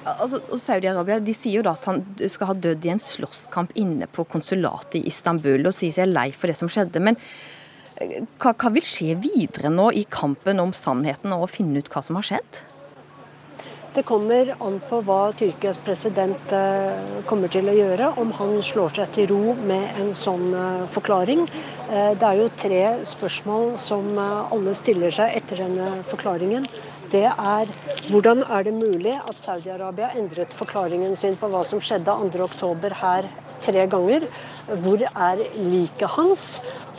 Altså, 0.00 0.40
Saudi-Arabia 0.56 1.18
de 1.20 1.34
sier 1.36 1.58
jo 1.58 1.64
da 1.64 1.74
at 1.76 1.86
han 1.88 2.00
skal 2.32 2.50
ha 2.50 2.56
dødd 2.56 2.86
i 2.86 2.92
en 2.94 3.02
slåsskamp 3.02 3.74
inne 3.78 4.08
på 4.08 4.24
konsulatet 4.32 5.00
i 5.00 5.06
Istanbul, 5.10 5.66
og 5.68 5.76
sier 5.76 5.94
seg 5.96 6.08
lei 6.10 6.30
for 6.32 6.50
det 6.50 6.56
som 6.60 6.70
skjedde. 6.72 7.02
Men 7.04 7.18
hva, 8.00 8.54
hva 8.54 8.72
vil 8.72 8.86
skje 8.86 9.14
videre 9.20 9.72
nå 9.72 9.90
i 9.92 10.06
kampen 10.08 10.60
om 10.62 10.72
sannheten 10.76 11.34
og 11.36 11.46
å 11.46 11.50
finne 11.50 11.82
ut 11.82 11.90
hva 11.92 12.02
som 12.04 12.16
har 12.20 12.28
skjedd? 12.30 12.60
Det 13.90 14.04
kommer 14.06 14.52
an 14.62 14.76
på 14.86 15.00
hva 15.02 15.32
Tyrkias 15.34 15.80
president 15.82 16.52
eh, 16.54 17.08
kommer 17.26 17.50
til 17.50 17.66
å 17.66 17.74
gjøre, 17.74 18.12
om 18.22 18.30
han 18.38 18.52
slår 18.62 18.94
seg 19.00 19.10
til 19.16 19.26
ro 19.32 19.56
med 19.66 19.98
en 19.98 20.12
sånn 20.14 20.52
eh, 20.54 20.84
forklaring. 20.94 21.42
Eh, 21.90 22.12
det 22.14 22.28
er 22.28 22.38
jo 22.38 22.46
tre 22.54 22.84
spørsmål 23.10 23.74
som 23.82 24.12
alle 24.22 24.76
stiller 24.78 25.10
seg 25.16 25.34
etter 25.40 25.64
denne 25.64 26.04
forklaringen. 26.06 26.68
Det 27.10 27.26
er 27.26 27.74
hvordan 28.12 28.44
er 28.46 28.68
det 28.68 28.76
mulig 28.78 29.16
at 29.18 29.42
Saudi-Arabia 29.42 30.12
endret 30.14 30.54
forklaringen 30.54 31.18
sin 31.18 31.34
på 31.34 31.50
hva 31.50 31.66
som 31.66 31.82
skjedde 31.82 32.14
2.10 32.14 32.94
her 33.02 33.26
tre 33.64 33.86
ganger. 33.90 34.26
Hvor 34.84 35.02
er 35.08 35.42
liket 35.56 36.14
hans? 36.16 36.46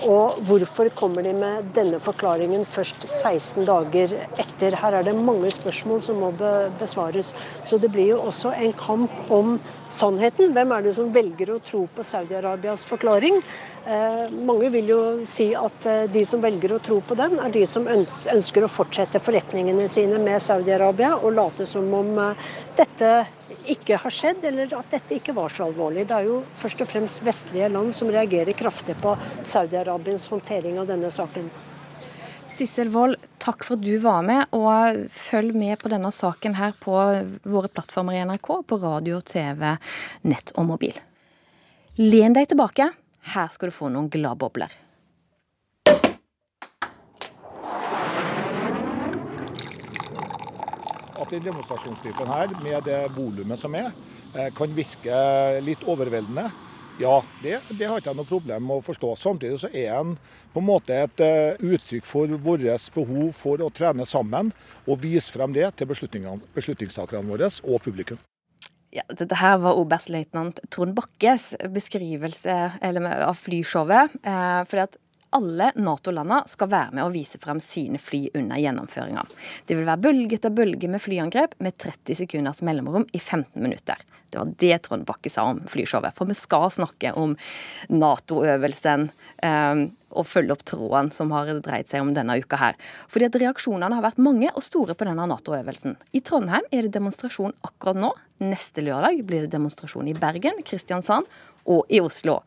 Og 0.08 0.40
hvorfor 0.48 0.90
kommer 0.98 1.26
de 1.26 1.34
med 1.38 1.72
denne 1.76 2.00
forklaringen 2.02 2.66
først 2.66 3.06
16 3.08 3.68
dager 3.70 4.16
etter? 4.42 4.78
Her 4.82 4.98
er 5.00 5.06
det 5.08 5.16
mange 5.18 5.52
spørsmål 5.54 6.02
som 6.02 6.22
må 6.24 6.32
besvares. 6.80 7.36
Så 7.66 7.78
det 7.82 7.92
blir 7.94 8.16
jo 8.16 8.22
også 8.32 8.54
en 8.58 8.74
kamp 8.78 9.32
om 9.32 9.60
sannheten. 9.92 10.54
Hvem 10.56 10.72
er 10.72 10.86
det 10.86 10.96
som 10.98 11.12
velger 11.14 11.54
å 11.54 11.60
tro 11.64 11.86
på 11.96 12.06
Saudi-Arabias 12.08 12.86
forklaring? 12.88 13.42
Eh, 13.82 14.26
mange 14.46 14.70
vil 14.70 14.90
jo 14.94 15.02
si 15.26 15.52
at 15.58 15.86
eh, 15.90 16.04
de 16.12 16.22
som 16.28 16.42
velger 16.44 16.76
å 16.76 16.82
tro 16.84 17.00
på 17.02 17.18
den, 17.18 17.40
er 17.42 17.54
de 17.54 17.66
som 17.70 17.88
ønsker 17.90 18.66
å 18.66 18.70
fortsette 18.70 19.22
forretningene 19.24 19.88
sine 19.90 20.22
med 20.22 20.42
Saudi-Arabia 20.44 21.16
og 21.18 21.34
late 21.34 21.66
som 21.70 21.90
om 21.98 22.12
eh, 22.22 22.50
dette 22.78 23.14
ikke 23.70 23.98
har 24.02 24.14
skjedd, 24.14 24.46
eller 24.48 24.72
at 24.78 24.94
dette 24.94 25.18
ikke 25.18 25.36
var 25.38 25.54
så 25.54 25.68
alvorlig. 25.70 26.08
Det 26.10 26.16
er 26.18 26.30
jo 26.30 26.40
først 26.58 26.82
og 26.84 26.90
fremst 26.90 27.22
vestlige 27.26 27.70
land 27.72 27.94
som 27.96 28.12
reagerer 28.12 28.58
kraftig 28.58 28.96
på 29.02 29.16
Saudi-Arabiens 29.44 30.28
håndtering 30.32 30.80
av 30.82 30.90
denne 30.90 31.12
saken. 31.14 31.50
Sissel 32.52 32.92
Wold, 32.94 33.16
takk 33.42 33.64
for 33.66 33.80
at 33.80 33.86
du 33.86 33.96
var 34.04 34.26
med, 34.28 34.52
og 34.54 35.06
følg 35.14 35.56
med 35.58 35.80
på 35.82 35.90
denne 35.94 36.12
saken 36.14 36.58
her 36.60 36.76
på 36.84 36.98
våre 37.48 37.72
plattformer 37.72 38.18
i 38.18 38.26
NRK, 38.28 38.52
på 38.68 38.82
radio, 38.82 39.22
TV, 39.24 39.66
nett 40.28 40.54
og 40.58 40.68
mobil. 40.74 40.98
Len 42.02 42.38
deg 42.38 42.52
tilbake. 42.52 42.92
Her 43.34 43.52
skal 43.54 43.70
du 43.72 43.76
få 43.76 43.90
noen 43.94 44.10
gladbobler. 44.12 44.74
Den 51.32 51.46
demonstrasjonstypen 51.46 52.30
her, 52.32 52.52
med 52.64 52.84
det 52.88 53.00
volumet 53.16 53.60
som 53.60 53.76
er, 53.76 53.92
eh, 54.36 54.52
kan 54.56 54.76
virke 54.76 55.16
litt 55.64 55.84
overveldende. 55.88 56.50
Ja, 57.02 57.24
det, 57.42 57.62
det, 57.80 57.88
har 57.88 58.02
ikke 58.02 58.14
noe 58.14 58.28
problem 58.30 58.68
med 58.68 58.82
å 58.82 58.86
forstå. 58.86 59.14
Samtidig 59.18 59.62
så 59.64 59.70
er 59.72 59.94
den 59.96 60.18
på 60.54 60.62
en 60.62 60.68
måte 60.68 60.98
et 61.06 61.24
uh, 61.24 61.58
uttrykk 61.58 62.06
for 62.06 62.34
vårt 62.46 62.92
behov 62.94 63.32
for 63.34 63.64
å 63.64 63.72
trene 63.74 64.06
sammen 64.06 64.52
og 64.86 65.00
vise 65.02 65.32
frem 65.34 65.56
det 65.56 65.72
til 65.80 65.90
beslutningstakerne 65.90 67.26
våre 67.26 67.50
og 67.64 67.82
publikum. 67.82 68.20
Ja, 68.92 69.06
dette 69.08 69.38
her 69.40 69.56
var 69.64 69.80
oberstløytnant 69.80 70.60
Trond 70.70 70.94
Bakkes 70.98 71.54
beskrivelse 71.72 72.58
av 72.84 73.40
flyshowet. 73.40 74.18
Eh, 74.20 74.62
fordi 74.68 74.84
at 74.84 75.00
alle 75.38 75.72
Nato-landene 75.80 76.44
skal 76.52 76.72
være 76.72 76.96
med 76.96 77.06
og 77.06 77.14
vise 77.16 77.40
frem 77.42 77.60
sine 77.64 78.00
fly 78.02 78.26
under 78.38 78.60
gjennomføringa. 78.62 79.26
Det 79.68 79.78
vil 79.78 79.88
være 79.88 80.04
bølge 80.08 80.38
etter 80.38 80.54
bølge 80.56 80.90
med 80.92 81.04
flyangrep 81.04 81.58
med 81.64 81.78
30 81.80 82.24
sekunders 82.24 82.64
mellomrom 82.66 83.08
i 83.12 83.20
15 83.20 83.62
minutter. 83.62 84.02
Det 84.32 84.40
var 84.40 84.52
det 84.60 84.78
Trond 84.86 85.04
Bakke 85.06 85.30
sa 85.30 85.44
om 85.44 85.60
flyshowet. 85.68 86.16
For 86.16 86.30
vi 86.30 86.36
skal 86.40 86.70
snakke 86.72 87.12
om 87.20 87.34
Nato-øvelsen 87.92 89.10
um, 89.44 89.82
og 90.12 90.28
følge 90.28 90.56
opp 90.56 90.64
tråden 90.68 91.12
som 91.12 91.34
har 91.36 91.52
dreid 91.64 91.90
seg 91.92 92.04
om 92.04 92.14
denne 92.16 92.38
uka 92.40 92.60
her. 92.60 92.80
Fordi 93.12 93.28
at 93.28 93.36
reaksjonene 93.44 93.98
har 93.98 94.06
vært 94.06 94.22
mange 94.24 94.52
og 94.56 94.64
store 94.64 94.96
på 94.96 95.08
denne 95.08 95.28
Nato-øvelsen. 95.28 95.98
I 96.16 96.24
Trondheim 96.24 96.68
er 96.72 96.88
det 96.88 96.94
demonstrasjon 96.96 97.56
akkurat 97.68 98.00
nå. 98.00 98.14
Neste 98.44 98.84
lørdag 98.88 99.20
blir 99.28 99.46
det 99.46 99.56
demonstrasjon 99.56 100.08
i 100.08 100.16
Bergen, 100.16 100.64
Kristiansand 100.64 101.28
og 101.68 101.92
i 101.92 102.00
Oslo. 102.04 102.40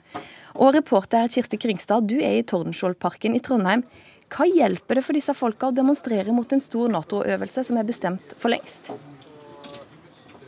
Og 0.55 0.71
reporter 0.77 1.27
Kirsti 1.35 1.59
Kringstad, 1.59 2.07
du 2.07 2.21
er 2.23 2.39
i 2.39 2.45
Tordenskjoldparken 2.47 3.35
i 3.35 3.41
Trondheim. 3.43 3.83
Hva 4.31 4.47
hjelper 4.47 5.01
det 5.01 5.03
for 5.07 5.19
disse 5.19 5.35
folka 5.35 5.71
å 5.71 5.75
demonstrere 5.75 6.31
mot 6.35 6.53
en 6.55 6.63
stor 6.63 6.93
Nato-øvelse 6.95 7.65
som 7.67 7.81
er 7.81 7.89
bestemt 7.89 8.37
for 8.39 8.55
lengst? 8.55 8.93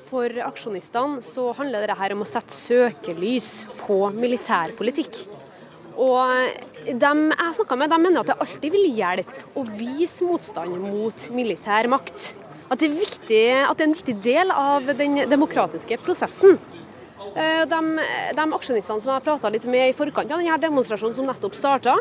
For 0.06 0.30
aksjonistene 0.46 1.18
så 1.26 1.48
handler 1.58 1.88
dette 1.90 2.14
om 2.14 2.22
å 2.22 2.28
sette 2.28 2.54
søkelys 2.54 3.66
på 3.82 3.98
militærpolitikk. 4.14 5.24
Og 5.98 6.86
de 6.86 7.12
jeg 7.26 7.58
snakka 7.58 7.78
med, 7.80 7.90
de 7.90 7.98
mener 7.98 8.22
at 8.22 8.30
det 8.30 8.38
alltid 8.46 8.76
vil 8.76 8.88
hjelpe 8.94 9.44
å 9.58 9.66
vise 9.74 10.28
motstand 10.28 10.78
mot 10.86 11.28
militær 11.34 11.90
makt. 11.90 12.34
At 12.70 12.78
det, 12.82 12.92
viktig, 12.94 13.44
at 13.66 13.74
det 13.74 13.84
er 13.84 13.88
en 13.90 13.98
viktig 13.98 14.16
del 14.22 14.54
av 14.54 14.86
den 14.98 15.24
demokratiske 15.30 15.98
prosessen. 16.06 16.60
Eh, 17.16 17.64
de, 17.68 17.80
de 18.36 18.46
aksjonistene 18.56 19.00
som 19.00 19.12
jeg 19.14 19.24
prata 19.24 19.50
litt 19.52 19.64
med 19.70 19.90
i 19.90 19.96
forkant 19.96 20.30
av 20.30 20.42
denne 20.42 20.56
demonstrasjonen 20.60 21.16
som 21.16 21.28
nettopp 21.28 21.56
starta, 21.56 21.96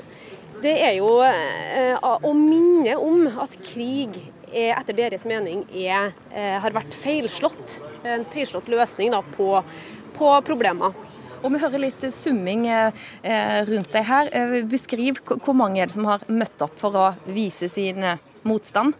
det 0.63 0.75
er 0.83 0.97
jo 0.97 1.09
eh, 1.23 1.95
å 1.99 2.31
minne 2.35 2.95
om 2.99 3.27
at 3.43 3.55
krig 3.63 4.17
er, 4.51 4.73
etter 4.75 4.97
deres 4.97 5.25
mening 5.27 5.63
er, 5.71 6.13
eh, 6.33 6.57
har 6.63 6.75
vært 6.75 6.95
feilslått. 6.99 7.79
En 8.07 8.25
feilslått 8.31 8.69
løsning 8.71 9.13
da, 9.15 9.21
på, 9.35 9.59
på 10.17 10.31
problemer. 10.47 10.95
Og 11.45 11.51
Vi 11.53 11.61
hører 11.61 11.81
litt 11.83 12.01
summing 12.09 12.63
rundt 12.65 13.91
deg 13.93 14.05
her. 14.07 14.29
Beskriv 14.65 15.19
hvor 15.27 15.53
mange 15.53 15.83
er 15.83 15.91
det 15.91 15.93
som 15.93 16.07
har 16.09 16.23
møtt 16.25 16.63
opp 16.65 16.79
for 16.79 16.97
å 16.97 17.03
vise 17.35 17.69
sin 17.69 18.01
motstand? 18.47 18.95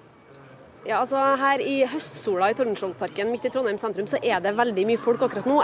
Ja, 0.86 1.00
altså 1.02 1.18
Her 1.42 1.62
i 1.66 1.80
høstsola 1.90 2.52
i 2.52 2.56
Tordenskjoldparken 2.58 3.32
midt 3.34 3.48
i 3.48 3.50
Trondheim 3.50 3.80
sentrum 3.82 4.06
så 4.06 4.20
er 4.22 4.38
det 4.44 4.52
veldig 4.54 4.84
mye 4.86 5.02
folk 5.02 5.24
akkurat 5.26 5.48
nå. 5.50 5.56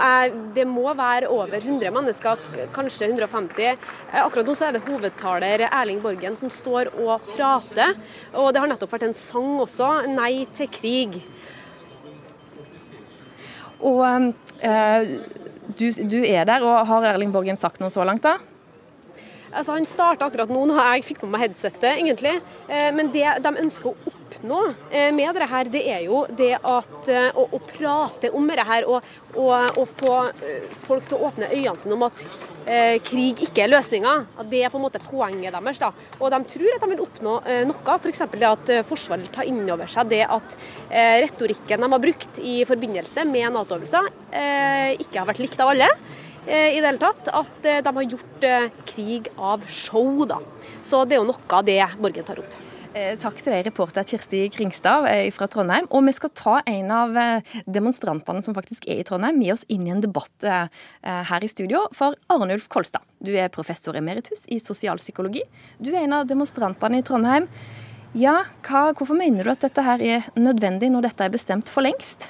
Det 0.56 0.64
må 0.66 0.90
være 0.98 1.28
over 1.30 1.60
100 1.60 1.92
mennesker, 1.94 2.40
kanskje 2.74 3.06
150. 3.06 3.84
Akkurat 4.18 4.48
nå 4.50 4.56
så 4.58 4.66
er 4.66 4.74
det 4.74 4.80
hovedtaler 4.82 5.62
Erling 5.68 6.00
Borgen 6.02 6.34
som 6.40 6.50
står 6.50 6.90
og 7.04 7.22
prater. 7.36 7.94
Og 8.34 8.50
det 8.50 8.64
har 8.64 8.72
nettopp 8.72 8.96
vært 8.96 9.06
en 9.06 9.14
sang 9.14 9.60
også, 9.62 9.92
'Nei 10.10 10.48
til 10.58 10.66
krig'. 10.74 11.20
Og 13.78 14.02
øh, 14.02 15.02
du, 15.78 15.86
du 16.02 16.18
er 16.26 16.44
der, 16.50 16.66
og 16.66 16.86
har 16.86 17.06
Erling 17.12 17.30
Borgen 17.30 17.56
sagt 17.56 17.78
noe 17.78 17.94
så 17.94 18.02
langt, 18.02 18.26
da? 18.26 18.40
Altså, 19.52 19.72
han 19.72 19.86
starta 19.86 20.26
akkurat 20.26 20.50
nå 20.50 20.64
når 20.66 20.82
jeg 20.82 21.06
fikk 21.12 21.22
på 21.22 21.30
meg 21.30 21.46
headsetet, 21.46 21.94
egentlig. 21.94 22.34
Eh, 22.66 22.90
men 22.90 23.12
det 23.14 23.38
de 23.44 23.54
ønsker 23.62 23.92
å 23.92 23.94
oppnå 23.94 24.21
oppnå 24.32 24.60
eh, 24.90 25.10
med 25.14 25.34
dette, 25.34 25.48
her, 25.50 25.70
det 25.72 25.82
er 25.94 26.06
jo 26.06 26.24
det 26.38 26.54
at 26.58 27.10
eh, 27.12 27.28
å, 27.36 27.46
å 27.52 27.60
prate 27.68 28.32
om 28.34 28.48
dette 28.50 28.66
her 28.68 28.88
og, 28.88 29.12
og, 29.36 29.78
og 29.78 29.92
få 30.00 30.16
eh, 30.32 30.66
folk 30.86 31.06
til 31.08 31.18
å 31.18 31.28
åpne 31.28 31.50
øynene 31.52 31.78
sine 31.82 31.96
om 31.96 32.06
at 32.06 32.24
eh, 32.66 32.96
krig 33.04 33.42
ikke 33.46 33.64
er 33.64 33.72
løsninga. 33.72 34.14
Det 34.50 34.62
er 34.64 34.72
på 34.72 34.80
en 34.80 34.86
måte 34.86 35.02
poenget 35.02 35.54
deres. 35.54 35.80
da. 35.82 35.92
Og 36.18 36.32
de 36.32 36.40
tror 36.54 36.76
at 36.76 36.84
de 36.84 36.90
vil 36.94 37.04
oppnå 37.04 37.36
eh, 37.46 37.62
noe. 37.68 37.98
F.eks. 37.98 38.24
det 38.32 38.48
at 38.48 38.74
Forsvaret 38.88 39.30
tar 39.34 39.48
inn 39.48 39.62
over 39.66 39.90
seg 39.90 40.10
det 40.12 40.24
at 40.26 40.56
eh, 40.88 41.20
retorikken 41.26 41.84
de 41.84 41.92
har 41.94 42.02
brukt 42.02 42.42
i 42.42 42.60
forbindelse 42.68 43.26
med 43.28 43.52
Nato-øvelser, 43.54 44.10
eh, 44.32 44.92
ikke 45.02 45.20
har 45.20 45.30
vært 45.30 45.42
likt 45.44 45.62
av 45.62 45.74
alle. 45.74 45.90
I 46.42 46.80
det 46.82 46.88
hele 46.88 46.98
tatt, 46.98 47.28
At 47.30 47.60
de 47.62 47.90
har 47.94 48.02
gjort 48.02 48.46
krig 48.90 49.28
av 49.38 49.62
show. 49.70 50.24
da. 50.26 50.40
Så 50.82 51.04
det 51.06 51.14
er 51.14 51.22
jo 51.22 51.30
noe 51.30 51.54
av 51.54 51.62
det 51.68 51.78
Borgen 52.02 52.26
tar 52.26 52.42
opp. 52.42 52.71
Eh, 52.92 53.14
takk 53.16 53.38
til 53.40 53.54
deg, 53.54 53.62
reporter 53.70 54.04
Kirsti 54.04 54.42
Kringstad 54.52 55.06
eh, 55.08 55.30
fra 55.32 55.46
Trondheim. 55.48 55.86
Og 55.96 56.02
vi 56.04 56.12
skal 56.12 56.32
ta 56.36 56.58
en 56.68 56.90
av 56.92 57.14
eh, 57.16 57.54
demonstrantene 57.64 58.44
som 58.44 58.52
faktisk 58.52 58.84
er 58.84 59.00
i 59.00 59.06
Trondheim, 59.08 59.38
med 59.40 59.54
oss 59.54 59.64
inn 59.72 59.86
i 59.86 59.94
en 59.94 60.02
debatt 60.04 60.44
her 61.02 61.44
i 61.44 61.48
studio. 61.48 61.86
For 61.96 62.18
Arnulf 62.32 62.68
Kolstad, 62.72 63.04
du 63.24 63.32
er 63.32 63.48
professor 63.54 63.96
emeritus 63.96 64.44
i 64.52 64.60
sosialpsykologi. 64.60 65.44
Du 65.80 65.92
er 65.94 66.02
en 66.02 66.18
av 66.18 66.28
demonstrantene 66.28 67.00
i 67.00 67.06
Trondheim. 67.06 67.48
Ja, 68.18 68.42
hva, 68.66 68.90
Hvorfor 68.92 69.16
mener 69.16 69.48
du 69.48 69.54
at 69.54 69.64
dette 69.64 69.86
her 69.86 70.04
er 70.04 70.28
nødvendig, 70.36 70.92
når 70.92 71.08
dette 71.08 71.24
er 71.24 71.32
bestemt 71.32 71.72
for 71.72 71.86
lengst? 71.86 72.28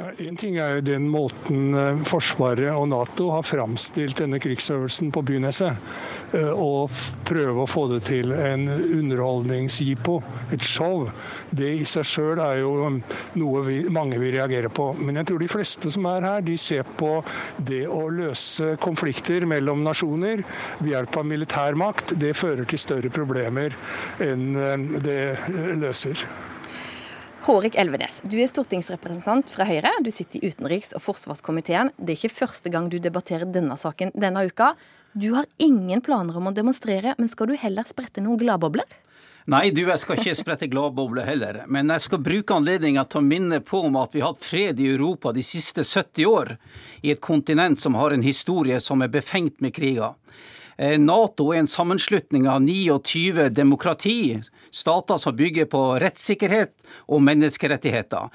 En 0.00 0.36
ting 0.38 0.56
er 0.60 0.78
jo 0.78 0.84
den 0.84 1.08
måten 1.12 1.74
eh, 1.76 1.98
Forsvaret 2.08 2.70
og 2.72 2.86
Nato 2.88 3.28
har 3.34 3.44
framstilt 3.44 4.22
denne 4.22 4.40
krigsøvelsen 4.40 5.10
på 5.12 5.22
Byneset. 5.26 5.76
eh, 6.32 6.48
Og 6.50 6.90
prøve 7.28 7.64
å 7.64 7.68
få 7.68 7.86
det 7.92 8.00
til 8.08 8.32
en 8.32 8.66
underholdningsjippo, 8.70 10.16
et 10.54 10.64
show. 10.64 11.08
Det 11.50 11.68
i 11.82 11.84
seg 11.88 12.06
sjøl 12.08 12.40
er 12.42 12.62
jo 12.62 12.72
um, 12.86 13.00
noe 13.40 13.64
vi, 13.66 13.80
mange 13.92 14.18
vil 14.22 14.34
reagere 14.38 14.70
på. 14.72 14.90
Men 14.98 15.20
jeg 15.20 15.30
tror 15.30 15.44
de 15.44 15.50
fleste 15.52 15.92
som 15.92 16.08
er 16.10 16.28
her, 16.28 16.44
de 16.46 16.56
ser 16.60 16.86
på 16.98 17.18
det 17.58 17.82
å 17.90 18.06
løse 18.08 18.76
konflikter 18.80 19.44
mellom 19.48 19.84
nasjoner 19.84 20.44
ved 20.80 20.94
hjelp 20.94 21.20
av 21.20 21.28
militærmakt. 21.34 22.14
Det 22.20 22.36
fører 22.38 22.68
til 22.68 22.80
større 22.80 23.12
problemer 23.12 23.76
enn 24.24 24.48
eh, 24.56 24.88
det 25.04 25.20
løser. 25.80 26.24
Hårek 27.50 27.74
Elvenes, 27.82 28.20
du 28.30 28.36
er 28.38 28.46
stortingsrepresentant 28.46 29.48
fra 29.50 29.64
Høyre. 29.66 29.90
Du 30.06 30.10
sitter 30.14 30.38
i 30.38 30.52
utenriks- 30.52 30.92
og 30.94 31.02
forsvarskomiteen. 31.02 31.88
Det 31.98 32.12
er 32.12 32.18
ikke 32.20 32.36
første 32.44 32.70
gang 32.70 32.86
du 32.86 33.00
debatterer 33.02 33.48
denne 33.50 33.74
saken 33.74 34.12
denne 34.14 34.44
uka. 34.46 34.68
Du 35.18 35.32
har 35.34 35.48
ingen 35.58 35.98
planer 35.98 36.38
om 36.38 36.46
å 36.46 36.52
demonstrere, 36.54 37.16
men 37.18 37.26
skal 37.32 37.50
du 37.50 37.56
heller 37.58 37.88
sprette 37.90 38.22
noen 38.22 38.38
gladbobler? 38.38 38.86
Nei, 39.50 39.72
du, 39.74 39.82
jeg 39.82 39.98
skal 39.98 40.22
ikke 40.22 40.36
sprette 40.38 40.68
gladbobler 40.70 41.26
heller. 41.26 41.64
Men 41.66 41.90
jeg 41.90 42.06
skal 42.06 42.22
bruke 42.22 42.54
anledninga 42.54 43.02
til 43.10 43.18
å 43.18 43.26
minne 43.26 43.58
på 43.66 43.82
om 43.88 43.98
at 43.98 44.14
vi 44.14 44.22
har 44.22 44.30
hatt 44.30 44.46
fred 44.46 44.78
i 44.78 44.86
Europa 44.92 45.34
de 45.34 45.42
siste 45.42 45.82
70 45.82 46.30
år. 46.30 46.54
I 47.02 47.16
et 47.16 47.24
kontinent 47.24 47.82
som 47.82 47.98
har 47.98 48.14
en 48.14 48.22
historie 48.22 48.78
som 48.78 49.02
er 49.02 49.10
befengt 49.10 49.58
med 49.58 49.74
kriger. 49.74 50.14
Eh, 50.80 50.96
Nato 50.96 51.50
er 51.52 51.60
en 51.60 51.68
sammenslutning 51.68 52.46
av 52.48 52.62
29 52.64 53.50
demokrati, 53.52 54.40
stater 54.72 55.18
som 55.20 55.36
bygger 55.36 55.68
på 55.68 55.82
rettssikkerhet 56.00 56.72
og 57.12 57.20
menneskerettigheter. 57.26 58.30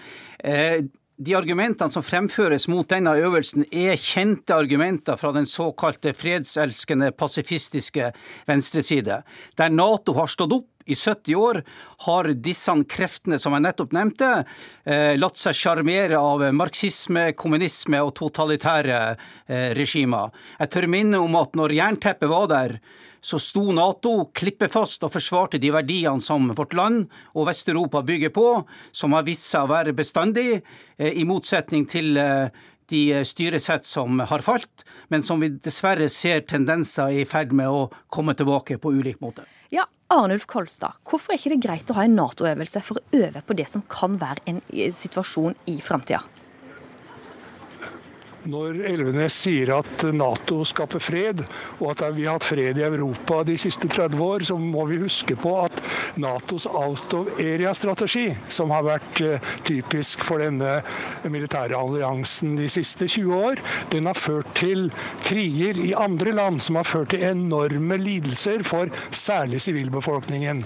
De 1.16 1.32
argumentene 1.32 1.94
som 1.94 2.04
fremføres 2.04 2.66
mot 2.68 2.88
denne 2.92 3.14
øvelsen, 3.16 3.64
er 3.72 3.96
kjente 3.96 4.52
argumenter 4.52 5.16
fra 5.16 5.32
den 5.32 5.46
såkalte 5.48 6.12
fredselskende 6.12 7.14
pasifistiske 7.16 8.10
venstreside. 8.50 9.22
Der 9.56 9.72
Nato 9.72 10.18
har 10.18 10.28
stått 10.28 10.52
opp 10.58 10.68
i 10.86 10.96
70 10.96 11.38
år, 11.40 11.62
har 12.04 12.30
disse 12.36 12.76
kreftene 12.92 13.40
som 13.40 13.56
jeg 13.56 13.64
nettopp 13.64 13.96
nevnte, 13.96 14.44
eh, 14.84 15.16
latt 15.16 15.40
seg 15.40 15.56
sjarmere 15.56 16.20
av 16.20 16.44
marxisme, 16.52 17.32
kommunisme 17.32 18.04
og 18.04 18.12
totalitære 18.20 19.00
eh, 19.16 19.72
regimer. 19.72 20.36
Jeg 20.60 20.70
tør 20.76 20.92
minne 20.92 21.24
om 21.24 21.40
at 21.40 21.56
når 21.56 21.80
jernteppet 21.80 22.30
var 22.30 22.52
der, 22.52 22.78
så 23.26 23.40
sto 23.42 23.72
Nato 23.74 24.28
klippefast 24.38 25.04
og 25.08 25.16
forsvarte 25.16 25.58
de 25.62 25.72
verdiene 25.74 26.22
som 26.22 26.52
vårt 26.54 26.76
land 26.78 27.08
og 27.34 27.48
Vest-Europa 27.50 28.04
bygger 28.06 28.34
på, 28.36 28.48
som 28.94 29.16
har 29.18 29.26
vist 29.26 29.48
seg 29.50 29.66
å 29.66 29.72
være 29.74 29.96
bestandig, 29.98 30.62
eh, 30.98 31.10
i 31.18 31.26
motsetning 31.26 31.88
til 31.90 32.20
eh, 32.22 32.54
de 32.94 33.02
styresett 33.26 33.88
som 33.90 34.22
har 34.30 34.46
falt, 34.46 34.86
men 35.10 35.26
som 35.26 35.42
vi 35.42 35.50
dessverre 35.50 36.06
ser 36.14 36.46
tendenser 36.46 37.18
i 37.18 37.26
ferd 37.26 37.56
med 37.58 37.72
å 37.72 37.88
komme 38.14 38.38
tilbake 38.38 38.78
på 38.78 38.94
ulik 38.94 39.18
måte. 39.26 39.48
Ja, 39.74 39.88
Arnulf 40.14 40.46
Kolstad, 40.46 41.02
hvorfor 41.10 41.34
er 41.34 41.42
ikke 41.42 41.56
det 41.56 41.64
greit 41.66 41.90
å 41.90 41.98
ha 41.98 42.06
en 42.06 42.18
Nato-øvelse 42.20 42.86
for 42.86 43.02
å 43.02 43.26
øve 43.26 43.42
på 43.42 43.58
det 43.58 43.66
som 43.74 43.82
kan 43.90 44.20
være 44.22 44.46
en 44.52 44.62
eh, 44.70 44.94
situasjon 44.94 45.58
i 45.74 45.80
framtida? 45.82 46.22
Når 48.46 48.78
Elvenes 48.86 49.34
sier 49.42 49.72
at 49.74 50.04
Nato 50.14 50.60
skaper 50.68 51.02
fred, 51.02 51.42
og 51.80 51.88
at 51.96 52.04
vi 52.14 52.28
har 52.28 52.38
hatt 52.38 52.46
fred 52.46 52.78
i 52.78 52.84
Europa 52.86 53.40
de 53.48 53.56
siste 53.58 53.90
30 53.90 54.22
år, 54.22 54.46
så 54.46 54.58
må 54.62 54.84
vi 54.90 55.00
huske 55.02 55.38
på 55.40 55.54
at 55.64 55.80
Natos 56.22 56.68
out 56.70 57.14
of 57.18 57.32
area-strategi, 57.42 58.28
som 58.54 58.70
har 58.76 58.86
vært 58.86 59.22
eh, 59.26 59.50
typisk 59.66 60.22
for 60.28 60.44
denne 60.44 60.78
militære 61.26 61.78
alliansen 61.78 62.54
de 62.60 62.70
siste 62.70 63.08
20 63.10 63.34
år, 63.50 63.64
den 63.94 64.06
har 64.12 64.20
ført 64.20 64.52
til 64.60 64.92
kriger 65.26 65.80
i 65.82 65.96
andre 65.98 66.36
land 66.36 66.62
som 66.62 66.78
har 66.78 66.88
ført 66.88 67.16
til 67.16 67.26
enorme 67.26 67.98
lidelser 67.98 68.62
for 68.68 68.94
særlig 69.10 69.64
sivilbefolkningen. 69.66 70.62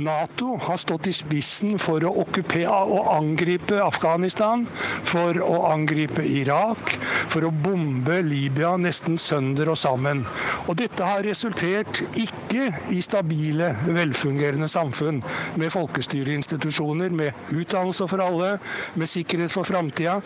Nato 0.00 0.56
har 0.64 0.80
stått 0.80 1.10
i 1.12 1.16
spissen 1.16 1.76
for 1.82 2.04
å 2.08 2.14
okkupere 2.24 2.80
og 2.88 3.12
angripe 3.12 3.78
Afghanistan, 3.84 4.64
for 5.08 5.36
å 5.44 5.60
angripe 5.74 6.24
Irak, 6.24 6.96
for 7.26 7.46
å 7.46 7.52
bombe 7.52 8.20
Libya 8.22 8.74
nesten 8.80 9.18
sønder 9.20 9.72
og 9.72 9.78
sammen. 9.80 10.24
Og 10.66 10.78
dette 10.78 11.04
har 11.04 11.24
resultert 11.26 12.02
ikke 12.18 12.70
i 12.94 13.00
stabile, 13.04 13.72
velfungerende 13.86 14.68
samfunn 14.70 15.20
med 15.58 15.72
folkestyreinstitusjoner, 15.74 17.10
med 17.14 17.52
utdannelse 17.54 18.08
for 18.10 18.22
alle, 18.24 18.54
med 18.98 19.10
sikkerhet 19.10 19.52
for 19.52 19.68
framtida, 19.68 20.20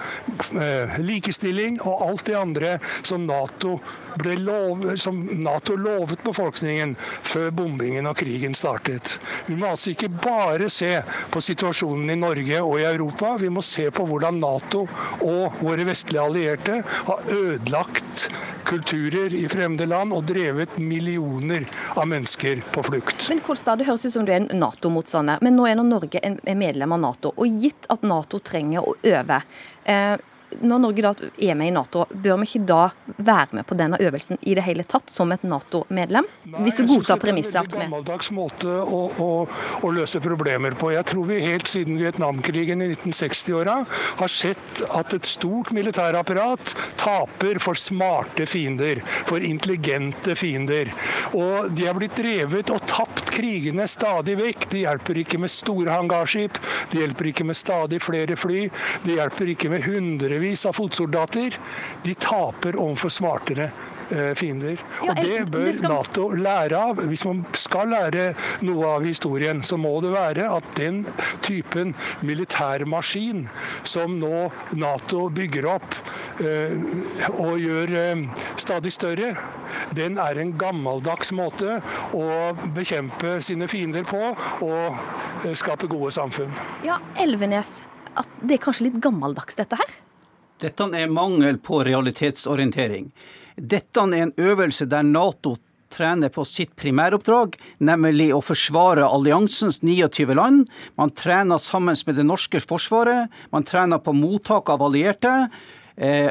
eh, 0.53 0.99
likestilling 1.03 1.81
og 1.81 2.07
alt 2.09 2.27
det 2.29 2.39
andre 2.39 2.79
som 3.03 3.27
Nato, 3.27 3.79
lov, 4.23 4.97
som 5.01 5.19
Nato 5.43 5.77
lovet 5.77 6.23
befolkningen 6.25 6.97
før 7.23 7.51
bombingen 7.51 8.07
og 8.07 8.17
krigen 8.19 8.55
startet. 8.55 9.19
Vi 9.47 9.57
må 9.57 9.73
altså 9.73 9.93
ikke 9.93 10.11
bare 10.23 10.69
se 10.71 10.93
på 11.33 11.41
situasjonen 11.41 12.13
i 12.13 12.19
Norge 12.21 12.61
og 12.63 12.81
i 12.81 12.87
Europa, 12.89 13.37
vi 13.41 13.51
må 13.53 13.63
se 13.65 13.89
på 13.91 14.07
hvordan 14.09 14.41
Nato 14.43 14.85
og 15.23 15.63
våre 15.63 15.87
vestlige 15.89 16.23
allierte 16.23 16.82
har 16.89 17.23
ødelagt 17.31 18.29
kulturer 18.69 19.35
i 19.35 19.45
fremmede 19.51 19.87
land 19.91 20.15
og 20.17 20.27
drevet 20.29 20.79
millioner 20.79 21.67
av 21.97 22.07
mennesker 22.09 22.63
på 22.73 22.85
flukt. 22.87 23.29
Men 23.29 23.43
Kolstad, 23.45 23.79
Det 23.79 23.87
høres 23.89 24.07
ut 24.07 24.15
som 24.15 24.27
du 24.27 24.33
er 24.33 24.41
en 24.41 24.61
Nato-motstander, 24.61 25.43
men 25.43 25.57
nå 25.57 25.67
er 25.69 25.79
nå 25.79 25.87
Norge 25.87 26.21
en 26.23 26.39
medlem 26.59 26.93
av 26.93 27.01
Nato. 27.01 27.35
Og 27.37 27.63
gitt 27.63 27.89
at 27.93 28.05
Nato 28.07 28.39
trenger 28.39 28.87
å 28.87 28.95
øve, 29.03 29.43
eh, 29.85 30.17
når 30.61 30.83
Norge 30.83 31.05
da 31.05 31.13
er 31.39 31.57
med 31.59 31.71
i 31.71 31.75
Nato, 31.75 32.05
bør 32.13 32.41
vi 32.43 32.49
ikke 32.51 32.65
da 32.69 32.83
være 33.17 33.59
med 33.59 33.67
på 33.69 33.77
denne 33.79 33.99
øvelsen 34.03 34.41
i 34.43 34.57
det 34.59 34.65
hele 34.67 34.85
tatt, 34.89 35.11
som 35.13 35.33
et 35.35 35.45
Nato-medlem? 35.47 36.29
Hvis 36.63 36.79
du 36.79 36.85
godtar 36.91 37.21
premisset. 37.23 37.55
godtar 37.57 37.71
Det 37.71 37.79
er 37.79 37.85
en 37.87 37.87
at 37.87 37.89
gammeldags 37.89 38.31
måte 38.35 38.69
å, 38.83 39.01
å, 39.17 39.31
å 39.83 39.93
løse 39.95 40.21
problemer 40.25 40.77
på. 40.79 40.93
Jeg 40.95 41.07
tror 41.11 41.29
vi 41.31 41.41
helt 41.45 41.71
siden 41.71 41.99
Vietnamkrigen 42.01 42.85
i 42.85 42.91
1960-åra 42.93 43.79
har 44.21 44.33
sett 44.33 44.83
at 44.91 45.15
et 45.17 45.29
stort 45.29 45.73
militærapparat 45.75 46.75
taper 47.01 47.61
for 47.63 47.79
smarte 47.79 48.47
fiender, 48.51 49.03
for 49.31 49.43
intelligente 49.45 50.37
fiender. 50.39 50.93
Og 51.33 51.73
de 51.73 51.89
har 51.89 51.99
blitt 51.99 52.17
drevet 52.19 52.73
og 52.75 52.85
tapt 52.89 53.33
krigene 53.33 53.89
stadig 53.91 54.37
vekk. 54.41 54.69
Det 54.73 54.85
hjelper 54.85 55.23
ikke 55.25 55.41
med 55.43 55.53
store 55.53 55.97
hangarskip, 55.97 56.61
det 56.93 57.03
hjelper 57.03 57.33
ikke 57.33 57.49
med 57.49 57.59
stadig 57.59 58.03
flere 58.03 58.37
fly, 58.39 58.67
det 59.07 59.19
hjelper 59.19 59.55
ikke 59.55 59.73
med 59.73 59.87
hundrevis 59.87 60.42
av 60.69 60.77
fotsoldater. 60.79 61.57
De 62.05 62.15
taper 62.15 62.77
overfor 62.81 63.11
smartere 63.13 63.71
eh, 64.13 64.33
fiender. 64.37 64.77
Ja, 65.03 65.13
Og 65.15 65.21
det 65.23 65.39
bør 65.51 65.65
det 65.69 65.75
skal- 65.79 65.93
Nato 65.95 66.29
lære 66.37 66.79
av. 66.79 66.97
Hvis 67.09 67.25
man 67.29 67.45
skal 67.57 67.89
lære 67.95 68.35
noe 68.67 68.87
av 68.97 69.07
historien, 69.07 69.63
så 69.63 69.79
må 69.81 69.95
det 70.05 70.13
være 70.13 70.49
at 70.57 70.65
den 70.77 71.03
typen 71.43 71.95
militærmaskin 72.23 73.47
som 73.89 74.19
nå 74.21 74.51
Nato 74.79 75.29
bygger 75.33 75.69
opp 75.75 75.95
eh, 76.41 76.77
og 77.39 77.59
gjør 77.63 77.95
eh, 78.03 78.23
stadig 78.61 78.93
større, 78.93 79.33
den 79.97 80.19
er 80.21 80.39
en 80.41 80.53
gammeldags 80.61 81.33
måte 81.37 81.79
å 82.17 82.27
bekjempe 82.77 83.39
sine 83.45 83.69
fiender 83.69 84.05
på 84.09 84.21
og 84.63 85.57
skape 85.59 85.89
gode 85.91 86.13
samfunn. 86.15 86.53
Ja, 86.87 86.99
Elvenes, 87.21 87.81
det 88.43 88.59
er 88.59 88.63
kanskje 88.63 88.89
litt 88.91 89.01
gammeldags 89.03 89.57
dette 89.59 89.79
her? 89.81 89.95
Dette 90.63 90.87
er 90.95 91.11
mangel 91.11 91.59
på 91.59 91.83
realitetsorientering. 91.87 93.11
Dette 93.57 94.07
er 94.07 94.23
en 94.23 94.35
øvelse 94.39 94.87
der 94.87 95.03
Nato 95.03 95.57
trener 95.93 96.31
på 96.33 96.45
sitt 96.49 96.73
primæroppdrag, 96.79 97.59
nemlig 97.85 98.31
å 98.33 98.41
forsvare 98.45 99.05
alliansens 99.05 99.83
29 99.83 100.37
land. 100.39 100.71
Man 100.97 101.13
trener 101.19 101.61
sammen 101.61 101.99
med 102.07 102.17
det 102.17 102.27
norske 102.29 102.63
forsvaret. 102.63 103.29
Man 103.53 103.67
trener 103.69 104.01
på 104.01 104.15
mottak 104.17 104.71
av 104.73 104.87
allierte. 104.87 105.51
Eh, 105.97 106.31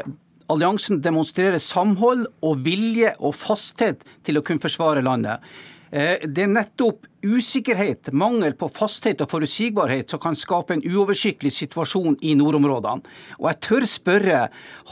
alliansen 0.50 1.02
demonstrerer 1.04 1.62
samhold 1.62 2.26
og 2.42 2.64
vilje 2.66 3.14
og 3.20 3.36
fasthet 3.38 4.02
til 4.26 4.40
å 4.40 4.44
kunne 4.46 4.64
forsvare 4.64 5.04
landet. 5.04 5.44
Eh, 5.92 6.24
det 6.26 6.48
er 6.48 6.54
nettopp 6.56 7.06
usikkerhet, 7.22 8.10
mangel 8.12 8.54
på 8.58 8.68
fasthet 8.74 9.20
og 9.22 9.30
forutsigbarhet 9.30 10.10
som 10.10 10.20
kan 10.22 10.36
skape 10.38 10.74
en 10.74 10.82
uoversiktlig 10.82 11.52
situasjon 11.54 12.16
i 12.26 12.34
nordområdene. 12.38 13.06
Og 13.38 13.48
jeg 13.50 13.60
tør 13.66 13.86
spørre, 13.88 14.40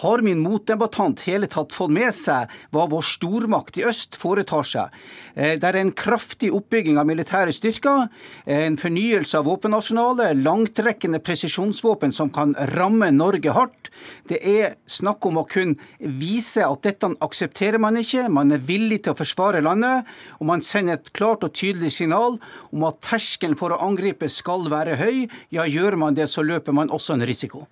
har 0.00 0.22
min 0.24 0.42
motdebattant 0.44 1.24
hele 1.26 1.48
tatt 1.50 1.74
fått 1.74 1.94
med 1.94 2.14
seg 2.14 2.52
hva 2.74 2.86
vår 2.90 3.06
stormakt 3.06 3.80
i 3.80 3.86
øst 3.90 4.18
foretar 4.20 4.66
seg? 4.66 4.94
Eh, 5.34 5.56
det 5.58 5.66
er 5.66 5.80
en 5.80 5.92
kraftig 5.96 6.52
oppbygging 6.54 7.00
av 7.00 7.08
militære 7.10 7.54
styrker, 7.56 8.08
eh, 8.46 8.66
en 8.68 8.78
fornyelse 8.78 9.38
av 9.38 9.48
våpenarsenalet, 9.50 10.38
langtrekkende 10.38 11.18
presisjonsvåpen 11.18 12.14
som 12.14 12.30
kan 12.30 12.54
ramme 12.76 13.10
Norge 13.10 13.50
hardt. 13.56 13.90
Det 14.30 14.38
er 14.46 14.76
snakk 14.86 15.26
om 15.26 15.42
å 15.42 15.48
kunne 15.48 15.76
vise 15.98 16.62
at 16.64 16.82
dette 16.86 17.10
aksepterer 17.20 17.80
man 17.80 17.98
ikke, 17.98 18.28
man 18.30 18.52
er 18.52 18.62
villig 18.62 19.02
til 19.04 19.14
å 19.14 19.18
forsvare 19.18 19.62
landet, 19.64 20.06
og 20.38 20.46
man 20.46 20.62
sender 20.62 20.94
et 20.94 21.12
klart 21.12 21.44
og 21.44 21.52
tydelig 21.52 21.90
signal 21.92 22.19
signal 22.20 22.38
om 22.72 22.84
at 22.88 23.00
terskelen 23.02 23.56
for 23.56 23.72
å 23.72 23.80
angripe 23.86 24.28
skal 24.28 24.68
være 24.70 24.96
høy. 24.96 25.28
Ja, 25.50 25.66
gjør 25.66 25.96
man 25.96 26.14
det, 26.14 26.28
så 26.28 26.42
løper 26.42 26.72
man 26.72 26.90
også 26.90 27.14
en 27.14 27.26
risiko. 27.26 27.66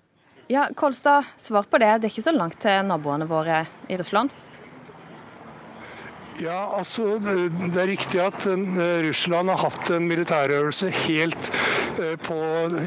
Ja, 0.49 0.67
Kolstad, 0.75 1.25
svar 1.37 1.67
på 1.69 1.77
det. 1.77 2.01
Det 2.01 2.09
er 2.09 2.13
ikke 2.13 2.25
så 2.25 2.33
langt 2.33 2.59
til 2.59 2.85
naboene 2.85 3.27
våre 3.29 3.65
i 3.87 3.97
Russland? 3.97 4.31
Ja, 6.39 6.71
altså 6.77 7.17
Det 7.19 7.81
er 7.81 7.89
riktig 7.89 8.21
at 8.23 8.45
eh, 8.47 9.01
Russland 9.03 9.51
har 9.51 9.59
hatt 9.59 9.89
en 9.91 10.07
militærøvelse 10.07 10.87
helt 11.03 11.49
eh, 11.99 12.15
på, 12.15 12.37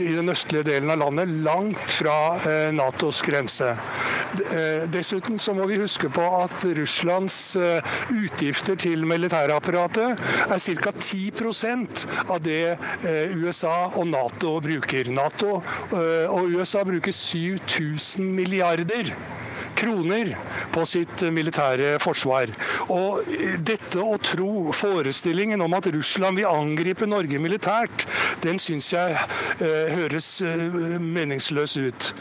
i 0.00 0.14
den 0.16 0.32
østlige 0.32 0.64
delen 0.70 0.90
av 0.90 1.02
landet, 1.02 1.34
langt 1.44 1.84
fra 2.00 2.38
eh, 2.48 2.72
Natos 2.72 3.20
grense. 3.22 3.74
Dessuten 4.92 5.38
så 5.42 5.54
må 5.56 5.66
vi 5.70 5.80
huske 5.80 6.08
på 6.12 6.24
at 6.38 6.64
Russlands 6.78 7.36
utgifter 8.12 8.78
til 8.80 9.04
militærapparatet 9.08 10.22
er 10.46 10.62
ca. 10.62 10.92
10% 10.92 12.06
av 12.28 12.40
det 12.44 12.76
USA 13.36 13.90
og 13.90 14.06
Nato 14.12 14.56
bruker. 14.64 15.12
Nato 15.12 15.60
og 15.92 16.56
USA 16.56 16.84
bruker 16.88 17.12
7000 17.12 18.32
milliarder 18.36 19.12
kroner 19.82 20.32
på 20.72 20.84
sitt 20.88 21.24
militære 21.34 21.96
forsvar. 22.02 22.52
Og 22.92 23.26
dette 23.66 24.02
å 24.02 24.16
tro, 24.22 24.72
forestillingen 24.76 25.62
om 25.64 25.76
at 25.78 25.90
Russland 25.92 26.40
vil 26.40 26.50
angripe 26.50 27.08
Norge 27.08 27.40
militært, 27.42 28.06
den 28.44 28.60
syns 28.62 28.92
jeg 28.94 29.16
eh, 29.16 29.92
høres 29.92 30.28
eh, 30.46 30.64
meningsløs 31.02 31.76
ut. 31.82 32.12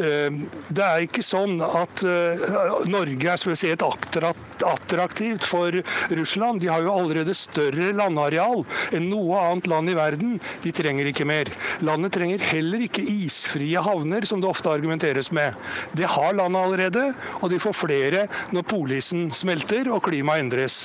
Eh, 0.00 0.28
det 0.70 0.86
er 0.86 1.06
ikke 1.06 1.24
sånn 1.24 1.60
at 1.64 2.04
eh, 2.06 2.44
Norge 2.90 3.32
er 3.32 3.40
spesielt 3.40 3.84
attraktivt 3.84 5.46
for 5.48 5.76
Russland. 6.16 6.62
De 6.62 6.70
har 6.72 6.84
jo 6.84 6.94
allerede 6.94 7.36
større 7.36 7.92
landareal 7.96 8.64
enn 8.96 9.10
noe 9.10 9.40
annet 9.44 9.70
land 9.70 9.92
i 9.92 9.96
verden. 9.98 10.38
De 10.64 10.72
trenger 10.74 11.10
ikke 11.10 11.28
mer. 11.28 11.50
Landet 11.84 12.16
trenger 12.16 12.48
heller 12.52 12.86
ikke 12.86 13.04
isfrie 13.04 13.80
havner, 13.84 14.26
som 14.28 14.42
det 14.42 14.50
ofte 14.50 14.72
argumenteres 14.72 15.30
med. 15.36 15.56
Det 15.96 16.08
har 16.16 16.36
landet 16.38 16.64
allerede 16.64 17.09
og 17.40 17.50
de 17.52 17.60
får 17.62 17.76
flere 17.76 18.26
når 18.54 18.66
polisen 18.68 19.28
smelter 19.34 19.90
og 19.92 20.02
klimaet 20.06 20.44
endres. 20.44 20.78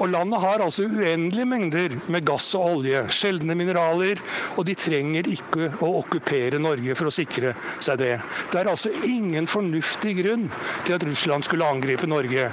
Og 0.00 0.10
landet 0.12 0.42
har 0.42 0.64
altså 0.64 0.86
uendelige 0.86 1.48
mengder 1.48 1.96
med 2.12 2.26
gass 2.26 2.48
og 2.58 2.76
olje, 2.76 3.04
sjeldne 3.12 3.56
mineraler, 3.58 4.20
og 4.56 4.66
de 4.68 4.76
trenger 4.78 5.28
ikke 5.30 5.70
å 5.84 5.92
okkupere 6.02 6.60
Norge 6.62 6.96
for 6.98 7.10
å 7.10 7.14
sikre 7.14 7.54
seg 7.82 8.00
det. 8.02 8.12
Det 8.52 8.60
er 8.60 8.70
altså 8.70 8.92
ingen 9.06 9.48
fornuftig 9.50 10.16
grunn 10.20 10.48
til 10.86 10.96
at 10.96 11.06
Russland 11.06 11.46
skulle 11.46 11.68
angripe 11.68 12.08
Norge. 12.10 12.50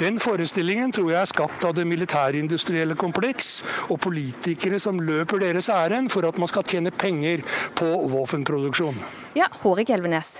Den 0.00 0.20
forestillingen 0.22 0.94
tror 0.94 1.12
jeg 1.12 1.20
er 1.20 1.30
skapt 1.30 1.66
av 1.66 1.76
det 1.76 1.86
militærindustrielle 1.88 2.96
kompleks 2.98 3.60
og 3.88 4.00
politikere 4.04 4.80
som 4.82 5.00
løper 5.02 5.42
deres 5.42 5.70
ærend 5.72 6.12
for 6.14 6.26
at 6.28 6.38
man 6.40 6.50
skal 6.50 6.66
tjene 6.68 6.94
penger 6.94 7.44
på 7.78 7.90
våpenproduksjon. 8.12 8.98
Ja, 9.38 9.50
Hårek 9.62 9.90
Elvenes. 9.90 10.38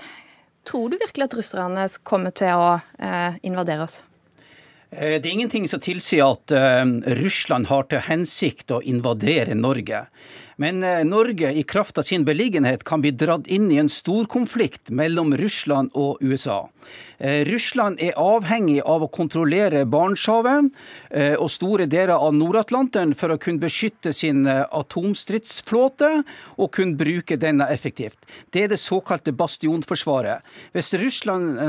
Tror 0.65 0.89
du 0.89 0.97
virkelig 0.97 1.29
at 1.29 1.37
russerne 1.37 1.85
kommer 2.03 2.33
til 2.35 2.57
å 2.57 2.75
eh, 2.75 3.37
invadere 3.45 3.85
oss? 3.85 3.99
Eh, 4.89 5.19
det 5.21 5.29
er 5.29 5.33
ingenting 5.33 5.67
som 5.69 5.81
tilsier 5.83 6.25
at 6.25 6.53
uh, 6.55 6.83
Russland 7.21 7.69
har 7.69 7.85
til 7.91 8.01
hensikt 8.07 8.73
å 8.73 8.81
invadere 8.81 9.57
Norge. 9.57 10.05
Men 10.57 10.79
Norge, 11.03 11.49
i 11.51 11.65
kraft 11.67 11.97
av 11.99 12.05
sin 12.07 12.23
beliggenhet, 12.23 12.85
kan 12.87 13.01
bli 13.03 13.11
dratt 13.11 13.49
inn 13.51 13.67
i 13.73 13.79
en 13.81 13.91
storkonflikt 13.91 14.87
mellom 14.87 15.35
Russland 15.35 15.91
og 15.99 16.23
USA. 16.23 16.61
Eh, 17.17 17.45
Russland 17.47 18.01
er 18.03 18.17
avhengig 18.19 18.81
av 18.83 19.05
å 19.05 19.11
kontrollere 19.11 19.85
Barentshavet 19.87 20.71
eh, 21.11 21.35
og 21.39 21.49
store 21.53 21.87
deler 21.91 22.15
av 22.15 22.35
Nord-Atlanteren 22.35 23.13
for 23.15 23.31
å 23.31 23.39
kunne 23.41 23.63
beskytte 23.63 24.11
sin 24.15 24.43
eh, 24.49 24.63
atomstridsflåte 24.75 26.11
og 26.59 26.71
kunne 26.75 26.99
bruke 26.99 27.39
denne 27.39 27.67
effektivt. 27.71 28.19
Det 28.51 28.65
er 28.65 28.73
det 28.73 28.81
såkalte 28.81 29.33
bastionforsvaret. 29.35 30.43
Hvis 30.75 30.93
Russland 30.99 31.59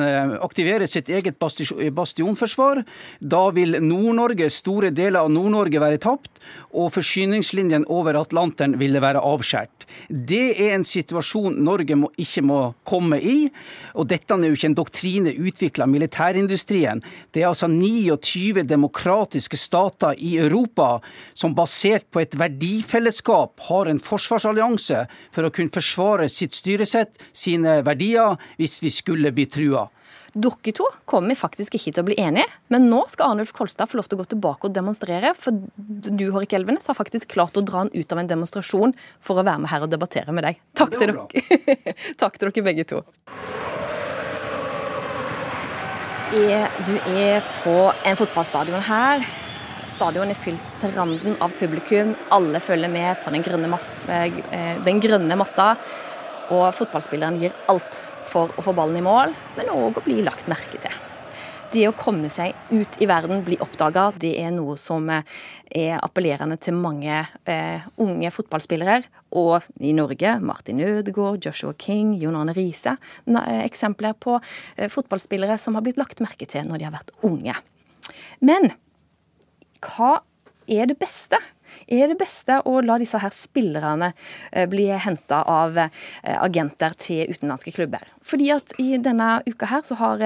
aktiverer 0.43 0.89
sitt 0.91 1.09
eget 1.13 1.39
bastionforsvar, 1.39 2.83
da 3.21 3.43
vil 3.55 3.79
Nord-Norge, 3.83 4.49
store 4.53 4.91
deler 4.95 5.23
av 5.23 5.31
Nord-Norge 5.33 5.83
være 5.83 6.01
tapt, 6.03 6.31
og 6.77 6.93
forsyningslinjen 6.95 7.87
over 7.93 8.19
Atlanteren 8.21 8.77
ville 8.81 9.03
være 9.03 9.23
avskåret. 9.23 9.87
Det 10.09 10.57
er 10.61 10.75
en 10.75 10.85
situasjon 10.87 11.57
Norge 11.65 11.97
må, 11.99 12.11
ikke 12.21 12.43
må 12.47 12.61
komme 12.87 13.19
i. 13.21 13.37
og 13.95 14.09
Dette 14.11 14.35
er 14.35 14.49
jo 14.49 14.59
ikke 14.59 14.71
en 14.73 14.79
doktrine 15.07 15.31
utvikla 15.31 15.87
militærindustrien. 15.87 17.03
Det 17.31 17.43
er 17.43 17.49
altså 17.49 17.69
29 17.69 18.63
demokratiske 18.67 19.57
stater 19.57 20.15
i 20.19 20.37
Europa 20.39 21.01
som 21.35 21.55
basert 21.55 22.11
på 22.11 22.21
et 22.21 22.35
verdifellesskap 22.35 23.61
har 23.69 23.87
en 23.87 24.01
forsvarsallianse 24.01 25.07
for 25.33 25.47
å 25.47 25.51
kunne 25.51 25.71
forsvare 25.71 26.29
sitt 26.29 26.55
styresett, 26.55 27.15
sine 27.33 27.83
verdier, 27.85 28.37
hvis 28.59 28.83
vi 28.83 28.91
skulle 28.91 29.33
bli 29.33 29.47
trua. 29.47 29.89
Dere 30.37 30.73
to 30.75 30.85
kommer 31.09 31.35
faktisk 31.35 31.79
ikke 31.79 31.95
til 31.95 32.03
å 32.03 32.07
bli 32.11 32.17
enige, 32.21 32.45
men 32.69 32.91
nå 32.91 33.07
skal 33.09 33.31
Arnulf 33.31 33.55
Kolstad 33.57 33.89
få 33.89 33.97
lov 33.97 34.11
til 34.11 34.19
å 34.19 34.21
gå 34.21 34.27
tilbake 34.35 34.69
og 34.69 34.75
demonstrere, 34.75 35.33
for 35.39 35.55
du 35.77 36.27
Hårek 36.35 36.53
Elvenes, 36.59 36.91
har 36.91 36.99
faktisk 36.99 37.31
klart 37.33 37.57
å 37.57 37.65
dra 37.65 37.87
han 37.87 37.93
ut 37.95 38.13
av 38.13 38.21
en 38.21 38.29
demonstrasjon 38.29 38.93
for 39.25 39.39
å 39.39 39.47
være 39.47 39.65
med 39.65 39.73
her 39.73 39.87
og 39.87 39.95
debattere 39.95 40.37
med 40.37 40.45
deg. 40.51 40.61
Takk 40.77 40.99
til 40.99 41.15
dere. 41.15 41.25
Takk 42.21 42.37
til 42.37 42.51
dere 42.51 42.69
begge 42.69 42.91
to 42.91 43.07
er, 46.35 46.71
du 46.87 46.95
er 47.13 47.45
på 47.63 47.75
en 48.07 48.19
fotballstadion 48.19 48.83
her. 48.89 49.25
Stadion 49.91 50.31
er 50.33 50.39
fylt 50.39 50.65
til 50.83 50.93
randen 50.97 51.37
av 51.43 51.55
publikum. 51.59 52.15
Alle 52.35 52.61
følger 52.61 52.91
med 52.91 53.23
på 53.23 53.31
den 53.35 53.45
grønne, 53.47 53.79
eh, 54.09 54.41
eh, 54.51 54.83
den 54.83 55.01
grønne 55.01 55.37
matta. 55.39 55.77
Og 56.51 56.75
fotballspilleren 56.75 57.39
gir 57.41 57.55
alt 57.69 58.01
for 58.27 58.51
å 58.59 58.63
få 58.63 58.75
ballen 58.75 58.99
i 58.99 59.07
mål, 59.07 59.35
men 59.57 59.71
òg 59.71 59.99
å 59.99 60.05
bli 60.05 60.23
lagt 60.23 60.49
merke 60.51 60.81
til. 60.83 61.06
Det 61.73 61.83
å 61.89 61.95
komme 61.99 62.29
seg 62.31 62.55
ut 62.71 62.97
i 63.03 63.09
verden, 63.11 63.41
bli 63.45 63.57
oppdaga, 63.63 64.11
det 64.21 64.37
er 64.39 64.53
noe 64.55 64.77
som 64.79 65.09
eh, 65.11 65.27
er 65.75 65.99
appellerende 65.99 66.59
til 66.63 66.77
mange 66.79 67.19
eh, 67.49 67.87
unge 68.03 68.31
fotballspillere. 68.31 69.01
Og 69.41 69.67
i 69.83 69.91
Norge 69.97 70.37
Martin 70.47 70.81
Ødegaard, 70.85 71.43
Joshua 71.43 71.75
King, 71.75 72.15
Jon 72.21 72.39
Arne 72.39 72.55
Riise. 72.57 72.97
Eh, 73.27 73.61
eksempler 73.65 74.15
på 74.23 74.39
eh, 74.39 74.87
fotballspillere 74.93 75.59
som 75.59 75.75
har 75.77 75.85
blitt 75.87 75.99
lagt 76.01 76.23
merke 76.23 76.47
til 76.49 76.69
når 76.69 76.81
de 76.81 76.89
har 76.89 76.95
vært 76.95 77.15
unge. 77.27 77.59
Men 78.47 78.71
hva 79.83 80.21
er 80.71 80.89
det 80.93 81.01
beste? 81.03 81.41
Er 81.91 82.09
det 82.09 82.19
beste 82.21 82.61
å 82.67 82.79
la 82.85 82.97
disse 83.03 83.19
her 83.21 83.35
spillerne 83.35 84.13
eh, 84.53 84.69
bli 84.71 84.87
henta 85.03 85.43
av 85.51 85.81
agenter 86.23 86.95
til 87.01 87.33
utenlandske 87.35 87.75
klubber? 87.75 88.07
Fordi 88.23 88.53
at 88.55 88.77
i 88.83 88.95
denne 89.03 89.41
uka 89.51 89.75
her 89.75 89.83
så 89.87 89.99
har 89.99 90.23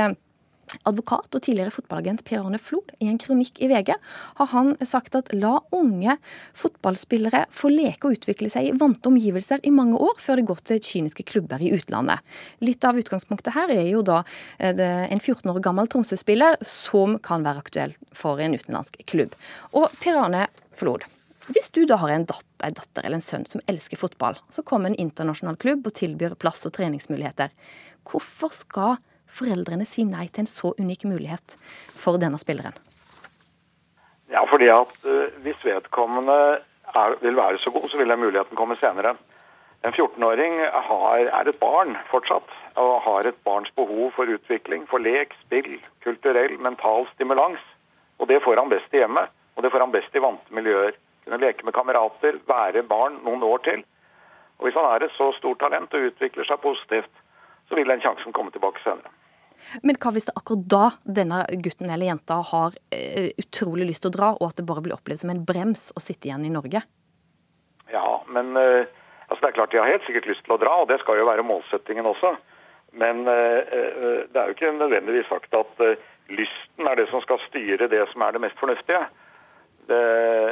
advokat 0.89 1.35
og 1.35 1.43
tidligere 1.45 1.73
fotballagent 1.75 2.23
Per 2.27 2.41
Arne 2.43 2.61
Flod, 2.63 2.93
i 3.01 3.09
en 3.11 3.19
kronikk 3.21 3.61
i 3.63 3.69
VG, 3.71 3.93
har 4.41 4.51
han 4.53 4.73
sagt 4.87 5.17
at 5.19 5.33
la 5.37 5.57
unge 5.77 6.17
fotballspillere 6.59 7.45
få 7.55 7.73
leke 7.73 8.09
og 8.09 8.19
utvikle 8.19 8.51
seg 8.53 8.69
i 8.69 8.75
vante 8.81 9.11
omgivelser 9.11 9.65
i 9.67 9.75
mange 9.75 9.99
år, 10.01 10.17
før 10.23 10.41
det 10.41 10.47
går 10.51 10.65
til 10.71 10.83
kyniske 10.91 11.27
klubber 11.31 11.63
i 11.63 11.73
utlandet. 11.77 12.25
Litt 12.65 12.85
av 12.87 12.99
utgangspunktet 13.01 13.55
her 13.57 13.73
er 13.75 13.87
jo 13.91 14.05
da 14.07 14.23
eh, 14.59 14.75
en 14.77 15.23
14 15.23 15.49
år 15.53 15.63
gammel 15.65 15.91
Tromsø-spiller 15.91 16.61
som 16.67 17.19
kan 17.23 17.47
være 17.47 17.65
aktuell 17.65 17.97
for 18.17 18.43
en 18.43 18.57
utenlandsk 18.57 19.01
klubb. 19.11 19.37
Og 19.77 19.91
Per 20.01 20.19
Arne 20.21 20.47
Flod, 20.77 21.05
hvis 21.51 21.73
du 21.75 21.83
da 21.89 21.99
har 21.99 22.13
en 22.15 22.27
datter, 22.29 22.47
en 22.69 22.77
datter 22.77 23.07
eller 23.07 23.19
en 23.19 23.25
sønn 23.25 23.47
som 23.49 23.63
elsker 23.71 23.99
fotball, 23.99 24.37
så 24.53 24.63
kommer 24.67 24.91
en 24.91 24.99
internasjonal 25.01 25.59
klubb 25.61 25.89
og 25.89 25.97
tilbyr 25.99 26.37
plass 26.39 26.63
og 26.69 26.77
treningsmuligheter. 26.77 27.51
Hvorfor 28.07 28.53
skal 28.55 29.01
foreldrene 29.33 29.87
si 29.89 30.05
nei 30.05 30.29
til 30.29 30.45
en 30.45 30.51
så 30.51 30.75
unik 30.79 31.07
mulighet 31.11 31.57
for 31.97 32.21
denne 32.21 32.41
spilleren? 32.43 32.77
Ja, 34.31 34.45
fordi 34.47 34.69
at 34.71 34.93
uh, 35.07 35.27
hvis 35.43 35.65
vedkommende 35.67 36.39
er, 36.95 37.17
vil 37.23 37.37
være 37.37 37.59
så 37.59 37.71
god, 37.75 37.89
så 37.89 37.99
vil 37.99 38.11
den 38.11 38.23
muligheten 38.23 38.57
komme 38.57 38.77
senere. 38.79 39.17
En 39.85 39.95
14-åring 39.97 40.61
er 40.61 41.49
et 41.49 41.59
barn 41.59 41.97
fortsatt, 42.11 42.49
og 42.77 43.01
har 43.07 43.27
et 43.27 43.39
barns 43.45 43.71
behov 43.77 44.11
for 44.17 44.29
utvikling, 44.29 44.85
for 44.91 45.01
lek, 45.01 45.33
spill, 45.47 45.79
kulturell, 46.05 46.59
mental 46.61 47.09
stimulans. 47.15 47.63
Og 48.19 48.29
det 48.29 48.43
får 48.45 48.61
han 48.61 48.69
best 48.69 48.95
i 48.95 49.01
hjemmet, 49.01 49.33
og 49.57 49.65
det 49.65 49.71
får 49.73 49.81
han 49.87 49.95
best 49.95 50.15
i 50.15 50.23
vante 50.23 50.55
miljøer. 50.55 50.93
Kunne 51.25 51.41
leke 51.41 51.65
med 51.65 51.73
kamerater, 51.73 52.37
være 52.49 52.83
barn 52.83 53.23
noen 53.25 53.43
år 53.43 53.65
til. 53.65 53.83
Og 54.59 54.69
hvis 54.69 54.77
han 54.77 54.91
er 54.91 55.07
et 55.07 55.17
så 55.17 55.31
stort 55.39 55.63
talent 55.65 55.95
og 55.97 56.11
utvikler 56.11 56.45
seg 56.45 56.61
positivt, 56.61 57.25
så 57.69 57.79
vil 57.79 57.89
den 57.89 58.05
sjansen 58.05 58.37
komme 58.37 58.53
tilbake 58.53 58.83
senere. 58.85 59.09
Men 59.87 59.99
hva 60.01 60.13
hvis 60.15 60.29
det 60.29 60.37
akkurat 60.39 60.69
da 60.73 60.87
denne 61.05 61.43
gutten 61.65 61.91
eller 61.91 62.11
jenta 62.11 62.41
har 62.53 62.77
uh, 62.77 63.29
utrolig 63.43 63.91
lyst 63.91 64.05
til 64.07 64.13
å 64.13 64.17
dra, 64.17 64.31
og 64.39 64.51
at 64.51 64.61
det 64.61 64.69
bare 64.69 64.85
blir 64.85 64.97
opplevd 64.97 65.25
som 65.25 65.35
en 65.35 65.45
brems 65.47 65.91
å 65.97 66.03
sitte 66.03 66.31
igjen 66.31 66.47
i 66.49 66.55
Norge? 66.55 66.83
Ja, 67.91 68.09
men 68.31 68.57
uh, 68.57 68.89
Altså, 69.31 69.45
det 69.45 69.49
er 69.53 69.59
klart 69.61 69.73
De 69.73 69.79
har 69.79 69.87
helt 69.87 70.07
sikkert 70.09 70.27
lyst 70.27 70.43
til 70.43 70.57
å 70.57 70.59
dra, 70.59 70.73
og 70.83 70.89
det 70.91 70.99
skal 71.03 71.21
jo 71.21 71.29
være 71.29 71.47
målsettingen 71.47 72.09
også. 72.11 72.35
Men 72.99 73.23
uh, 73.31 74.27
det 74.27 74.35
er 74.35 74.49
jo 74.49 74.57
ikke 74.57 74.73
nødvendigvis 74.75 75.29
sagt 75.31 75.55
at 75.55 75.85
uh, 75.87 76.09
lysten 76.35 76.91
er 76.91 76.99
det 76.99 77.09
som 77.11 77.23
skal 77.23 77.39
styre 77.47 77.89
det 77.91 78.03
som 78.11 78.25
er 78.27 78.35
det 78.35 78.43
mest 78.43 78.59
fornuftige. 78.59 79.05
Det, 79.91 80.01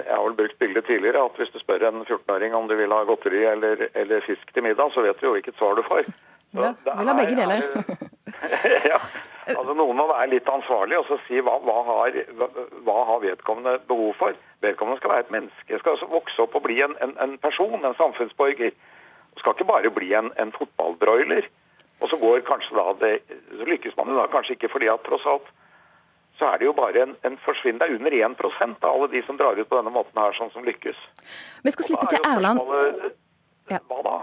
jeg 0.07 0.15
har 0.15 0.25
vel 0.25 0.39
brukt 0.39 0.59
bildet 0.59 0.87
tidligere 0.87 1.25
at 1.27 1.37
hvis 1.39 1.51
du 1.55 1.59
spør 1.63 1.85
en 1.87 2.01
14-åring 2.07 2.55
om 2.59 2.67
du 2.71 2.75
vil 2.79 2.95
ha 2.95 3.05
godteri 3.07 3.45
eller, 3.47 3.85
eller, 3.95 4.25
fisk 4.27 4.51
til 4.55 4.67
middag, 4.67 4.91
så 4.95 5.05
vet 5.05 5.21
du 5.21 5.29
jo 5.29 5.35
hvilket 5.37 5.59
svar 5.59 5.79
du 5.79 5.85
får. 5.87 6.09
Så 6.53 6.65
ja, 6.65 6.75
vil 6.99 7.11
ha 7.11 7.15
begge 7.19 7.37
deler. 7.37 7.65
ja, 8.93 8.99
altså 9.53 9.75
Noen 9.77 9.99
må 10.01 10.07
være 10.09 10.31
litt 10.33 10.49
ansvarlig 10.49 10.99
og 10.99 11.07
så 11.11 11.19
si 11.27 11.43
hva, 11.45 11.59
hva, 11.65 11.77
har, 11.91 12.17
hva, 12.39 12.49
hva, 12.87 12.97
har, 13.11 13.23
vedkommende 13.25 13.77
behov 13.91 14.15
for. 14.21 14.39
Vedkommende 14.65 15.03
skal 15.03 15.15
være 15.15 15.27
et 15.27 15.35
menneske. 15.37 15.81
Skal 15.83 15.95
altså 15.97 16.09
vokse 16.11 16.43
opp 16.45 16.57
og 16.57 16.65
bli 16.65 16.81
en, 16.85 16.97
en, 17.05 17.15
en 17.25 17.37
person, 17.43 17.79
en 17.79 17.99
samfunnsborger. 18.01 18.73
Og 19.35 19.43
skal 19.43 19.57
ikke 19.57 19.69
bare 19.69 19.93
bli 19.95 20.13
en, 20.17 20.33
en 20.41 20.55
fotballbroiler. 20.57 21.51
Og 22.01 22.09
så 22.09 22.17
går 22.17 22.45
kanskje 22.47 22.79
da 22.79 22.93
det, 23.03 23.15
så 23.59 23.67
lykkes 23.67 23.97
man 23.99 24.13
jo 24.13 24.21
da 24.21 24.29
kanskje 24.33 24.55
ikke 24.57 24.71
fordi 24.73 24.89
at 24.93 25.03
tross 25.07 25.27
alt 25.27 25.49
så 26.39 26.53
er 26.53 26.61
det 26.61 26.69
jo 26.69 26.73
bare 26.73 27.03
en, 27.03 27.15
en 27.27 27.39
forsvinn. 27.43 27.81
Det 27.81 27.89
er 27.89 27.97
under 27.99 28.15
1% 28.15 28.85
av 28.87 28.93
alle 28.93 29.09
de 29.11 29.23
som 29.27 29.39
drar 29.39 29.59
ut 29.59 29.69
på 29.69 29.75
denne 29.75 29.91
måten 29.91 30.21
her, 30.23 30.37
sånn 30.39 30.53
som 30.55 30.67
lykkes. 30.67 31.01
Vi 31.67 31.73
skal 31.75 31.89
slippe 31.89 32.07
til 32.13 32.23
Erland. 32.23 32.61
Hva 33.69 34.03
da? 34.07 34.19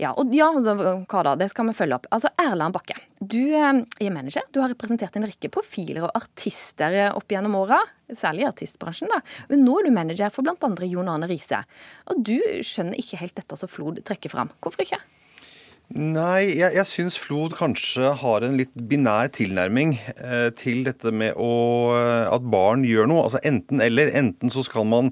Ja, 0.00 0.12
og 0.18 0.32
ja, 0.34 0.50
hva 0.54 1.24
da? 1.26 1.34
Det 1.38 1.48
skal 1.52 1.68
vi 1.70 1.76
følge 1.76 1.98
opp. 1.98 2.08
Altså, 2.14 2.30
Erland 2.40 2.76
Bakke, 2.76 2.96
du 3.20 3.40
eh, 3.54 3.82
er 3.84 4.14
manager. 4.14 4.46
Du 4.54 4.60
har 4.62 4.72
representert 4.72 5.16
en 5.18 5.26
rekke 5.28 5.50
profiler 5.52 6.06
og 6.06 6.14
artister 6.18 6.98
eh, 6.98 7.10
opp 7.14 7.32
gjennom 7.32 7.56
åra. 7.60 7.80
Særlig 8.12 8.44
i 8.44 8.48
artistbransjen. 8.50 9.12
da. 9.12 9.22
Men 9.50 9.64
nå 9.64 9.78
er 9.80 9.88
du 9.88 9.94
manager 9.96 10.32
for 10.34 10.46
bl.a. 10.46 10.88
Jon 10.88 11.10
Arne 11.10 11.30
Riise. 11.30 11.64
Og 12.12 12.20
du 12.26 12.36
skjønner 12.64 13.00
ikke 13.00 13.20
helt 13.22 13.36
dette 13.40 13.58
som 13.58 13.70
Flod 13.70 14.02
trekker 14.06 14.32
fram. 14.32 14.52
Hvorfor 14.60 14.84
ikke? 14.84 15.00
Nei, 15.92 16.56
jeg, 16.56 16.72
jeg 16.78 16.88
syns 16.88 17.16
Flod 17.20 17.52
kanskje 17.58 18.14
har 18.16 18.42
en 18.42 18.54
litt 18.56 18.72
binær 18.88 19.28
tilnærming 19.36 19.92
eh, 20.16 20.48
til 20.56 20.80
dette 20.86 21.10
med 21.12 21.36
å, 21.36 21.48
eh, 21.92 22.24
at 22.32 22.46
barn 22.50 22.86
gjør 22.88 23.10
noe. 23.10 23.26
Altså 23.26 23.42
enten 23.44 23.82
eller. 23.84 24.08
Enten 24.16 24.48
så 24.50 24.64
skal 24.64 24.88
man 24.88 25.10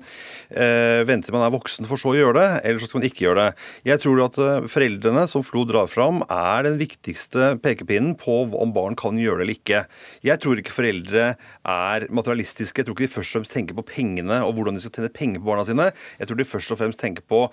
eh, 0.48 1.04
vente 1.04 1.28
til 1.28 1.36
man 1.36 1.44
er 1.44 1.52
voksen 1.52 1.86
for 1.86 2.00
så 2.00 2.14
å 2.14 2.16
gjøre 2.16 2.38
det, 2.38 2.46
eller 2.64 2.80
så 2.80 2.88
skal 2.88 3.02
man 3.02 3.08
ikke 3.10 3.26
gjøre 3.26 3.44
det. 3.44 3.66
Jeg 3.90 4.02
tror 4.02 4.22
at 4.24 4.38
eh, 4.40 4.68
foreldrene, 4.72 5.26
som 5.30 5.44
Flod 5.44 5.68
drar 5.70 5.92
fram, 5.92 6.22
er 6.32 6.64
den 6.64 6.80
viktigste 6.80 7.52
pekepinnen 7.62 8.16
på 8.18 8.38
om 8.48 8.72
barn 8.74 8.96
kan 8.98 9.20
gjøre 9.20 9.42
det 9.42 9.46
eller 9.46 9.60
ikke. 9.60 9.84
Jeg 10.24 10.42
tror 10.42 10.64
ikke 10.64 10.76
foreldre 10.78 11.28
er 11.36 12.08
materialistiske. 12.08 12.80
Jeg 12.80 12.88
tror 12.88 12.96
ikke 12.96 13.10
de 13.10 13.12
først 13.18 13.36
og 13.36 13.42
fremst 13.42 13.56
tenker 13.58 13.76
på 13.76 13.86
pengene 13.92 14.40
og 14.48 14.56
hvordan 14.56 14.80
de 14.80 14.86
skal 14.86 14.96
tjene 14.96 15.12
penger 15.20 15.44
på 15.44 15.52
barna 15.52 15.68
sine. 15.68 15.90
Jeg 16.16 16.32
tror 16.32 16.40
de 16.40 16.48
først 16.48 16.74
og 16.74 16.80
fremst 16.80 17.04
tenker 17.04 17.28
på 17.28 17.44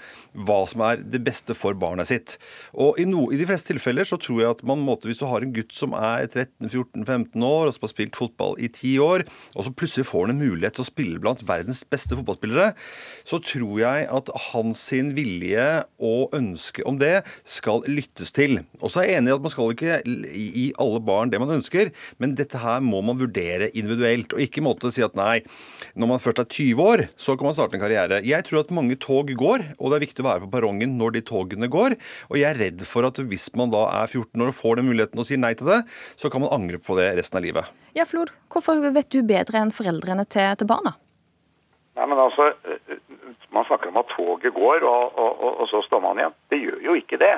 hva 0.47 0.59
som 0.71 0.87
er 0.87 1.03
det 1.03 1.23
beste 1.27 1.57
for 1.57 1.75
barnet 1.77 2.09
sitt. 2.09 2.39
Og 2.79 2.95
i 2.95 3.08
no, 3.09 3.25
I 3.33 3.39
de 3.39 3.47
fleste 3.49 3.73
tilfeller 3.73 4.07
så 4.07 4.19
tror 4.21 4.41
jeg 4.43 4.53
at 4.53 4.63
man 4.67 4.81
måtte, 4.85 5.09
hvis 5.09 5.19
du 5.21 5.25
har 5.29 5.43
en 5.45 5.53
gutt 5.55 5.73
som 5.75 5.95
er 5.97 6.27
13-14-15 6.27 7.45
år, 7.45 7.69
og 7.69 7.75
som 7.75 7.85
har 7.85 7.93
spilt 7.93 8.19
fotball 8.19 8.55
i 8.61 8.69
10 8.69 8.95
år, 9.03 9.25
og 9.55 9.65
så 9.65 9.73
plutselig 9.73 10.07
får 10.09 10.27
han 10.27 10.35
en 10.35 10.43
mulighet 10.43 10.77
til 10.77 10.85
å 10.85 10.89
spille 10.89 11.21
blant 11.21 11.43
verdens 11.47 11.81
beste 11.89 12.17
fotballspillere, 12.17 12.71
så 13.27 13.41
tror 13.43 13.75
jeg 13.81 14.07
at 14.19 14.31
hans 14.49 14.83
sin 14.89 15.13
vilje 15.17 15.67
og 15.97 16.35
ønske 16.37 16.85
om 16.89 16.99
det 17.01 17.19
skal 17.47 17.83
lyttes 17.89 18.33
til. 18.35 18.59
Og 18.79 18.93
så 18.93 19.03
er 19.03 19.09
jeg 19.09 19.21
enig 19.21 19.33
i 19.33 19.37
at 19.37 19.45
man 19.45 19.53
skal 19.53 19.73
ikke 19.75 19.99
gi 20.05 20.65
alle 20.81 21.03
barn 21.05 21.33
det 21.33 21.41
man 21.41 21.55
ønsker, 21.57 21.93
men 22.21 22.35
dette 22.39 22.61
her 22.61 22.81
må 22.85 23.01
man 23.05 23.19
vurdere 23.19 23.71
individuelt, 23.73 24.33
og 24.35 24.43
ikke 24.43 24.63
måtte 24.65 24.93
si 24.93 25.03
at 25.05 25.17
nei, 25.19 25.39
når 25.99 26.13
man 26.13 26.23
først 26.23 26.43
er 26.43 26.49
20 26.49 26.85
år, 26.85 27.05
så 27.19 27.35
kan 27.37 27.49
man 27.49 27.57
starte 27.57 27.77
en 27.77 27.83
karriere. 27.83 28.21
Jeg 28.25 28.45
tror 28.47 28.63
at 28.63 28.73
mange 28.75 28.97
tog 28.99 29.29
går, 29.29 29.65
og 29.77 29.91
det 29.91 29.99
er 29.99 30.05
viktig 30.05 30.23
å 30.23 30.29
være 30.29 30.45
på 30.45 30.51
perrongen 30.53 30.97
når 30.99 31.17
de 31.17 31.25
togene 31.25 31.69
går. 31.71 31.95
Og 32.29 32.39
jeg 32.39 32.49
er 32.49 32.59
redd 32.59 32.83
for 32.87 32.98
at 33.07 33.21
hvis 33.31 33.49
man 33.55 33.71
da 33.71 33.85
er 34.01 34.07
14 34.11 34.41
år 34.43 34.51
og 34.51 34.57
får 34.57 34.79
den 34.79 34.89
muligheten 34.89 35.21
og 35.21 35.27
sier 35.27 35.39
nei 35.41 35.53
til 35.57 35.69
det, 35.71 35.83
så 36.19 36.31
kan 36.31 36.43
man 36.43 36.51
angre 36.55 36.81
på 36.81 36.97
det 36.99 37.11
resten 37.19 37.39
av 37.39 37.45
livet. 37.45 37.69
Ja, 37.95 38.05
Flod, 38.09 38.33
hvorfor 38.51 38.81
vet 38.95 39.11
du 39.13 39.21
bedre 39.27 39.61
enn 39.61 39.75
foreldrene 39.75 40.25
til, 40.29 40.49
til 40.59 40.69
barna? 40.69 40.95
Nei, 41.99 42.05
men 42.07 42.19
altså, 42.21 42.53
Man 43.49 43.65
snakker 43.65 43.89
om 43.89 43.97
at 43.97 44.11
toget 44.13 44.53
går, 44.53 44.83
og, 44.85 45.15
og, 45.17 45.31
og, 45.41 45.53
og, 45.61 45.65
så 45.71 45.81
står 45.87 46.03
man 46.03 46.19
igjen. 46.21 46.35
Det 46.53 46.59
gjør 46.61 46.83
jo 46.85 46.93
ikke 46.99 47.17
det. 47.17 47.33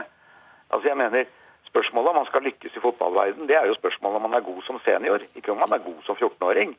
Altså, 0.70 0.90
jeg 0.90 0.98
mener, 1.00 1.30
Spørsmålet 1.72 2.10
om 2.12 2.18
man 2.20 2.28
skal 2.28 2.44
lykkes 2.44 2.74
i 2.76 2.82
fotballverden, 2.84 3.48
det 3.48 3.56
er 3.56 3.66
jo 3.70 3.78
spørsmålet 3.78 4.18
om 4.20 4.26
man 4.28 4.34
er 4.36 4.44
god 4.44 4.58
som 4.68 4.80
senior, 4.84 5.22
ikke 5.36 5.54
om 5.54 5.62
man 5.64 5.72
er 5.72 5.80
god 5.86 6.02
som 6.04 6.18
14-åring. 6.20 6.74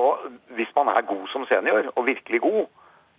Og 0.00 0.18
Hvis 0.58 0.72
man 0.74 0.88
er 0.90 1.06
god 1.06 1.28
som 1.32 1.46
senior, 1.46 1.92
og 1.94 2.06
virkelig 2.06 2.40
god, 2.40 2.66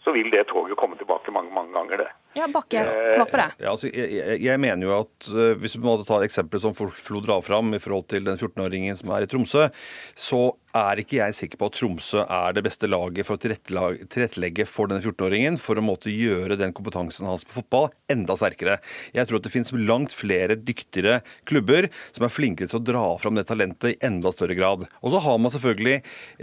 så 0.04 0.14
vil 0.16 0.30
det 0.32 0.46
toget 0.48 0.78
komme 0.80 0.98
tilbake 0.98 1.32
mange 1.36 1.52
mange 1.54 1.74
ganger. 1.76 1.98
det. 2.04 2.10
Ja, 2.38 2.48
Bakke, 2.48 2.84
svar 3.16 3.26
på 3.26 3.38
det. 3.38 3.48
Eh, 3.58 3.66
ja, 3.66 3.72
altså, 3.72 3.90
jeg, 3.90 4.38
jeg, 4.46 4.62
mener 4.62 4.86
jo 4.86 4.92
at 5.00 5.30
uh, 5.34 5.58
Hvis 5.60 5.76
vi 5.76 5.82
måtte 5.84 6.06
ta 6.08 6.20
et 6.20 6.30
eksempel 6.30 6.62
som 6.62 6.76
Flo 6.78 7.24
drar 7.26 7.42
fram 7.42 7.74
i 7.74 7.82
forhold 7.82 8.06
til 8.14 8.28
den 8.28 8.38
14-åringen 8.38 8.96
som 9.00 9.12
er 9.16 9.26
i 9.26 9.30
Tromsø, 9.30 9.68
så 10.16 10.44
er 10.78 11.02
ikke 11.02 11.18
jeg 11.18 11.36
sikker 11.36 11.60
på 11.60 11.70
at 11.70 11.78
Tromsø 11.80 12.22
er 12.24 12.54
det 12.54 12.64
beste 12.66 12.90
laget 12.90 13.26
for 13.26 13.38
å 13.38 13.42
tilrettelegge 13.42 14.66
for 14.70 14.90
denne 14.90 15.02
14-åringen 15.02 15.58
for 15.62 15.80
å 15.80 15.84
måtte 15.86 16.14
gjøre 16.14 16.58
den 16.60 16.74
kompetansen 16.78 17.28
hans 17.30 17.46
på 17.48 17.58
fotball 17.58 17.90
enda 18.12 18.36
sterkere. 18.38 18.78
Jeg 19.16 19.26
tror 19.30 19.40
at 19.40 19.48
det 19.48 19.54
finnes 19.54 19.74
langt 19.74 20.14
flere 20.16 20.58
dyktigere 20.58 21.20
klubber 21.50 21.90
som 22.12 22.26
er 22.28 22.34
flinkere 22.34 22.70
til 22.70 22.80
å 22.80 22.86
dra 22.86 23.04
fram 23.22 23.40
det 23.40 23.48
talentet 23.50 23.96
i 23.96 23.98
enda 24.06 24.32
større 24.34 24.58
grad. 24.58 24.86
Og 25.02 25.14
så 25.14 25.22
har 25.26 25.40
man 25.42 25.54
selvfølgelig 25.54 25.98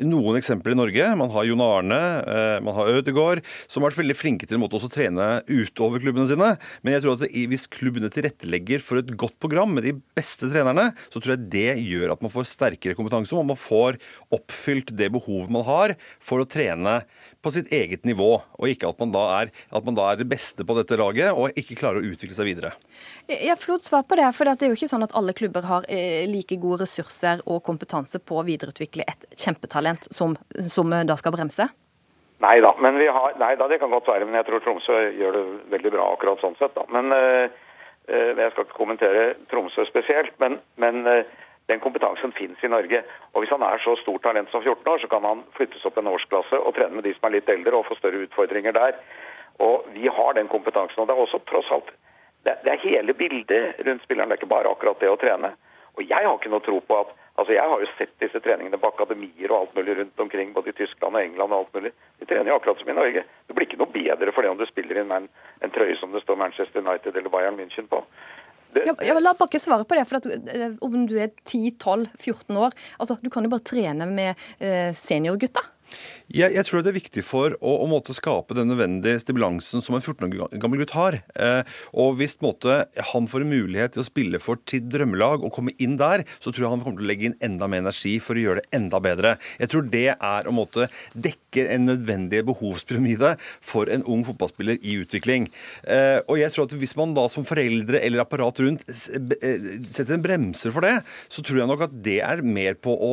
noen 0.07 0.41
eksempler 0.41 0.75
i 0.75 0.81
Norge. 0.81 1.09
Man 1.23 1.33
har 1.35 1.47
Jon 1.47 1.65
Arne, 1.65 2.01
eh, 2.27 2.59
man 2.67 2.77
har 2.79 2.93
Ødegaard, 2.99 3.45
som 3.67 3.83
har 3.83 3.93
vært 3.93 4.03
veldig 4.03 4.19
flinke 4.19 4.49
til 4.49 4.59
en 4.59 4.65
måte 4.65 4.79
også 4.81 4.91
å 4.91 4.97
trene 4.97 5.29
utover 5.47 6.03
klubbene 6.03 6.27
sine. 6.31 6.53
Men 6.83 6.97
jeg 6.97 7.07
tror 7.07 7.19
at 7.19 7.31
hvis 7.31 7.69
klubbene 7.71 8.11
tilrettelegger 8.13 8.83
for 8.83 9.03
et 9.03 9.15
godt 9.15 9.39
program 9.43 9.77
med 9.77 9.87
de 9.87 9.95
beste 10.19 10.51
trenerne, 10.51 10.91
så 11.13 11.23
tror 11.23 11.37
jeg 11.37 11.51
det 11.53 11.79
gjør 11.87 12.17
at 12.17 12.23
man 12.25 12.33
får 12.33 12.51
sterkere 12.51 12.99
kompetanse, 12.99 13.35
og 13.37 13.47
man 13.47 13.61
får 13.61 14.01
oppfylt 14.35 14.93
det 14.99 15.11
behovet 15.15 15.53
man 15.53 15.67
har 15.67 15.95
for 16.23 16.43
å 16.43 16.49
trene 16.49 17.01
på 17.45 17.53
sitt 17.55 17.71
eget 17.75 18.05
nivå, 18.09 18.31
og 18.59 18.69
ikke 18.71 18.91
at 18.91 18.99
man 19.03 19.13
da 19.15 19.25
er, 19.41 19.53
man 19.79 19.97
da 19.99 20.11
er 20.11 20.21
det 20.21 20.29
beste 20.31 20.67
på 20.67 20.75
dette 20.79 20.99
laget 20.99 21.37
og 21.37 21.55
ikke 21.59 21.79
klarer 21.79 22.03
å 22.03 22.13
utvikle 22.13 22.35
seg 22.35 22.51
videre. 22.51 22.73
Ja, 23.31 23.55
Flott 23.61 23.87
svar 23.87 24.03
på 24.09 24.19
det. 24.19 24.27
for 24.35 24.49
Det 24.49 24.67
er 24.67 24.75
jo 24.75 24.79
ikke 24.79 24.91
sånn 24.91 25.07
at 25.07 25.15
alle 25.15 25.35
klubber 25.37 25.67
har 25.69 25.87
eh, 25.89 26.27
like 26.31 26.59
gode 26.63 26.83
ressurser 26.85 27.43
og 27.47 27.63
kompetanse 27.67 28.19
på 28.19 28.41
å 28.41 28.47
videreutvikle 28.47 29.07
et 29.07 29.27
kjempetalent 29.39 30.09
som, 30.11 30.35
som 30.71 30.91
da 30.91 31.17
skal 31.21 31.35
bremse? 31.37 31.69
Nei 32.45 32.59
da, 32.61 32.75
men 32.85 32.99
vi 33.01 33.07
har, 33.09 33.33
nei 33.41 33.55
da, 33.57 33.69
det 33.69 33.79
kan 33.81 33.93
godt 33.93 34.09
være. 34.11 34.27
Men 34.29 34.37
jeg 34.41 34.49
tror 34.51 34.65
Tromsø 34.65 34.99
gjør 35.17 35.39
det 35.39 35.45
veldig 35.73 35.93
bra 35.95 36.11
akkurat 36.13 36.43
sånn 36.43 36.57
sett. 36.61 36.75
da. 36.77 36.85
Men 36.93 37.13
øh, 37.15 37.49
Jeg 38.07 38.53
skal 38.53 38.67
ikke 38.67 38.77
kommentere 38.77 39.23
Tromsø 39.51 39.87
spesielt. 39.89 40.35
Men, 40.43 40.59
men 40.77 41.07
øh, 41.09 41.25
den 41.67 41.81
kompetansen 41.83 42.33
finnes 42.33 42.65
i 42.65 42.71
Norge. 42.71 43.03
Og 43.33 43.43
Hvis 43.43 43.51
han 43.51 43.63
er 43.63 43.79
så 43.83 43.97
stort 44.03 44.23
talent 44.23 44.51
som 44.51 44.63
14 44.63 44.93
år, 44.93 44.99
så 44.99 45.09
kan 45.09 45.25
han 45.25 45.45
flyttes 45.57 45.85
opp 45.85 45.99
en 45.99 46.13
årsklasse 46.13 46.59
og 46.59 46.75
trene 46.75 46.95
med 46.95 47.05
de 47.05 47.15
som 47.15 47.27
er 47.29 47.39
litt 47.39 47.49
eldre 47.51 47.77
og 47.77 47.89
få 47.89 47.99
større 47.99 48.23
utfordringer 48.27 48.73
der. 48.73 48.99
Og 49.59 49.87
Vi 49.95 50.07
har 50.07 50.33
den 50.35 50.49
kompetansen. 50.49 51.01
og 51.01 51.07
Det 51.07 51.15
er 51.15 51.23
også 51.23 51.43
tross 51.51 51.71
alt 51.71 51.91
det, 52.47 52.73
er 52.73 52.79
hele 52.79 53.15
bildet 53.15 53.75
rundt 53.87 54.03
spilleren. 54.03 54.29
Det 54.29 54.37
er 54.37 54.43
ikke 54.43 54.55
bare 54.55 54.71
akkurat 54.71 55.01
det 55.01 55.11
å 55.11 55.19
trene. 55.19 55.57
Og 55.97 56.03
Jeg 56.07 56.23
har 56.23 56.35
ikke 56.37 56.53
noe 56.53 56.63
tro 56.63 56.81
på 56.81 57.01
at 57.01 57.15
altså 57.37 57.53
Jeg 57.53 57.69
har 57.69 57.81
jo 57.81 57.87
sett 57.99 58.15
disse 58.21 58.41
treningene 58.41 58.79
på 58.79 58.89
akademier 58.89 59.51
og 59.51 59.59
alt 59.59 59.75
mulig 59.75 59.99
rundt 59.99 60.21
omkring, 60.21 60.53
både 60.53 60.71
i 60.71 60.73
Tyskland 60.73 61.17
og 61.17 61.23
England 61.23 61.53
og 61.53 61.59
alt 61.59 61.75
mulig. 61.75 61.93
De 62.19 62.25
trener 62.25 62.49
jo 62.49 62.57
akkurat 62.57 62.79
som 62.79 62.89
i 62.89 62.97
Norge. 62.97 63.25
Det 63.47 63.55
blir 63.55 63.67
ikke 63.67 63.81
noe 63.83 63.93
bedre 63.93 64.33
for 64.33 64.43
det 64.43 64.51
om 64.51 64.59
du 64.59 64.67
spiller 64.67 65.03
inn 65.03 65.13
en, 65.13 65.29
en 65.61 65.75
trøye 65.75 65.97
som 66.01 66.13
det 66.13 66.23
står 66.23 66.39
Manchester 66.41 66.81
United 66.81 67.17
eller 67.17 67.29
Bayern 67.29 67.59
München 67.59 67.91
på. 67.91 68.05
Ja, 68.85 68.95
ja, 69.01 69.17
la 69.21 69.33
Bakke 69.39 69.61
svare 69.63 69.87
på 69.89 69.97
det. 69.97 70.05
for 70.09 70.21
at, 70.21 70.27
eh, 70.27 70.75
Om 70.81 71.07
du 71.09 71.17
er 71.19 71.31
10-12-14 71.47 72.57
år 72.57 72.75
altså 72.99 73.19
Du 73.23 73.31
kan 73.31 73.45
jo 73.45 73.53
bare 73.53 73.65
trene 73.65 74.07
med 74.07 74.35
eh, 74.61 74.93
seniorgutta. 74.93 75.63
Jeg, 76.27 76.51
jeg, 76.57 76.65
tror 76.67 76.83
det 76.83 76.91
er 76.91 76.97
viktig 76.99 77.23
for 77.25 77.55
å, 77.61 77.73
å 77.85 77.87
måtte 77.89 78.15
skape 78.17 78.57
den 78.59 78.67
nødvendige 78.73 79.21
stimulansen 79.23 79.83
som 79.85 79.95
en 79.97 80.03
14 80.03 80.27
år 80.27 80.57
gammel 80.61 80.83
gutt 80.83 80.95
har. 80.97 81.21
Eh, 81.39 81.63
og 81.95 82.17
hvis 82.19 82.37
måte, 82.43 82.81
han 83.13 83.29
får 83.31 83.45
en 83.45 83.53
mulighet 83.53 83.95
til 83.95 84.03
å 84.03 84.09
spille 84.09 84.41
for 84.43 84.61
sitt 84.67 84.89
drømmelag 84.91 85.47
og 85.47 85.55
komme 85.55 85.77
inn 85.83 85.95
der, 86.01 86.27
så 86.43 86.51
tror 86.51 86.67
jeg 86.67 86.73
han 86.75 86.83
kommer 86.83 87.01
til 87.01 87.07
å 87.07 87.13
legge 87.13 87.31
inn 87.31 87.39
enda 87.47 87.71
mer 87.71 87.85
energi 87.85 88.17
for 88.23 88.37
å 88.37 88.43
gjøre 88.43 88.65
det 88.65 88.81
enda 88.81 89.01
bedre. 89.03 89.37
Jeg 89.63 89.73
tror 89.73 89.87
det 89.93 90.09
er 90.17 90.51
å 90.51 90.57
måtte 90.57 90.91
dekke 91.15 91.46
en 91.65 91.89
nødvendig 91.89 92.43
behovspyramide 92.47 93.33
for 93.65 93.89
en 93.89 94.05
ung 94.05 94.25
fotballspiller 94.27 94.77
i 94.85 94.99
utvikling. 95.01 95.49
Eh, 95.89 96.21
og 96.29 96.37
jeg 96.41 96.53
tror 96.53 96.69
at 96.69 96.77
hvis 96.77 96.97
man 96.99 97.15
da 97.17 97.25
som 97.33 97.47
foreldre 97.49 98.03
eller 98.05 98.23
apparat 98.23 98.61
rundt 98.61 98.85
eh, 98.87 99.67
setter 99.89 100.17
en 100.17 100.25
bremser 100.25 100.75
for 100.75 100.85
det, 100.85 100.99
så 101.33 101.45
tror 101.47 101.63
jeg 101.63 101.71
nok 101.71 101.87
at 101.89 101.97
det 102.05 102.19
er 102.27 102.45
mer 102.45 102.77
på 102.77 102.93
å 102.93 103.13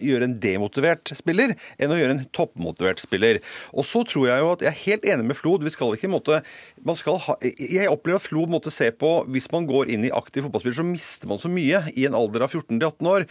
gjøre 0.00 0.30
en 0.30 0.38
demotivert 0.40 1.12
spiller 1.18 1.54
enn 1.76 1.92
å 1.92 2.00
gjøre 2.00 2.16
en 2.16 2.26
toppmotivert 2.34 3.02
spiller. 3.02 3.42
Og 3.74 3.86
så 3.88 4.04
tror 4.08 4.30
jeg 4.30 4.44
jo 4.44 4.52
at 4.54 4.64
jeg 4.64 4.72
er 4.72 4.82
helt 4.86 5.08
enig 5.12 5.28
med 5.30 5.38
Flod. 5.38 5.66
Vi 5.66 5.74
skal 5.74 5.94
ikke 5.94 6.10
måtte, 6.12 6.42
man 6.86 6.98
skal 6.98 7.20
ha, 7.26 7.36
Jeg 7.42 7.90
opplever 7.90 8.22
at 8.22 8.26
Flod 8.26 8.50
måtte 8.50 8.72
se 8.74 8.88
på 8.94 9.10
Hvis 9.32 9.48
man 9.52 9.66
går 9.68 9.92
inn 9.92 10.06
i 10.06 10.14
aktiv 10.14 10.46
fotballspiller, 10.46 10.78
så 10.80 10.86
mister 10.86 11.30
man 11.30 11.40
så 11.40 11.50
mye 11.52 11.84
i 11.94 12.06
en 12.08 12.16
alder 12.18 12.46
av 12.46 12.54
14-18 12.54 13.10
år. 13.12 13.26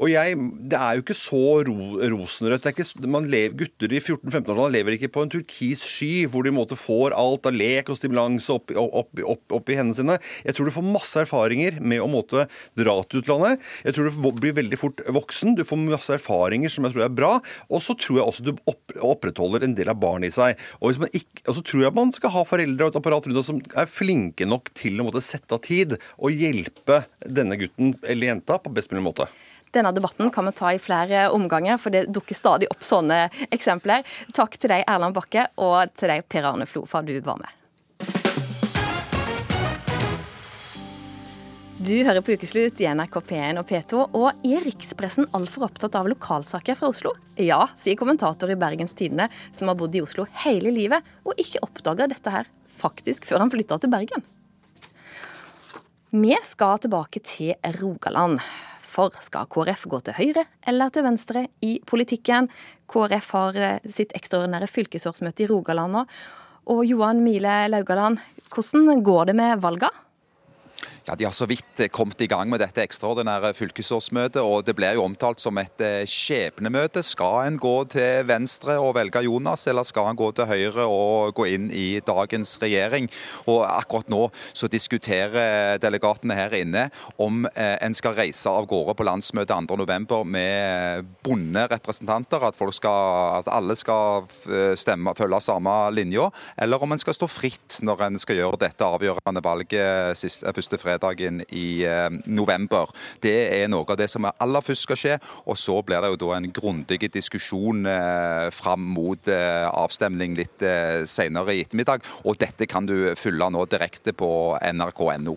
Og 0.00 0.10
jeg, 0.12 0.36
Det 0.70 0.78
er 0.78 0.96
jo 0.96 1.04
ikke 1.04 1.18
så 1.18 1.44
ro, 1.66 1.78
rosenrødt. 2.14 2.70
Ikke, 2.70 2.86
lever, 3.30 3.69
gutter 3.70 3.94
i 3.94 4.00
14-15-årsalderen 4.00 4.74
lever 4.74 4.96
ikke 4.96 5.10
på 5.14 5.24
en 5.24 5.30
turkis 5.32 5.82
sky 5.86 6.26
hvor 6.30 6.44
de 6.44 6.52
måte 6.54 6.76
får 6.78 7.14
alt 7.16 7.46
av 7.48 7.56
lek 7.56 7.90
og 7.90 7.98
stimulans 7.98 8.48
opp, 8.52 8.70
opp, 8.76 9.10
opp, 9.22 9.44
opp, 9.52 9.70
i 9.70 9.76
hendene 9.78 9.96
sine. 9.96 10.16
Jeg 10.44 10.56
tror 10.56 10.68
du 10.68 10.74
får 10.74 10.86
masse 10.86 11.20
erfaringer 11.22 11.80
med 11.80 12.02
å 12.02 12.08
måte 12.10 12.46
dra 12.78 12.96
til 13.06 13.22
utlandet. 13.22 13.60
Jeg 13.86 13.96
tror 13.96 14.10
du 14.10 14.30
blir 14.40 14.56
veldig 14.56 14.78
fort 14.80 15.02
voksen. 15.06 15.56
Du 15.58 15.64
får 15.66 15.80
masse 15.82 16.14
erfaringer 16.16 16.72
som 16.72 16.86
jeg 16.86 16.96
tror 16.96 17.06
er 17.06 17.14
bra. 17.14 17.32
Og 17.70 17.84
så 17.84 17.96
tror 17.98 18.20
jeg 18.20 18.26
også 18.26 18.46
du 18.48 18.54
opp, 18.70 18.96
opprettholder 19.12 19.66
en 19.66 19.76
del 19.78 19.92
av 19.92 20.00
barnet 20.02 20.32
i 20.32 20.36
seg. 20.36 20.60
Og, 20.80 21.06
ikke, 21.10 21.44
og, 21.46 21.54
så 21.58 21.66
tror 21.66 21.86
jeg 21.86 21.98
man 22.00 22.14
skal 22.16 22.34
ha 22.36 22.46
foreldre 22.48 22.88
og 22.88 22.94
et 22.94 23.00
apparat 23.00 23.28
rundt 23.28 23.46
som 23.46 23.60
er 23.78 23.90
flinke 23.90 24.48
nok 24.48 24.72
til 24.76 25.00
å 25.00 25.06
måtte 25.08 25.24
sette 25.24 25.56
av 25.56 25.62
tid 25.64 25.96
og 26.18 26.34
hjelpe 26.34 27.04
denne 27.24 27.58
gutten 27.60 27.94
eller 28.02 28.34
jenta 28.34 28.60
på 28.60 28.72
best 28.74 28.92
mulig 28.92 29.06
måte. 29.10 29.30
Denne 29.70 29.92
debatten 29.94 30.30
kan 30.34 30.48
vi 30.48 30.52
ta 30.58 30.72
i 30.74 30.78
flere 30.82 31.28
omganger, 31.30 31.78
for 31.78 31.94
det 31.94 32.08
dukker 32.10 32.34
stadig 32.34 32.66
opp 32.72 32.82
sånne 32.82 33.28
eksempler. 33.54 34.02
Takk 34.34 34.56
til 34.58 34.72
deg, 34.72 34.82
Erland 34.90 35.14
Bakke, 35.14 35.46
og 35.62 35.92
til 35.94 36.10
deg, 36.10 36.24
Per 36.26 36.46
Arne 36.48 36.66
Flo, 36.66 36.82
for 36.90 37.04
at 37.04 37.06
du 37.06 37.20
var 37.22 37.38
med. 37.38 37.56
Du 41.80 41.94
hører 42.04 42.20
på 42.20 42.34
Ukeslutt 42.34 42.80
i 42.82 42.88
NRK 42.90 43.14
P1 43.28 43.60
og 43.62 43.68
P2, 43.70 44.00
og 44.18 44.42
er 44.44 44.66
rikspressen 44.66 45.30
altfor 45.38 45.68
opptatt 45.68 45.94
av 45.96 46.10
lokalsaker 46.10 46.76
fra 46.76 46.90
Oslo? 46.90 47.14
Ja, 47.40 47.62
sier 47.80 47.96
kommentator 47.96 48.50
i 48.52 48.58
Bergens 48.58 48.92
Tidende, 48.98 49.30
som 49.54 49.70
har 49.70 49.78
bodd 49.78 49.94
i 49.94 50.02
Oslo 50.02 50.26
hele 50.42 50.74
livet, 50.74 51.06
og 51.22 51.38
ikke 51.40 51.62
oppdaga 51.64 52.10
dette 52.10 52.34
her 52.34 52.50
faktisk 52.80 53.24
før 53.28 53.46
han 53.46 53.54
flytta 53.54 53.78
til 53.80 53.94
Bergen. 53.94 54.26
Vi 56.10 56.34
skal 56.42 56.82
tilbake 56.82 57.22
til 57.22 57.54
Rogaland. 57.78 58.42
For 58.90 59.14
skal 59.22 59.48
KrF 59.50 59.86
gå 59.90 60.00
til 60.06 60.16
høyre 60.18 60.44
eller 60.68 60.90
til 60.90 61.06
venstre 61.06 61.46
i 61.62 61.76
politikken? 61.86 62.48
KrF 62.90 63.32
har 63.36 63.58
eh, 63.62 63.88
sitt 63.94 64.14
ekstraordinære 64.18 64.70
fylkesårsmøte 64.70 65.46
i 65.46 65.50
Rogaland 65.50 65.94
nå. 65.94 66.04
Og 66.70 66.84
Johan 66.86 67.22
Mile 67.24 67.64
Laugaland, 67.70 68.18
hvordan 68.50 69.02
går 69.06 69.30
det 69.30 69.36
med 69.38 69.62
valga? 69.62 69.90
Ja, 71.06 71.14
De 71.16 71.24
har 71.24 71.32
så 71.32 71.46
vidt 71.48 71.80
kommet 71.92 72.20
i 72.20 72.28
gang 72.28 72.50
med 72.52 72.60
dette 72.60 72.82
ekstraordinære 72.84 73.54
fylkesårsmøtet. 73.56 74.42
og 74.42 74.64
Det 74.64 74.74
blir 74.76 74.94
jo 74.94 75.04
omtalt 75.04 75.40
som 75.40 75.56
et 75.58 75.80
eh, 75.80 76.04
skjebnemøte. 76.04 77.02
Skal 77.02 77.46
en 77.46 77.56
gå 77.56 77.84
til 77.88 78.26
venstre 78.28 78.76
og 78.78 78.94
velge 78.98 79.22
Jonas, 79.24 79.66
eller 79.66 79.82
skal 79.82 80.10
en 80.10 80.18
gå 80.20 80.30
til 80.36 80.46
høyre 80.50 80.84
og 80.84 81.34
gå 81.34 81.46
inn 81.54 81.70
i 81.72 82.00
dagens 82.04 82.58
regjering? 82.60 83.08
Og 83.46 83.64
Akkurat 83.70 84.10
nå 84.12 84.28
så 84.52 84.68
diskuterer 84.68 85.78
delegatene 85.80 86.36
her 86.36 86.52
inne 86.58 86.88
om 87.16 87.46
eh, 87.54 87.78
en 87.80 87.96
skal 87.96 88.16
reise 88.18 88.50
av 88.50 88.68
gårde 88.68 88.96
på 88.98 89.06
landsmøtet 89.08 89.70
2.11. 89.70 90.24
med 90.28 91.08
bonderepresentanter, 91.24 92.44
at, 92.44 92.60
skal, 92.76 93.40
at 93.40 93.48
alle 93.48 93.76
skal 93.78 94.28
eh, 94.50 94.76
stemme, 94.76 95.16
følge 95.16 95.40
samme 95.40 95.78
linja, 95.96 96.28
eller 96.60 96.82
om 96.82 96.92
en 96.92 97.00
skal 97.00 97.16
stå 97.16 97.30
fritt 97.30 97.80
når 97.86 98.06
en 98.10 98.20
skal 98.20 98.42
gjøre 98.42 98.60
dette 98.60 98.84
avgjørende 98.84 99.44
valget 99.44 100.20
første 100.60 100.76
fredag 100.76 100.89
fredagen 100.90 101.42
i 101.48 101.82
eh, 101.84 102.08
november. 102.26 102.90
Det 103.22 103.34
er 103.62 103.68
noe 103.70 103.86
av 103.88 103.98
det 104.00 104.08
som 104.10 104.26
aller 104.30 104.64
først 104.64 104.86
skal 104.88 105.00
skje. 105.00 105.18
Og 105.46 105.58
så 105.58 105.78
blir 105.86 106.02
det 106.02 106.12
jo 106.14 106.20
da 106.24 106.32
en 106.36 106.50
grundig 106.54 107.10
diskusjon 107.12 107.86
eh, 107.88 108.48
fram 108.54 108.90
mot 108.96 109.30
eh, 109.30 109.66
avstemning 109.70 110.36
litt 110.38 110.62
senere 111.08 111.54
i 111.54 111.62
ettermiddag. 111.64 112.04
Og 112.28 112.38
dette 112.40 112.66
kan 112.70 112.86
du 112.88 113.12
følge 113.18 113.48
nå 113.52 113.64
direkte 113.70 114.14
på 114.16 114.30
nrk.no. 114.60 115.36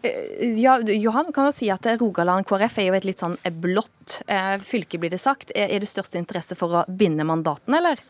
Ja, 0.00 0.78
Johan, 0.80 1.28
kan 1.36 1.50
jo 1.50 1.52
si 1.52 1.68
at 1.72 1.84
Rogaland 2.00 2.46
KrF 2.48 2.78
er 2.80 2.86
jo 2.88 2.96
et 2.96 3.04
litt 3.04 3.20
sånn 3.20 3.36
blått 3.60 4.22
fylke, 4.64 5.00
blir 5.00 5.12
det 5.12 5.20
sagt. 5.20 5.52
Er 5.52 5.76
det 5.76 5.90
største 5.90 6.16
interesse 6.16 6.56
for 6.56 6.80
å 6.80 6.84
binde 6.88 7.26
mandatene, 7.28 7.82
eller? 7.82 8.00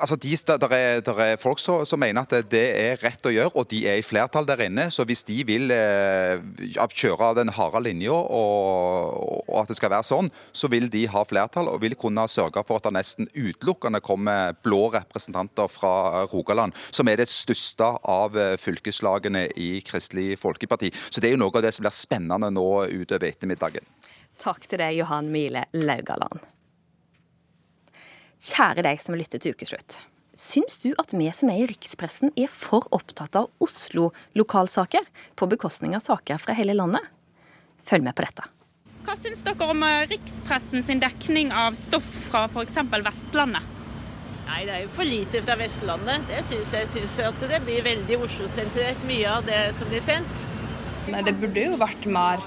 Altså, 0.00 0.16
de, 0.16 0.32
der, 0.46 0.72
er, 0.72 1.00
der 1.00 1.20
er 1.22 1.36
folk 1.40 1.60
som, 1.60 1.84
som, 1.88 2.00
mener 2.00 2.22
at 2.26 2.50
det 2.50 2.64
er 2.76 3.00
rett 3.02 3.26
å 3.26 3.32
gjøre, 3.32 3.52
og 3.54 3.68
de 3.70 3.82
er 3.88 4.00
i 4.00 4.04
flertall 4.04 4.46
der 4.48 4.62
inne. 4.66 4.88
Så 4.94 5.06
hvis 5.08 5.24
de 5.28 5.40
vil 5.48 5.72
eh, 5.74 6.40
kjøre 6.92 7.32
den 7.40 7.52
harde 7.56 7.82
linja 7.84 8.14
og, 8.14 9.42
og, 9.42 9.52
at 9.62 9.70
det 9.72 9.78
skal 9.78 9.92
være 9.92 10.08
sånn, 10.08 10.30
så 10.56 10.70
vil 10.72 10.88
de 10.92 11.06
ha 11.12 11.24
flertall 11.28 11.70
og 11.72 11.80
vil 11.84 11.96
kunne 11.98 12.26
sørge 12.30 12.64
for 12.66 12.80
at 12.80 12.88
det 12.88 12.96
nesten 12.98 13.30
utelukkende 13.34 14.02
kommer 14.04 14.56
blå 14.64 14.86
representanter 14.94 15.70
fra 15.72 16.24
Rogaland, 16.32 16.76
som 16.90 17.08
er 17.10 17.22
det 17.22 17.30
største 17.32 17.92
av 18.00 18.36
eh, 18.40 18.56
fylkeslagene 18.60 19.48
i 19.60 19.70
Kristelig 19.86 20.36
Folkeparti. 20.42 20.92
Så 21.10 21.22
det 21.22 21.30
er 21.30 21.36
jo 21.36 21.44
noe 21.44 21.54
av 21.56 21.66
det 21.66 21.74
som 21.76 21.86
blir 21.86 21.96
spennende 21.96 22.52
nå 22.54 22.68
utover 22.92 23.30
ettermiddagen. 23.30 23.86
Takk 24.40 24.68
til 24.68 24.82
deg, 24.82 24.98
Johan 25.00 25.32
Mile 25.32 25.64
Laugaland. 25.72 26.55
Kjære 28.42 28.84
deg 28.84 29.00
som 29.00 29.16
lytter 29.16 29.40
til 29.40 29.56
Ukeslutt. 29.56 30.00
Syns 30.36 30.76
du 30.82 30.90
at 31.00 31.14
vi 31.16 31.30
som 31.32 31.48
er 31.48 31.62
i 31.62 31.68
rikspressen 31.70 32.34
er 32.36 32.50
for 32.52 32.84
opptatt 32.92 33.38
av 33.40 33.48
Oslo-lokalsaker 33.64 35.06
på 35.34 35.48
bekostning 35.48 35.96
av 35.96 36.04
saker 36.04 36.36
fra 36.42 36.56
hele 36.58 36.76
landet? 36.76 37.00
Følg 37.88 38.04
med 38.04 38.16
på 38.18 38.26
dette. 38.26 38.44
Hva 39.06 39.14
syns 39.16 39.40
dere 39.46 39.70
om 39.70 39.80
eh, 39.86 40.04
rikspressen 40.10 40.84
sin 40.84 41.00
dekning 41.00 41.54
av 41.54 41.78
stoff 41.78 42.08
fra 42.26 42.44
f.eks. 42.50 42.76
Vestlandet? 43.06 43.72
Nei, 44.46 44.60
det 44.66 44.74
er 44.74 44.84
jo 44.84 44.92
for 44.94 45.08
lite 45.08 45.40
fra 45.46 45.56
Vestlandet. 45.58 46.28
Det 46.28 46.44
synes 46.46 46.74
jeg 46.76 46.90
synes 46.92 47.16
at 47.30 47.48
det 47.48 47.62
blir 47.64 47.86
veldig 47.86 48.20
Oslo-sentrert, 48.26 49.00
mye 49.08 49.32
av 49.38 49.48
det 49.48 49.62
som 49.78 49.88
blir 49.90 50.04
sendt. 50.04 50.46
Nei, 51.08 51.22
Det 51.24 51.36
burde 51.40 51.64
jo 51.64 51.80
vært 51.80 52.06
mer 52.10 52.44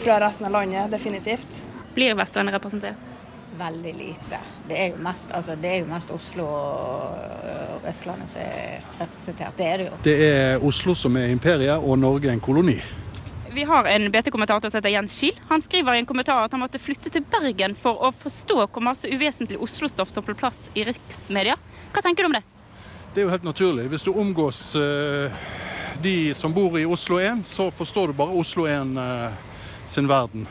fra 0.00 0.18
resten 0.24 0.48
av 0.48 0.56
landet, 0.56 0.88
definitivt. 0.94 1.62
Blir 1.94 2.16
Vestlandet 2.18 2.56
representert? 2.56 3.10
Veldig 3.60 3.92
lite. 3.98 4.40
Det 4.68 4.78
er 4.78 4.94
jo 4.94 5.02
mest, 5.04 5.32
altså, 5.36 5.56
det 5.60 5.74
er 5.74 5.82
jo 5.82 5.90
mest 5.90 6.10
Oslo 6.14 6.46
og 6.48 7.86
Østlandet 7.90 8.32
som 8.32 8.42
er 8.46 8.80
representert. 9.00 9.58
Det 9.58 9.66
er 9.66 9.76
det 9.76 9.90
jo. 9.90 10.00
Det 10.04 10.16
er 10.30 10.64
Oslo 10.66 10.94
som 10.98 11.16
er 11.20 11.30
imperiet, 11.34 11.76
og 11.78 11.98
Norge 11.98 12.32
en 12.32 12.42
koloni. 12.42 12.80
Vi 13.52 13.64
har 13.66 13.84
en 13.84 14.12
BT-kommentator 14.12 14.70
som 14.70 14.78
heter 14.78 14.92
Jens 14.94 15.16
Kiel. 15.18 15.38
Han 15.48 15.62
skriver 15.62 15.96
i 15.96 15.98
en 15.98 16.06
kommentar 16.06 16.44
at 16.44 16.52
han 16.54 16.62
måtte 16.62 16.78
flytte 16.78 17.10
til 17.10 17.24
Bergen 17.26 17.74
for 17.74 17.98
å 18.06 18.12
forstå 18.14 18.60
hvor 18.62 18.84
masse 18.84 19.10
uvesentlig 19.10 19.58
Oslo-stoff 19.58 20.12
som 20.12 20.22
får 20.22 20.38
plass 20.38 20.60
i 20.78 20.84
riksmedia. 20.86 21.56
Hva 21.90 22.04
tenker 22.04 22.22
du 22.22 22.30
om 22.30 22.36
det? 22.38 22.44
Det 23.10 23.22
er 23.22 23.26
jo 23.26 23.32
helt 23.32 23.48
naturlig. 23.48 23.88
Hvis 23.90 24.06
du 24.06 24.12
omgås 24.14 24.60
uh, 24.78 25.34
de 26.02 26.30
som 26.38 26.54
bor 26.54 26.78
i 26.78 26.86
Oslo 26.86 27.18
1, 27.18 27.42
så 27.48 27.72
forstår 27.74 28.12
du 28.12 28.20
bare 28.20 28.38
Oslo 28.38 28.68
1 28.70 28.94
uh, 28.94 29.02
eh, 29.02 29.58
sin 29.90 30.06
verden. 30.06 30.46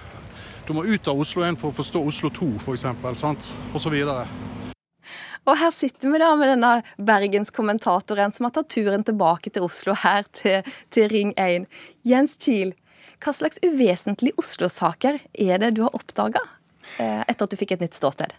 Du 0.69 0.75
må 0.77 0.83
ut 0.85 1.07
av 1.09 1.17
Oslo 1.17 1.41
1 1.41 1.55
for 1.57 1.71
å 1.71 1.73
forstå 1.73 1.99
Oslo 2.05 2.29
2, 2.29 2.47
f.eks., 2.61 2.83
og 3.73 3.79
så 3.81 3.89
videre. 3.89 4.27
Og 5.49 5.55
her 5.57 5.71
sitter 5.73 6.11
vi 6.13 6.19
da 6.21 6.27
med 6.37 6.51
denne 6.51 6.73
bergenskommentatoren 7.01 8.35
som 8.35 8.45
har 8.45 8.51
tatt 8.53 8.69
turen 8.69 9.01
tilbake 9.07 9.49
til 9.49 9.63
Oslo, 9.65 9.95
her 9.97 10.27
til, 10.37 10.67
til 10.93 11.07
Ring 11.09 11.31
1. 11.41 11.63
Jens 12.05 12.35
Kiel, 12.37 12.75
hva 13.17 13.33
slags 13.33 13.57
uvesentlige 13.65 14.37
Oslo-saker 14.37 15.17
er 15.41 15.63
det 15.63 15.71
du 15.79 15.81
har 15.87 15.97
oppdaga 15.97 16.43
eh, 17.01 17.23
etter 17.25 17.47
at 17.47 17.55
du 17.55 17.57
fikk 17.57 17.73
et 17.73 17.81
nytt 17.81 17.97
ståsted? 17.97 18.35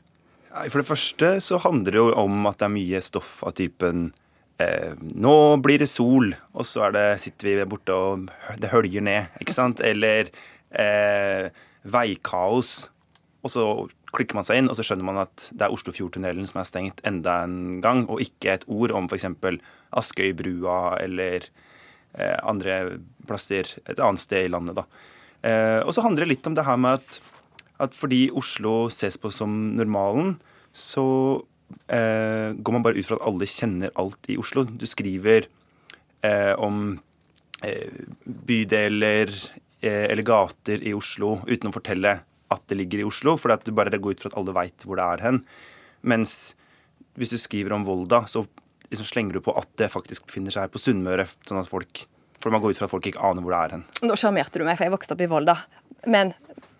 For 0.54 0.78
det 0.78 0.86
første 0.86 1.32
så 1.42 1.58
handler 1.64 1.96
det 1.96 1.98
jo 1.98 2.12
om 2.14 2.46
at 2.46 2.60
det 2.60 2.68
er 2.68 2.74
mye 2.76 3.00
stoff 3.02 3.40
av 3.42 3.56
typen 3.58 4.12
eh, 4.62 4.94
Nå 5.18 5.34
blir 5.66 5.82
det 5.82 5.90
sol, 5.90 6.30
og 6.54 6.62
så 6.62 6.92
det, 6.94 7.08
sitter 7.26 7.50
vi 7.50 7.66
borte 7.74 7.98
og 7.98 8.30
det 8.62 8.70
høljer 8.70 9.02
ned, 9.02 9.34
ikke 9.42 9.56
sant? 9.58 9.82
Eller 9.82 10.30
eh, 10.70 11.50
veikaos. 11.84 12.88
Og 13.40 13.52
så 13.52 13.64
klikker 14.14 14.36
man 14.36 14.46
seg 14.46 14.60
inn, 14.60 14.70
og 14.70 14.76
så 14.76 14.84
skjønner 14.84 15.06
man 15.06 15.22
at 15.22 15.48
det 15.54 15.66
er 15.66 15.74
Oslofjordtunnelen 15.74 16.48
som 16.50 16.60
er 16.60 16.68
stengt 16.68 17.02
enda 17.06 17.40
en 17.46 17.80
gang, 17.84 18.04
og 18.10 18.22
ikke 18.24 18.56
et 18.56 18.66
ord 18.68 18.94
om 18.96 19.08
f.eks. 19.08 19.28
Askøybrua 19.90 20.98
eller 21.02 21.46
eh, 22.14 22.36
andre 22.46 23.00
plasser 23.26 23.70
et 23.86 23.98
annet 23.98 24.22
sted 24.22 24.46
i 24.46 24.52
landet. 24.52 24.82
Eh, 25.46 25.80
og 25.82 25.94
så 25.96 26.04
handler 26.04 26.26
det 26.26 26.36
litt 26.36 26.50
om 26.50 26.58
det 26.58 26.66
her 26.66 26.78
med 26.80 27.00
at, 27.00 27.20
at 27.86 27.96
fordi 27.96 28.28
Oslo 28.36 28.90
ses 28.92 29.18
på 29.18 29.32
som 29.34 29.54
normalen, 29.78 30.36
så 30.70 31.06
eh, 31.90 32.52
går 32.54 32.76
man 32.76 32.84
bare 32.86 33.00
ut 33.00 33.08
fra 33.08 33.18
at 33.18 33.26
alle 33.30 33.48
kjenner 33.50 33.94
alt 33.98 34.30
i 34.30 34.38
Oslo. 34.40 34.66
Du 34.66 34.86
skriver 34.90 35.48
eh, 36.26 36.54
om 36.58 37.00
eh, 37.66 38.04
bydeler 38.26 39.34
eller 39.88 40.26
gater 40.26 40.82
i 40.84 40.92
Oslo 40.96 41.38
uten 41.48 41.70
å 41.70 41.74
fortelle 41.74 42.18
at 42.50 42.64
det 42.68 42.76
ligger 42.80 43.00
i 43.00 43.06
Oslo, 43.06 43.36
at 43.38 43.64
du 43.64 43.72
bare 43.72 43.96
går 43.96 44.16
ut 44.16 44.22
fra 44.24 44.32
at 44.32 44.38
alle 44.40 44.54
veit 44.56 44.84
hvor 44.84 44.98
det 44.98 45.06
er 45.06 45.24
hen. 45.24 45.42
Mens 46.02 46.54
hvis 47.18 47.32
du 47.32 47.38
skriver 47.40 47.74
om 47.76 47.84
Volda, 47.86 48.24
så 48.26 48.44
liksom 48.90 49.06
slenger 49.06 49.38
du 49.38 49.44
på 49.44 49.54
at 49.56 49.70
det 49.78 49.90
faktisk 49.92 50.26
befinner 50.28 50.54
seg 50.54 50.66
her 50.66 50.72
på 50.72 50.82
Sunnmøre. 50.82 51.28
sånn 51.46 51.62
for 52.40 52.50
man 52.50 52.62
går 52.62 52.72
ut 52.72 52.80
fra 52.80 52.88
at 52.88 52.94
folk 52.94 53.06
ikke 53.06 53.20
aner 53.20 53.44
hvor 53.44 53.52
det 53.52 53.60
er 53.60 53.74
hen. 53.76 53.82
Nå 54.08 54.16
sjarmerte 54.18 54.60
du 54.60 54.64
meg, 54.64 54.78
for 54.78 54.88
jeg 54.88 54.94
vokste 54.94 55.16
opp 55.16 55.24
i 55.24 55.28
Volda. 55.28 55.58
Men 56.08 56.32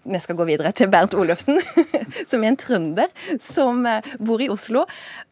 vi 0.09 0.21
skal 0.23 0.39
gå 0.39 0.47
videre 0.49 0.73
til 0.73 0.89
Bernt 0.89 1.15
Olufsen, 1.15 1.61
som 2.31 2.41
er 2.41 2.49
en 2.49 2.59
trønder 2.59 3.11
som 3.43 3.85
eh, 3.87 4.07
bor 4.17 4.41
i 4.41 4.49
Oslo. 4.53 4.87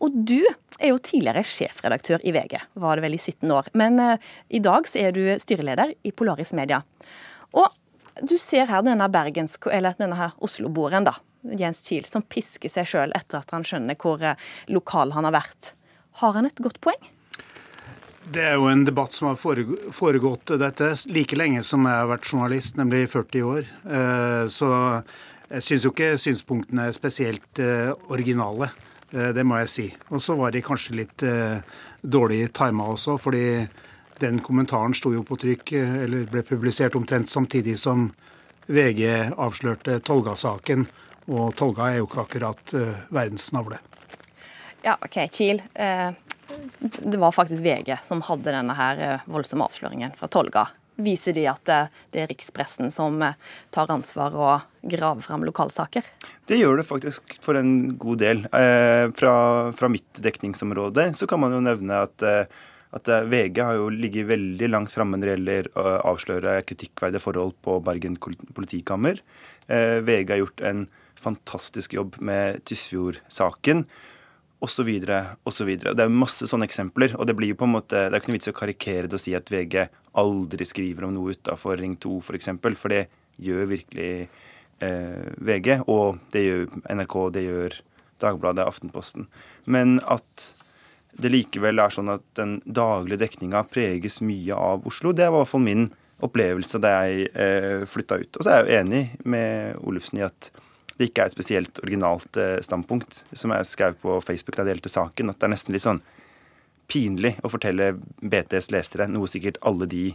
Og 0.05 0.19
du 0.29 0.43
er 0.45 0.93
jo 0.93 1.01
tidligere 1.01 1.47
sjefredaktør 1.49 2.21
i 2.29 2.35
VG, 2.37 2.59
var 2.77 2.99
det 2.99 3.07
vel 3.07 3.17
i 3.17 3.23
17 3.23 3.49
år. 3.57 3.73
Men 3.81 3.97
uh, 3.99 4.29
i 4.53 4.61
dag 4.63 4.87
så 4.87 5.01
er 5.01 5.17
du 5.17 5.23
styreleder 5.41 5.97
i 6.07 6.13
Polaris 6.13 6.53
Media. 6.55 6.83
Og 7.57 8.25
du 8.29 8.37
ser 8.41 8.67
her 8.69 8.83
denne 8.83 9.09
Bergens, 9.13 9.57
eller 9.71 9.97
denne 9.99 10.19
her 10.19 10.35
Oslo-boeren, 10.45 11.07
da. 11.07 11.19
Jens 11.59 11.85
Kiel, 11.87 12.05
som 12.05 12.25
pisker 12.27 12.73
seg 12.73 12.89
sjøl 12.91 13.15
etter 13.17 13.39
at 13.39 13.53
han 13.55 13.65
skjønner 13.65 13.97
hvor 14.01 14.21
uh, 14.21 14.35
lokal 14.75 15.15
han 15.15 15.29
har 15.29 15.37
vært. 15.39 15.73
Har 16.19 16.35
han 16.35 16.49
et 16.49 16.61
godt 16.61 16.81
poeng? 16.83 16.99
Det 18.29 18.43
er 18.45 18.59
jo 18.59 18.67
en 18.69 18.85
debatt 18.85 19.15
som 19.17 19.31
har 19.31 19.39
foregått 19.41 20.53
dette 20.61 20.91
like 21.09 21.37
lenge 21.39 21.63
som 21.65 21.87
jeg 21.89 21.97
har 21.97 22.11
vært 22.11 22.29
journalist, 22.29 22.77
nemlig 22.77 23.07
40 23.09 23.47
år. 23.49 23.71
Eh, 23.89 24.45
så 24.53 24.69
jeg 25.49 25.65
syns 25.65 25.87
jo 25.87 25.93
ikke 25.95 26.11
synspunktene 26.21 26.89
er 26.91 26.97
spesielt 26.97 27.63
eh, 27.65 27.89
originale. 28.13 28.69
Eh, 29.15 29.31
det 29.37 29.47
må 29.49 29.63
jeg 29.63 29.73
si. 29.73 29.87
Og 30.13 30.21
så 30.21 30.37
var 30.37 30.53
de 30.53 30.65
kanskje 30.65 30.99
litt 30.99 31.25
dårlig 32.05 32.43
tima 32.57 32.91
også, 32.93 33.17
fordi 33.23 33.47
den 34.23 34.41
kommentaren 34.45 34.95
sto 34.97 35.13
jo 35.15 35.25
på 35.27 35.39
trykk, 35.41 35.75
eller 35.79 36.27
ble 36.31 36.43
publisert 36.47 36.97
omtrent 36.99 37.31
samtidig 37.31 37.79
som 37.81 38.11
VG 38.67 39.35
avslørte 39.37 40.01
Tolga-saken. 40.05 40.89
Og 41.29 41.53
Tolga 41.57 41.91
er 41.93 42.01
jo 42.01 42.09
ikke 42.09 42.25
akkurat 42.25 42.75
verdens 43.15 43.51
navle. 43.53 43.79
Ja, 44.85 44.97
OK, 45.03 45.19
Kiel. 45.33 45.63
Uh, 45.75 46.13
det 46.99 47.19
var 47.19 47.33
faktisk 47.33 47.63
VG 47.63 47.97
som 48.03 48.23
hadde 48.25 48.53
denne 48.55 48.77
her 48.79 49.01
uh, 49.03 49.31
voldsomme 49.31 49.67
avsløringen 49.67 50.15
fra 50.17 50.31
Tolga. 50.31 50.69
Viser 50.99 51.35
de 51.37 51.45
at 51.47 51.71
eh, 51.71 51.91
det 52.11 52.25
er 52.25 52.27
rikspressen 52.27 52.89
som 52.91 53.21
eh, 53.23 53.37
tar 53.71 53.87
ansvar 53.95 54.35
og 54.35 54.65
graver 54.83 55.23
fram 55.23 55.45
lokalsaker? 55.47 56.03
Det 56.51 56.59
gjør 56.59 56.81
det 56.81 56.87
faktisk 56.89 57.37
for 57.45 57.55
en 57.55 57.93
god 58.03 58.19
del. 58.19 58.41
Fra, 59.15 59.35
fra 59.79 59.91
mitt 59.95 60.19
dekningsområde 60.19 61.13
så 61.15 61.29
kan 61.31 61.39
man 61.39 61.55
jo 61.55 61.61
nevne 61.63 62.01
at 62.09 62.25
at 62.97 63.09
VG 63.29 63.59
har 63.61 63.77
jo 63.77 63.91
ligget 63.93 64.31
veldig 64.31 64.69
langt 64.71 64.93
framme 64.95 65.19
når 65.19 65.27
det 65.27 65.35
gjelder 65.35 65.71
å 65.77 65.83
avsløre 66.13 66.55
kritikkverdige 66.65 67.21
forhold 67.21 67.57
på 67.65 67.77
Bergen 67.85 68.17
politikammer. 68.57 69.21
VG 69.69 70.33
har 70.33 70.41
gjort 70.41 70.63
en 70.65 70.87
fantastisk 71.21 71.99
jobb 71.99 72.17
med 72.25 72.63
Tysfjord-saken 72.65 73.85
osv. 74.65 74.91
osv. 75.45 75.71
Det 75.79 76.05
er 76.05 76.13
masse 76.13 76.49
sånne 76.51 76.67
eksempler. 76.69 77.15
og 77.19 77.27
Det 77.27 77.37
blir 77.37 77.53
jo 77.53 77.59
på 77.61 77.69
en 77.69 77.77
måte, 77.77 78.09
det 78.09 78.17
er 78.17 78.21
ikke 78.21 78.33
noe 78.33 78.39
vits 78.39 78.53
å 78.53 78.57
karikere 78.57 79.07
det 79.11 79.19
og 79.19 79.23
si 79.23 79.35
at 79.39 79.51
VG 79.53 79.89
aldri 80.19 80.67
skriver 80.67 81.07
om 81.07 81.15
noe 81.15 81.35
utafor 81.37 81.79
Ring 81.79 81.97
2 81.97 82.15
f.eks., 82.19 82.27
for, 82.27 82.39
eksempel, 82.39 82.79
for 82.79 82.95
det 82.95 83.07
gjør 83.39 83.71
virkelig 83.71 84.13
eh, 84.83 85.29
VG. 85.39 85.85
Og 85.87 86.19
det 86.35 86.45
gjør 86.47 86.65
NRK, 86.91 87.19
det 87.37 87.45
gjør 87.47 87.79
Dagbladet, 88.19 88.67
Aftenposten. 88.67 89.29
Men 89.71 90.01
at 90.03 90.53
det 91.13 91.31
likevel 91.33 91.81
er 91.83 91.95
sånn 91.95 92.13
at 92.13 92.25
den 92.39 92.59
daglige 92.65 93.23
dekninga 93.25 93.65
preges 93.71 94.21
mye 94.25 94.55
av 94.55 94.87
Oslo, 94.89 95.13
det 95.13 95.29
var 95.29 95.41
i 95.41 95.45
hvert 95.45 95.53
fall 95.55 95.65
min 95.65 95.89
opplevelse 96.25 96.81
da 96.83 96.95
jeg 97.03 97.29
eh, 97.33 97.85
flytta 97.89 98.19
ut. 98.21 98.39
Og 98.39 98.45
så 98.45 98.53
er 98.53 98.61
jeg 98.61 98.67
jo 98.67 98.81
enig 98.83 99.03
med 99.25 99.79
Olufsen 99.87 100.21
i 100.21 100.27
at 100.27 100.51
det 100.99 101.09
ikke 101.09 101.25
er 101.25 101.31
et 101.31 101.37
spesielt 101.37 101.81
originalt 101.85 102.39
eh, 102.41 102.59
standpunkt. 102.65 103.23
Som 103.33 103.55
jeg 103.55 103.69
skrev 103.71 103.99
på 104.03 104.19
Facebook 104.27 104.59
da 104.59 104.65
jeg 104.67 104.75
delte 104.77 104.93
saken, 104.93 105.31
at 105.31 105.39
det 105.39 105.49
er 105.49 105.55
nesten 105.55 105.77
litt 105.77 105.87
sånn 105.87 106.03
pinlig 106.91 107.37
å 107.45 107.51
fortelle 107.53 107.93
BTs 108.19 108.73
lesere 108.73 109.07
noe 109.11 109.29
sikkert 109.31 109.61
alle 109.69 109.87
de 109.91 110.07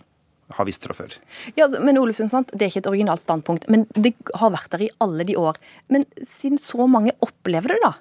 har 0.53 0.67
visst 0.67 0.83
fra 0.85 0.95
før. 0.97 1.13
Ja, 1.57 1.69
men 1.81 1.97
Olufsen, 2.01 2.29
sant? 2.29 2.51
Det 2.51 2.65
er 2.65 2.73
ikke 2.73 2.83
et 2.83 2.91
originalt 2.91 3.23
standpunkt, 3.23 3.69
men 3.71 3.85
det 3.95 4.13
har 4.37 4.51
vært 4.53 4.73
der 4.73 4.83
i 4.85 4.91
alle 5.03 5.25
de 5.27 5.37
år. 5.39 5.57
Men 5.93 6.03
siden 6.27 6.59
så 6.61 6.87
mange 6.89 7.15
opplever 7.23 7.73
det, 7.73 7.79
da, 7.85 7.93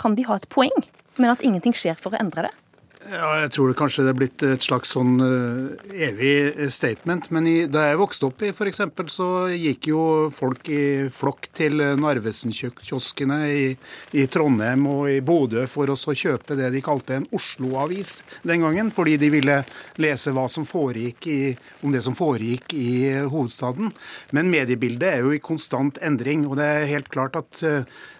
kan 0.00 0.16
de 0.16 0.24
ha 0.26 0.38
et 0.40 0.48
poeng? 0.52 0.88
Men 1.18 1.32
at 1.32 1.42
ingenting 1.44 1.74
skjer 1.76 1.98
for 1.98 2.14
å 2.14 2.20
endre 2.20 2.48
det? 2.48 2.56
Ja, 3.00 3.30
jeg 3.40 3.48
tror 3.54 3.70
det 3.70 3.78
kanskje 3.78 4.02
det 4.04 4.10
er 4.12 4.18
blitt 4.18 4.42
et 4.44 4.64
slags 4.64 4.90
sånn 4.92 5.14
uh, 5.24 5.70
evig 5.90 6.68
statement. 6.70 7.30
Men 7.32 7.46
i, 7.48 7.54
da 7.64 7.86
jeg 7.88 7.98
vokste 7.98 8.28
opp 8.28 8.44
i 8.44 8.50
f.eks., 8.52 8.82
så 9.10 9.28
gikk 9.50 9.88
jo 9.88 10.02
folk 10.36 10.68
i 10.68 11.08
flokk 11.08 11.48
til 11.56 11.80
Narvesen-kioskene 11.80 13.38
i, 13.48 13.64
i, 14.12 14.26
Trondheim 14.30 14.84
og 14.92 15.08
i 15.14 15.16
Bodø 15.24 15.64
for 15.70 15.88
å 15.88 15.96
kjøpe 15.96 16.58
det 16.60 16.68
de 16.76 16.84
kalte 16.84 17.16
en 17.16 17.26
Oslo-avis 17.32 18.18
den 18.44 18.66
gangen. 18.66 18.92
Fordi 18.92 19.16
de 19.22 19.32
ville 19.32 19.58
lese 19.96 20.36
hva 20.36 20.44
som 20.52 20.68
foregikk 20.68 21.30
i, 21.32 21.40
om 21.80 21.96
det 21.96 22.04
som 22.04 22.18
foregikk 22.18 22.76
i 22.76 22.92
hovedstaden. 23.24 23.94
Men 24.36 24.52
mediebildet 24.52 25.16
er 25.16 25.24
jo 25.24 25.32
i 25.32 25.42
konstant 25.42 25.98
endring. 26.04 26.44
Og 26.46 26.60
det 26.60 26.68
er 26.68 26.90
helt 26.92 27.08
klart 27.10 27.40
at 27.40 27.64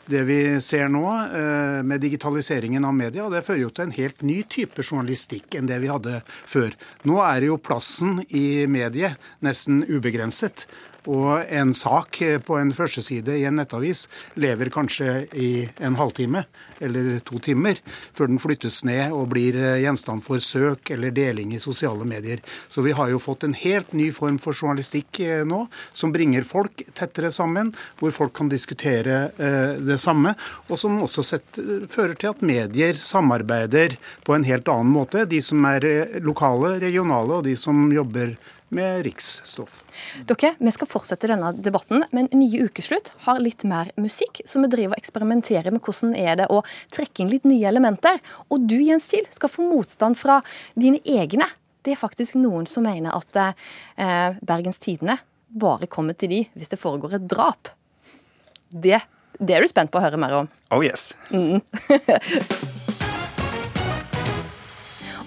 det 0.07 0.23
vi 0.27 0.39
ser 0.65 0.89
nå 0.91 1.05
eh, 1.11 1.81
med 1.87 2.01
digitaliseringen 2.03 2.85
av 2.85 2.95
media, 2.97 3.29
det 3.31 3.45
fører 3.47 3.65
jo 3.67 3.73
til 3.75 3.89
en 3.89 3.97
helt 3.97 4.23
ny 4.27 4.41
type 4.51 4.83
journalistikk 4.83 5.57
enn 5.59 5.69
det 5.71 5.81
vi 5.83 5.91
hadde 5.93 6.21
før. 6.27 6.75
Nå 7.09 7.21
er 7.25 7.47
jo 7.51 7.61
plassen 7.61 8.23
i 8.29 8.65
mediet 8.71 9.21
nesten 9.45 9.85
ubegrenset. 9.89 10.67
Og 11.09 11.45
en 11.49 11.75
sak 11.77 12.21
på 12.47 12.59
en 12.61 12.75
førsteside 12.77 13.39
i 13.41 13.47
en 13.49 13.57
nettavis 13.61 14.07
lever 14.41 14.73
kanskje 14.75 15.25
i 15.33 15.51
en 15.81 15.97
halvtime 16.01 16.45
eller 16.81 17.19
to 17.25 17.41
timer 17.45 17.81
før 18.17 18.31
den 18.33 18.41
flyttes 18.43 18.83
ned 18.89 19.15
og 19.17 19.31
blir 19.33 19.57
gjenstand 19.81 20.25
for 20.25 20.43
søk 20.45 20.91
eller 20.93 21.15
deling 21.15 21.55
i 21.55 21.63
sosiale 21.63 22.05
medier. 22.09 22.43
Så 22.69 22.85
vi 22.85 22.93
har 22.97 23.11
jo 23.11 23.21
fått 23.23 23.45
en 23.45 23.55
helt 23.57 23.93
ny 23.97 24.11
form 24.15 24.39
for 24.43 24.57
journalistikk 24.57 25.21
eh, 25.25 25.43
nå, 25.47 25.65
som 25.93 26.13
bringer 26.15 26.47
folk 26.47 26.85
tettere 26.97 27.33
sammen, 27.35 27.73
hvor 28.01 28.15
folk 28.15 28.35
kan 28.37 28.51
diskutere 28.53 29.31
eh, 29.39 29.77
det 29.81 29.99
samme, 30.03 30.35
og 30.69 30.81
som 30.81 31.01
også 31.05 31.25
setter, 31.27 31.87
fører 31.91 32.17
til 32.21 32.33
at 32.33 32.45
medier 32.47 33.01
samarbeider 33.01 33.97
på 34.27 34.37
en 34.37 34.47
helt 34.49 34.71
annen 34.71 34.93
måte. 34.95 35.27
De 35.31 35.43
som 35.45 35.65
er 35.71 35.87
eh, 35.89 36.19
lokale, 36.25 36.79
regionale, 36.83 37.41
og 37.41 37.47
de 37.49 37.57
som 37.59 37.89
jobber 37.95 38.37
med 38.75 39.05
riksstoff. 39.07 39.83
Dere, 40.27 40.55
Vi 40.59 40.73
skal 40.75 40.89
fortsette 40.91 41.31
denne 41.31 41.53
debatten, 41.59 42.05
men 42.15 42.29
nye 42.33 42.67
ukeslutt 42.67 43.13
har 43.27 43.41
litt 43.43 43.65
mer 43.69 43.91
musikk. 44.01 44.43
Så 44.47 44.63
vi 44.63 44.71
driver 44.71 44.95
og 44.95 45.03
eksperimenterer 45.03 45.75
med 45.75 45.83
hvordan 45.83 46.15
er 46.19 46.37
det 46.41 46.51
å 46.51 46.63
trekke 46.95 47.25
inn 47.25 47.33
litt 47.33 47.49
nye 47.49 47.67
elementer. 47.69 48.21
Og 48.49 48.67
du, 48.71 48.79
Jens 48.83 49.11
Kiel, 49.11 49.27
skal 49.31 49.53
få 49.53 49.67
motstand 49.67 50.19
fra 50.19 50.41
dine 50.79 51.03
egne. 51.05 51.49
Det 51.83 51.95
er 51.95 52.01
faktisk 52.01 52.39
noen 52.39 52.69
som 52.69 52.87
mener 52.87 53.17
at 53.17 53.41
eh, 53.41 54.41
Bergens 54.45 54.79
Tidende 54.83 55.19
bare 55.51 55.91
kommer 55.91 56.15
til 56.15 56.31
de 56.31 56.43
hvis 56.55 56.71
det 56.71 56.79
foregår 56.81 57.19
et 57.19 57.31
drap. 57.31 57.73
Det, 58.71 59.01
det 59.41 59.57
er 59.57 59.65
du 59.65 59.71
spent 59.71 59.91
på 59.91 59.99
å 59.99 60.05
høre 60.05 60.21
mer 60.21 60.43
om. 60.45 60.53
Oh 60.71 60.85
yes. 60.85 61.11
Mm. 61.35 61.59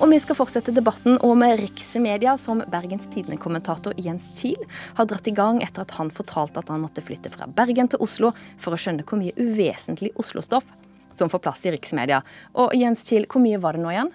Og 0.04 0.10
vi 0.12 0.18
skal 0.20 0.36
fortsette 0.36 0.74
debatten 0.76 1.16
om 1.24 1.44
riksmedia, 1.56 2.34
som 2.36 2.60
Bergens 2.68 3.06
Tidende-kommentator 3.14 3.94
Jens 4.04 4.34
Kiel 4.36 4.60
har 4.98 5.08
dratt 5.08 5.30
i 5.32 5.32
gang 5.32 5.62
etter 5.64 5.86
at 5.86 5.94
han 5.96 6.10
fortalte 6.12 6.60
at 6.60 6.72
han 6.74 6.82
måtte 6.84 7.00
flytte 7.08 7.32
fra 7.32 7.48
Bergen 7.48 7.88
til 7.88 8.04
Oslo 8.04 8.34
for 8.60 8.76
å 8.76 8.80
skjønne 8.84 9.06
hvor 9.08 9.22
mye 9.22 9.32
uvesentlig 9.40 10.12
Oslo-stoff 10.20 10.68
som 11.16 11.32
får 11.32 11.44
plass 11.46 11.64
i 11.64 11.72
riksmedia. 11.72 12.20
Og 12.60 12.76
Jens 12.76 13.06
Kiel, 13.08 13.30
hvor 13.32 13.46
mye 13.46 13.62
var 13.64 13.80
det 13.80 13.86
nå 13.86 13.94
igjen? 13.94 14.12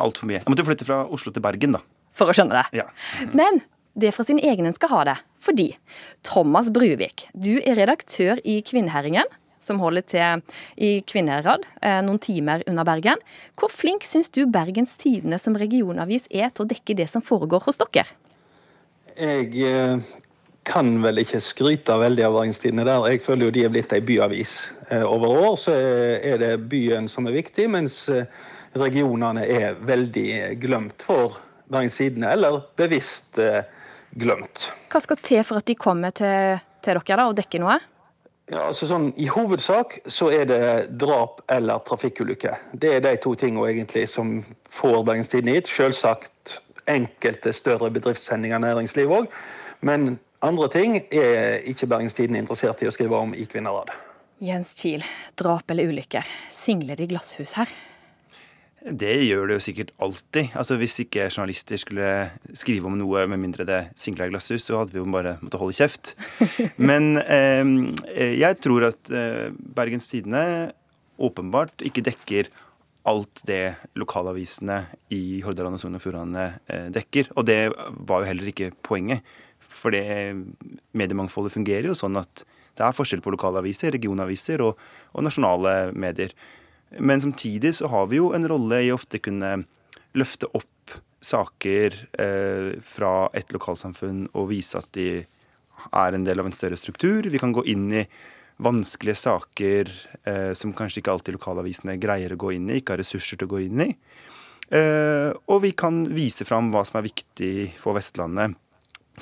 Altfor 0.00 0.30
mye. 0.30 0.40
Jeg 0.40 0.54
måtte 0.54 0.64
flytte 0.70 0.88
fra 0.88 1.02
Oslo 1.04 1.34
til 1.36 1.44
Bergen, 1.44 1.76
da. 1.76 1.84
For 2.16 2.32
å 2.32 2.36
skjønne 2.38 2.56
det. 2.56 2.80
Ja. 2.80 2.88
Men 3.36 3.60
det 3.92 4.08
er 4.08 4.16
fra 4.16 4.24
sin 4.24 4.40
egen 4.40 4.70
en 4.70 4.78
skal 4.78 4.94
ha 4.94 5.02
det. 5.10 5.18
Fordi 5.44 5.74
Thomas 6.24 6.72
Bruvik, 6.72 7.28
du 7.36 7.58
er 7.58 7.76
redaktør 7.76 8.40
i 8.40 8.62
Kvinnherringen 8.64 9.28
som 9.66 9.80
holder 9.82 10.04
til 10.06 10.42
i 10.76 11.00
Kvinnherad, 11.06 11.66
eh, 11.82 11.98
noen 12.04 12.20
timer 12.22 12.64
unna 12.70 12.84
Bergen. 12.86 13.22
Hvor 13.58 13.72
flink 13.72 14.06
syns 14.06 14.30
du 14.30 14.44
Bergens 14.46 14.96
Tidende 15.00 15.40
som 15.42 15.58
regionavis 15.58 16.28
er 16.30 16.52
til 16.52 16.66
å 16.66 16.70
dekke 16.70 16.96
det 16.98 17.08
som 17.10 17.24
foregår 17.24 17.66
hos 17.66 17.80
dere? 17.82 18.06
Jeg 19.16 19.52
eh, 19.64 20.02
kan 20.66 20.90
vel 21.02 21.22
ikke 21.22 21.40
skryte 21.44 21.96
veldig 22.00 22.26
av 22.26 22.36
Bergens 22.38 22.60
Tidende 22.62 22.86
der. 22.88 23.08
Jeg 23.12 23.24
føler 23.26 23.48
jo 23.48 23.54
de 23.56 23.64
er 23.66 23.72
blitt 23.74 23.96
ei 23.96 24.02
byavis. 24.04 24.56
Eh, 24.90 25.06
over 25.06 25.40
år 25.46 25.56
så 25.60 25.74
er 25.76 26.38
det 26.42 26.52
byen 26.70 27.10
som 27.12 27.26
er 27.26 27.38
viktig, 27.38 27.68
mens 27.72 28.04
regionene 28.76 29.46
er 29.48 29.78
veldig 29.80 30.28
glemt 30.60 31.04
for 31.06 31.40
Bergens 31.70 31.96
Tidende, 31.98 32.30
eller 32.36 32.60
bevisst 32.78 33.40
glemt. 34.16 34.68
Hva 34.92 35.00
skal 35.02 35.20
til 35.24 35.42
for 35.46 35.60
at 35.60 35.68
de 35.68 35.76
kommer 35.78 36.12
til, 36.16 36.60
til 36.84 37.00
dere 37.00 37.20
da, 37.22 37.28
og 37.30 37.36
dekker 37.38 37.62
noe? 37.62 37.78
Ja, 38.46 38.68
altså 38.68 38.86
sånn, 38.86 39.08
I 39.18 39.26
hovedsak 39.26 39.96
så 40.12 40.28
er 40.30 40.44
det 40.46 40.60
drap 41.02 41.40
eller 41.50 41.82
trafikkulykke. 41.86 42.52
Det 42.78 42.92
er 42.94 43.02
de 43.02 43.16
to 43.18 43.34
tingene 43.38 43.66
egentlig 43.72 44.04
som 44.12 44.38
får 44.70 45.00
Bergens 45.08 45.32
Tidende 45.32 45.56
hit. 45.56 45.70
Selvsagt 45.70 46.60
enkelte 46.86 47.50
større 47.56 47.90
bedriftssendinger 47.90 48.62
næringsliv 48.62 49.10
òg. 49.18 49.26
Men 49.82 50.20
andre 50.46 50.68
ting 50.70 51.00
er 51.10 51.58
ikke 51.66 51.90
Bergens 51.90 52.14
Tidende 52.14 52.44
interessert 52.44 52.84
i 52.84 52.90
å 52.90 52.94
skrive 52.94 53.18
om 53.18 53.34
i 53.34 53.48
Kvinnerad. 53.50 53.90
Jens 54.38 54.76
Kiel, 54.78 55.02
drap 55.34 55.70
eller 55.72 55.90
ulykker. 55.90 56.28
Singler 56.52 56.98
det 56.98 57.08
i 57.08 57.14
glasshus 57.16 57.56
her? 57.58 57.70
Det 58.86 59.14
gjør 59.26 59.48
det 59.50 59.56
jo 59.56 59.64
sikkert 59.64 59.88
alltid. 59.98 60.52
Altså 60.54 60.76
Hvis 60.78 61.00
ikke 61.02 61.26
journalister 61.26 61.80
skulle 61.80 62.10
skrive 62.54 62.86
om 62.86 62.94
noe 62.98 63.24
med 63.26 63.40
mindre 63.42 63.66
det 63.66 63.80
singla 63.98 64.28
i 64.28 64.30
glasshus, 64.30 64.68
så 64.68 64.78
hadde 64.78 64.94
vi 64.94 65.00
jo 65.00 65.08
bare 65.10 65.36
måttet 65.40 65.58
holde 65.58 65.74
kjeft. 65.74 66.12
Men 66.90 67.16
eh, 67.18 67.66
jeg 68.38 68.60
tror 68.62 68.92
at 68.92 69.10
eh, 69.10 69.50
Bergens 69.50 70.06
Tidende 70.12 70.70
åpenbart 71.18 71.82
ikke 71.88 72.04
dekker 72.06 72.52
alt 73.06 73.42
det 73.46 73.76
lokalavisene 73.98 74.80
i 75.14 75.40
Hordaland 75.42 75.78
og 75.78 75.82
Sogn 75.82 75.98
og 75.98 76.02
Fjordane 76.04 76.46
eh, 76.70 76.86
dekker. 76.94 77.32
Og 77.34 77.46
det 77.48 77.60
var 77.74 78.22
jo 78.22 78.30
heller 78.30 78.52
ikke 78.52 78.70
poenget. 78.86 79.26
For 79.58 79.94
det 79.94 80.06
mediemangfoldet 80.94 81.54
fungerer 81.54 81.90
jo 81.90 81.98
sånn 81.98 82.18
at 82.20 82.46
det 82.76 82.84
er 82.84 82.94
forskjell 82.94 83.22
på 83.24 83.32
lokalaviser, 83.34 83.94
regionaviser 83.96 84.62
og, 84.62 84.78
og 85.16 85.26
nasjonale 85.26 85.90
medier. 85.96 86.34
Men 86.98 87.20
samtidig 87.20 87.74
så 87.78 87.90
har 87.90 88.06
vi 88.10 88.20
jo 88.20 88.30
en 88.36 88.46
rolle 88.48 88.82
i 88.86 88.92
ofte 88.94 89.20
kunne 89.22 89.58
løfte 90.16 90.48
opp 90.54 90.94
saker 91.26 91.96
eh, 92.20 92.76
fra 92.84 93.28
et 93.36 93.50
lokalsamfunn 93.52 94.28
og 94.36 94.50
vise 94.52 94.78
at 94.78 94.88
de 94.96 95.24
er 95.90 96.16
en 96.16 96.24
del 96.26 96.40
av 96.40 96.48
en 96.48 96.54
større 96.54 96.78
struktur. 96.78 97.26
Vi 97.26 97.40
kan 97.42 97.54
gå 97.54 97.64
inn 97.72 97.88
i 97.92 98.04
vanskelige 98.62 99.18
saker 99.20 99.90
eh, 100.24 100.52
som 100.56 100.74
kanskje 100.76 101.02
ikke 101.02 101.16
alltid 101.16 101.36
lokalavisene 101.36 101.98
greier 102.00 102.32
å 102.32 102.40
gå 102.40 102.54
inn 102.56 102.70
i, 102.70 102.80
ikke 102.80 102.94
har 102.94 103.02
ressurser 103.02 103.40
til 103.40 103.48
å 103.48 103.54
gå 103.56 103.64
inn 103.66 103.82
i. 103.84 103.90
Eh, 104.74 105.30
og 105.46 105.60
vi 105.66 105.72
kan 105.78 106.04
vise 106.14 106.46
fram 106.48 106.72
hva 106.72 106.84
som 106.86 107.00
er 107.00 107.08
viktig 107.10 107.52
for 107.82 107.98
Vestlandet 107.98 108.56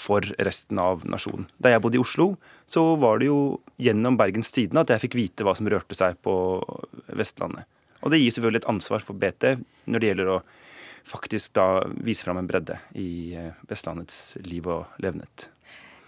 for 0.01 0.27
resten 0.43 0.81
av 0.83 1.05
nasjonen. 1.07 1.47
Da 1.59 1.73
jeg 1.73 1.83
bodde 1.85 1.99
i 1.99 2.03
Oslo, 2.03 2.35
så 2.67 2.95
var 3.01 3.21
det 3.21 3.31
jo 3.31 3.39
gjennom 3.81 4.19
Bergens 4.19 4.53
Tidende 4.55 4.85
at 4.85 4.93
jeg 4.95 5.05
fikk 5.07 5.17
vite 5.19 5.47
hva 5.47 5.55
som 5.57 5.71
rørte 5.71 5.97
seg 5.99 6.19
på 6.25 6.35
Vestlandet. 7.15 7.69
Og 8.05 8.13
det 8.13 8.21
gir 8.21 8.35
selvfølgelig 8.37 8.65
et 8.65 8.71
ansvar 8.75 9.05
for 9.05 9.17
BT 9.17 9.55
når 9.89 10.03
det 10.03 10.11
gjelder 10.11 10.33
å 10.35 10.43
faktisk 11.09 11.55
da 11.57 11.85
vise 12.05 12.25
fram 12.25 12.41
en 12.41 12.49
bredde 12.49 12.79
i 13.01 13.35
eh, 13.37 13.53
Vestlandets 13.69 14.37
liv 14.45 14.67
og 14.69 15.01
levnet. 15.05 15.49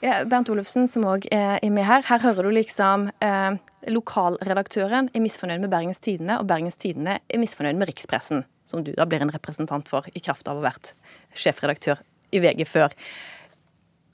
Ja, 0.04 0.20
Bernt 0.28 0.50
Olufsen, 0.52 0.84
som 0.92 1.06
òg 1.08 1.24
er 1.32 1.62
med 1.72 1.86
her. 1.88 2.04
Her 2.04 2.20
hører 2.20 2.44
du 2.44 2.52
liksom 2.52 3.08
eh, 3.24 3.56
lokalredaktøren 3.88 5.08
er 5.12 5.24
misfornøyd 5.24 5.62
med 5.64 5.72
Bergens 5.72 6.02
Tidende, 6.04 6.36
og 6.40 6.48
Bergens 6.50 6.76
Tidende 6.80 7.18
er 7.24 7.40
misfornøyd 7.40 7.80
med 7.80 7.88
rikspressen, 7.90 8.44
som 8.68 8.84
du 8.84 8.92
da 8.96 9.06
blir 9.08 9.24
en 9.24 9.32
representant 9.32 9.88
for 9.88 10.08
i 10.12 10.20
kraft 10.20 10.48
av 10.48 10.58
å 10.58 10.62
ha 10.62 10.68
vært 10.68 10.92
sjefredaktør 11.36 12.02
i 12.36 12.42
VG 12.44 12.66
før. 12.68 12.92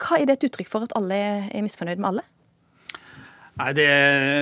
Hva 0.01 0.19
er 0.19 0.29
det 0.29 0.39
et 0.39 0.47
uttrykk 0.49 0.69
for 0.71 0.85
at 0.87 0.95
alle 0.97 1.17
er 1.53 1.65
misfornøyd 1.65 2.01
med 2.01 2.09
alle? 2.13 2.27
Nei, 3.53 3.69
Det 3.77 3.85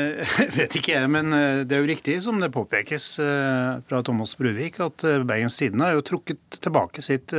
vet 0.57 0.77
ikke 0.79 0.95
jeg, 0.95 1.09
men 1.11 1.35
eh, 1.35 1.63
det 1.67 1.75
er 1.75 1.83
jo 1.83 1.91
riktig 1.91 2.15
som 2.23 2.39
det 2.39 2.53
påpekes 2.55 3.17
eh, 3.19 3.81
fra 3.89 3.99
Thomas 4.07 4.37
Bruvik, 4.39 4.79
at 4.83 5.03
eh, 5.07 5.19
Bergens 5.27 5.59
Tidende 5.59 5.89
har 5.89 5.99
jo 5.99 6.07
trukket 6.13 6.61
tilbake 6.63 7.03
sitt 7.03 7.35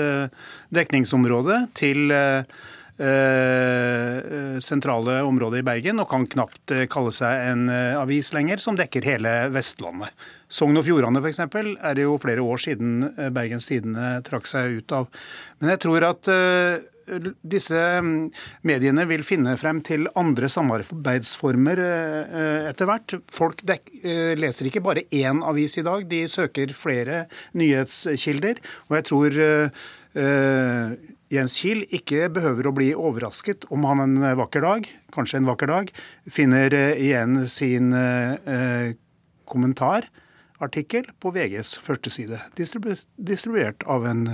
dekningsområde 0.72 1.66
til 1.78 2.12
sentrale 4.62 5.14
området 5.26 5.62
i 5.62 5.64
Bergen, 5.66 5.98
og 5.98 6.10
kan 6.10 6.26
knapt 6.30 6.74
kalle 6.92 7.10
seg 7.16 7.46
en 7.48 7.72
avis 7.98 8.28
lenger 8.36 8.60
som 8.62 8.76
dekker 8.78 9.08
hele 9.08 9.32
Vestlandet. 9.50 10.12
Sogn 10.52 10.78
og 10.78 10.84
Fjordane 10.86 11.22
f.eks. 11.24 11.40
er 11.40 11.96
det 11.96 12.04
jo 12.04 12.20
flere 12.22 12.44
år 12.44 12.62
siden 12.62 13.00
Bergens 13.34 13.66
Tidende 13.72 14.20
trakk 14.28 14.46
seg 14.46 14.76
ut 14.76 14.94
av. 14.94 15.08
Men 15.58 15.72
jeg 15.72 15.82
tror 15.82 16.06
at 16.12 16.30
disse 17.42 17.78
mm, 18.02 18.30
mediene 18.68 19.06
vil 19.10 19.24
finne 19.26 19.54
frem 19.60 19.80
til 19.84 20.08
andre 20.18 20.50
samarbeidsformer 20.52 21.82
eh, 21.84 22.68
etter 22.70 22.88
hvert. 22.90 23.16
Folk 23.32 23.64
eh, 23.68 24.34
leser 24.38 24.68
ikke 24.68 24.84
bare 24.84 25.06
én 25.10 25.42
avis 25.46 25.78
i 25.80 25.86
dag, 25.86 26.06
de 26.10 26.24
søker 26.30 26.74
flere 26.76 27.24
nyhetskilder. 27.58 28.62
Og 28.90 28.98
jeg 28.98 29.08
tror 29.10 29.42
Jens 31.32 31.54
Kiel 31.56 31.86
ikke 31.88 32.26
behøver 32.34 32.68
å 32.68 32.74
bli 32.76 32.90
overrasket 32.92 33.64
om 33.72 33.86
han 33.88 34.02
en 34.04 34.16
vakker 34.36 34.60
dag, 34.60 34.88
kanskje 35.14 35.40
en 35.40 35.48
vakker 35.48 35.70
dag, 35.72 35.92
finner 36.28 36.76
igjen 36.92 37.46
sin 37.48 37.94
uh, 37.96 38.92
kommentarartikkel 39.48 41.08
på 41.22 41.32
VGs 41.32 41.78
førsteside, 41.80 42.42
distribu 42.60 42.98
distribuert 43.16 43.86
av 43.88 44.04
en 44.10 44.26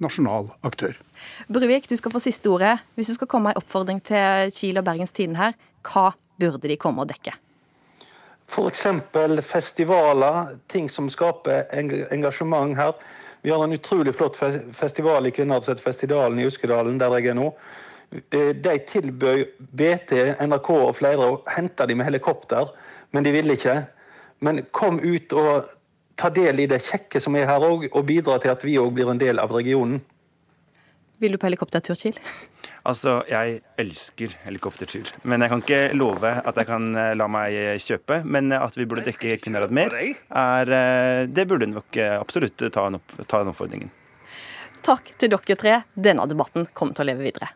nasjonal 0.00 0.54
aktør. 0.66 0.96
Bruvik, 1.48 1.88
du 1.90 1.96
skal 1.96 2.12
få 2.12 2.22
siste 2.22 2.50
ordet. 2.52 2.78
Hvis 2.94 3.10
du 3.10 3.14
skal 3.14 3.28
komme 3.30 3.50
med 3.50 3.58
en 3.58 3.62
oppfordring 3.62 4.02
til 4.06 4.52
Kiel 4.54 4.80
og 4.80 4.86
Bergens 4.86 5.14
Tiden 5.16 5.36
her, 5.36 5.56
hva 5.86 6.10
burde 6.40 6.68
de 6.68 6.78
komme 6.80 7.04
og 7.04 7.10
dekke? 7.12 7.34
F.eks. 8.50 8.86
festivaler, 9.46 10.56
ting 10.68 10.88
som 10.90 11.08
skaper 11.10 11.70
engasjement 12.10 12.74
her. 12.76 12.96
Vi 13.42 13.50
har 13.50 13.62
en 13.64 13.72
utrolig 13.72 14.14
flott 14.14 14.36
festival 14.76 15.26
i 15.26 15.30
Kvinnehavsfestivalen 15.30 16.38
i 16.38 16.46
Uskedalen, 16.46 16.98
der 17.00 17.14
jeg 17.18 17.30
er 17.30 17.38
nå. 17.38 17.52
Eh, 18.10 18.50
de 18.58 18.78
tilbød 18.88 19.44
BT, 19.70 20.12
NRK 20.42 20.70
og 20.74 20.96
flere 20.98 21.28
å 21.30 21.40
hente 21.48 21.86
dem 21.86 22.00
med 22.00 22.10
helikopter, 22.10 22.72
men 23.14 23.24
de 23.24 23.32
ville 23.32 23.54
ikke. 23.54 23.76
Men 24.42 24.64
kom 24.74 24.98
ut 24.98 25.32
og 25.32 25.70
ta 26.18 26.28
del 26.34 26.60
i 26.60 26.68
det 26.68 26.82
kjekke 26.84 27.20
som 27.22 27.36
er 27.38 27.48
her 27.48 27.64
òg, 27.64 27.86
og 27.92 28.06
bidra 28.08 28.40
til 28.42 28.52
at 28.52 28.64
vi 28.66 28.76
òg 28.80 28.92
blir 28.96 29.12
en 29.12 29.20
del 29.20 29.40
av 29.40 29.54
regionen. 29.54 30.02
Vil 31.20 31.36
du 31.36 31.38
på 31.38 31.50
helikoptertur, 31.50 31.98
Kiel? 32.00 32.16
Altså, 32.88 33.18
jeg 33.28 33.58
elsker 33.80 34.32
helikoptertur. 34.46 35.10
Men 35.28 35.44
jeg 35.44 35.52
kan 35.52 35.60
ikke 35.60 35.80
love 35.92 36.30
at 36.32 36.56
jeg 36.56 36.68
kan 36.70 36.86
eh, 36.96 37.12
la 37.18 37.26
meg 37.28 37.56
kjøpe. 37.84 38.22
Men 38.24 38.48
at 38.56 38.78
vi 38.78 38.86
burde 38.88 39.04
dekke 39.04 39.36
Kvinnherad 39.42 39.74
mer, 39.76 39.92
er, 39.92 40.72
eh, 40.78 41.26
det 41.28 41.44
burde 41.50 41.68
nok 41.68 42.00
eh, 42.00 42.16
absolutt 42.16 42.64
ta, 42.72 42.86
en 42.88 42.96
opp, 43.02 43.16
ta 43.28 43.42
den 43.42 43.52
oppfordringen. 43.52 43.92
Takk 44.80 45.12
til 45.20 45.34
dere 45.34 45.60
tre. 45.60 45.80
Denne 45.92 46.24
debatten 46.30 46.70
kommer 46.72 46.96
til 46.96 47.04
å 47.04 47.10
leve 47.12 47.28
videre. 47.28 47.52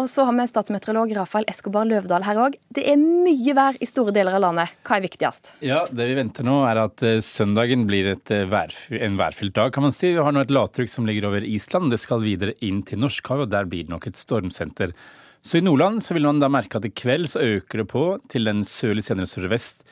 Og 0.00 0.08
så 0.08 0.24
har 0.24 0.32
vi 0.32 0.46
statsmeteorolog 0.48 1.10
Rafael 1.18 1.44
Eskobar 1.50 1.84
Løvdahl 1.88 2.24
her 2.24 2.38
òg. 2.40 2.56
Det 2.72 2.84
er 2.88 3.00
mye 3.00 3.54
vær 3.56 3.76
i 3.76 3.88
store 3.88 4.14
deler 4.16 4.38
av 4.38 4.44
landet. 4.46 4.76
Hva 4.88 4.96
er 4.96 5.04
viktigst? 5.04 5.52
Ja, 5.64 5.82
Det 5.90 6.06
vi 6.08 6.16
venter 6.16 6.46
nå 6.48 6.62
er 6.68 6.80
at 6.86 7.04
uh, 7.04 7.18
søndagen 7.24 7.84
blir 7.90 8.14
et, 8.14 8.32
uh, 8.32 8.46
vær, 8.48 8.72
en 8.96 9.18
værfylt 9.20 9.54
dag, 9.58 9.72
kan 9.74 9.84
man 9.84 9.92
si. 9.96 10.14
Vi 10.16 10.24
har 10.24 10.32
nå 10.32 10.44
et 10.46 10.54
lavtrykk 10.54 10.88
som 10.90 11.08
ligger 11.08 11.28
over 11.28 11.44
Island. 11.44 11.92
Det 11.92 12.00
skal 12.00 12.24
videre 12.24 12.56
inn 12.64 12.80
til 12.88 13.02
Norskhavet, 13.04 13.50
og 13.50 13.52
der 13.52 13.68
blir 13.68 13.84
det 13.84 13.92
nok 13.92 14.08
et 14.08 14.20
stormsenter. 14.20 14.96
Så 15.42 15.58
i 15.58 15.64
Nordland 15.64 16.00
så 16.06 16.14
vil 16.16 16.24
man 16.28 16.40
da 16.40 16.48
merke 16.52 16.78
at 16.78 16.86
i 16.86 16.94
kveld 16.94 17.28
så 17.28 17.42
øker 17.42 17.82
det 17.82 17.90
på 17.90 18.06
til 18.32 18.48
den 18.48 18.62
sørlig 18.64 19.04
senere 19.04 19.28
sørvest. 19.28 19.82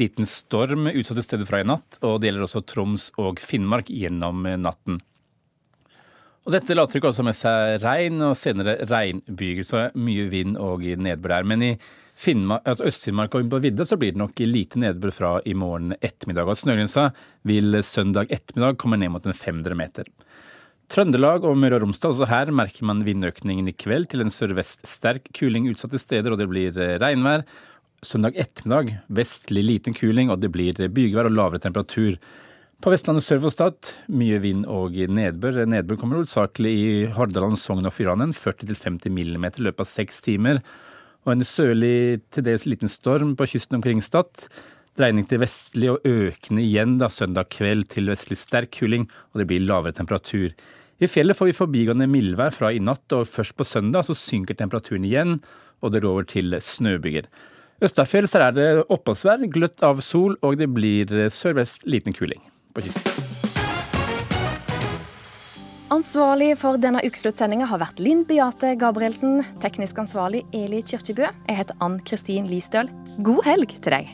Liten 0.00 0.24
storm 0.28 0.86
utsatte 0.88 1.24
steder 1.26 1.48
fra 1.48 1.60
i 1.60 1.66
natt, 1.68 1.98
og 2.00 2.20
det 2.20 2.30
gjelder 2.30 2.46
også 2.46 2.62
Troms 2.64 3.10
og 3.20 3.42
Finnmark 3.42 3.90
gjennom 3.92 4.46
eh, 4.48 4.56
natten. 4.56 5.02
Og 6.46 6.54
Dette 6.54 6.72
ikke 6.72 7.10
også 7.10 7.24
med 7.26 7.36
seg 7.36 7.82
regn 7.82 8.22
og 8.24 8.36
senere 8.38 8.78
regnbyger, 8.88 9.66
så 9.66 9.82
mye 9.94 10.28
vind 10.32 10.56
og 10.56 10.82
nedbør 10.82 11.34
der. 11.36 11.48
Men 11.48 11.64
i 11.66 11.74
Finnmark, 12.20 12.64
altså 12.68 12.88
Øst-Finnmark 12.88 13.34
og 13.36 13.48
på 13.52 13.60
vidda 13.64 13.84
så 13.88 13.96
blir 14.00 14.12
det 14.12 14.20
nok 14.20 14.40
lite 14.44 14.80
nedbør 14.80 15.12
fra 15.14 15.30
i 15.48 15.54
morgen 15.56 15.94
ettermiddag. 16.00 16.48
Og 16.48 16.58
snøgrensa 16.60 17.10
vil 17.48 17.76
søndag 17.84 18.32
ettermiddag 18.32 18.80
komme 18.80 18.98
ned 19.00 19.12
mot 19.14 19.28
en 19.28 19.36
500 19.36 19.76
meter. 19.76 20.08
Trøndelag 20.90 21.44
og 21.46 21.54
Møre 21.60 21.78
og 21.78 21.84
Romsdal, 21.84 22.16
også 22.16 22.26
her 22.26 22.50
merker 22.50 22.88
man 22.88 23.04
vindøkningen 23.06 23.68
i 23.70 23.76
kveld 23.78 24.08
til 24.10 24.24
en 24.24 24.32
sørvest 24.34 24.82
sterk 24.88 25.28
kuling 25.36 25.68
utsatte 25.70 26.00
steder, 26.02 26.34
og 26.34 26.40
det 26.40 26.48
blir 26.50 26.74
eh, 26.74 26.96
regnvær. 26.98 27.44
Søndag 28.02 28.34
ettermiddag 28.40 28.96
vestlig 29.12 29.62
liten 29.68 29.94
kuling, 29.94 30.32
og 30.32 30.40
det 30.42 30.50
blir 30.50 30.74
bygevær 30.76 31.28
og 31.30 31.36
lavere 31.36 31.62
temperatur. 31.62 32.16
På 32.80 32.88
Vestlandet 32.88 33.26
sør 33.26 33.42
for 33.42 33.52
Stad 33.52 33.88
mye 34.08 34.38
vind 34.40 34.62
og 34.64 34.94
nedbør. 35.12 35.66
Nedbør 35.68 35.98
kommer 36.00 36.16
hovedsakelig 36.16 36.70
i 36.72 36.92
Hordaland, 37.12 37.58
Sogn 37.60 37.84
og 37.84 37.92
Fjordane, 37.92 38.32
40-50 38.32 39.10
mm 39.12 39.42
i 39.50 39.64
løpet 39.66 39.82
av 39.84 39.88
seks 39.90 40.22
timer. 40.24 40.62
Og 41.26 41.34
en 41.34 41.44
sørlig, 41.44 42.22
til 42.32 42.46
dels 42.46 42.64
liten 42.64 42.88
storm 42.88 43.34
på 43.36 43.50
kysten 43.52 43.76
omkring 43.76 44.00
Stad. 44.00 44.46
Dreining 44.96 45.26
til 45.28 45.42
vestlig 45.42 45.90
og 45.92 46.06
økende 46.08 46.64
igjen 46.64 46.94
da 47.02 47.10
søndag 47.12 47.50
kveld 47.52 47.90
til 47.92 48.08
vestlig 48.08 48.38
sterk 48.40 48.72
kuling, 48.78 49.04
og 49.34 49.42
det 49.42 49.46
blir 49.50 49.60
lavere 49.60 49.92
temperatur. 49.98 50.54
I 51.04 51.08
fjellet 51.08 51.36
får 51.36 51.50
vi 51.50 51.56
forbigående 51.58 52.08
mildvær 52.08 52.56
fra 52.56 52.70
i 52.72 52.80
natt, 52.80 53.04
og 53.12 53.28
først 53.28 53.58
på 53.58 53.66
søndag 53.68 54.08
så 54.08 54.16
synker 54.16 54.56
temperaturen 54.56 55.04
igjen, 55.04 55.36
og 55.84 55.92
det 55.92 56.00
over 56.08 56.24
til 56.24 56.56
snøbyger. 56.56 57.28
Østafjells 57.84 58.38
er 58.40 58.56
det 58.56 58.70
oppholdsvær, 58.88 59.44
gløtt 59.52 59.84
av 59.84 60.00
sol, 60.00 60.38
og 60.40 60.56
det 60.56 60.70
blir 60.72 61.28
sørvest 61.28 61.84
liten 61.84 62.16
kuling 62.16 62.40
på. 62.88 63.20
Ansvarlig 65.90 66.52
for 66.60 66.78
denne 66.78 67.00
ukesluttsendinga 67.02 67.66
har 67.66 67.80
vært 67.82 67.98
Linn 67.98 68.22
Beate 68.28 68.76
Gabrielsen. 68.78 69.40
Teknisk 69.58 69.98
ansvarlig 69.98 70.44
Eli 70.54 70.84
Kyrkjebø. 70.86 71.26
Jeg 71.26 71.58
heter 71.58 71.74
Ann 71.82 71.98
Kristin 72.06 72.46
Listøl. 72.46 72.86
God 73.26 73.42
helg 73.48 73.74
til 73.82 73.98
deg. 73.98 74.12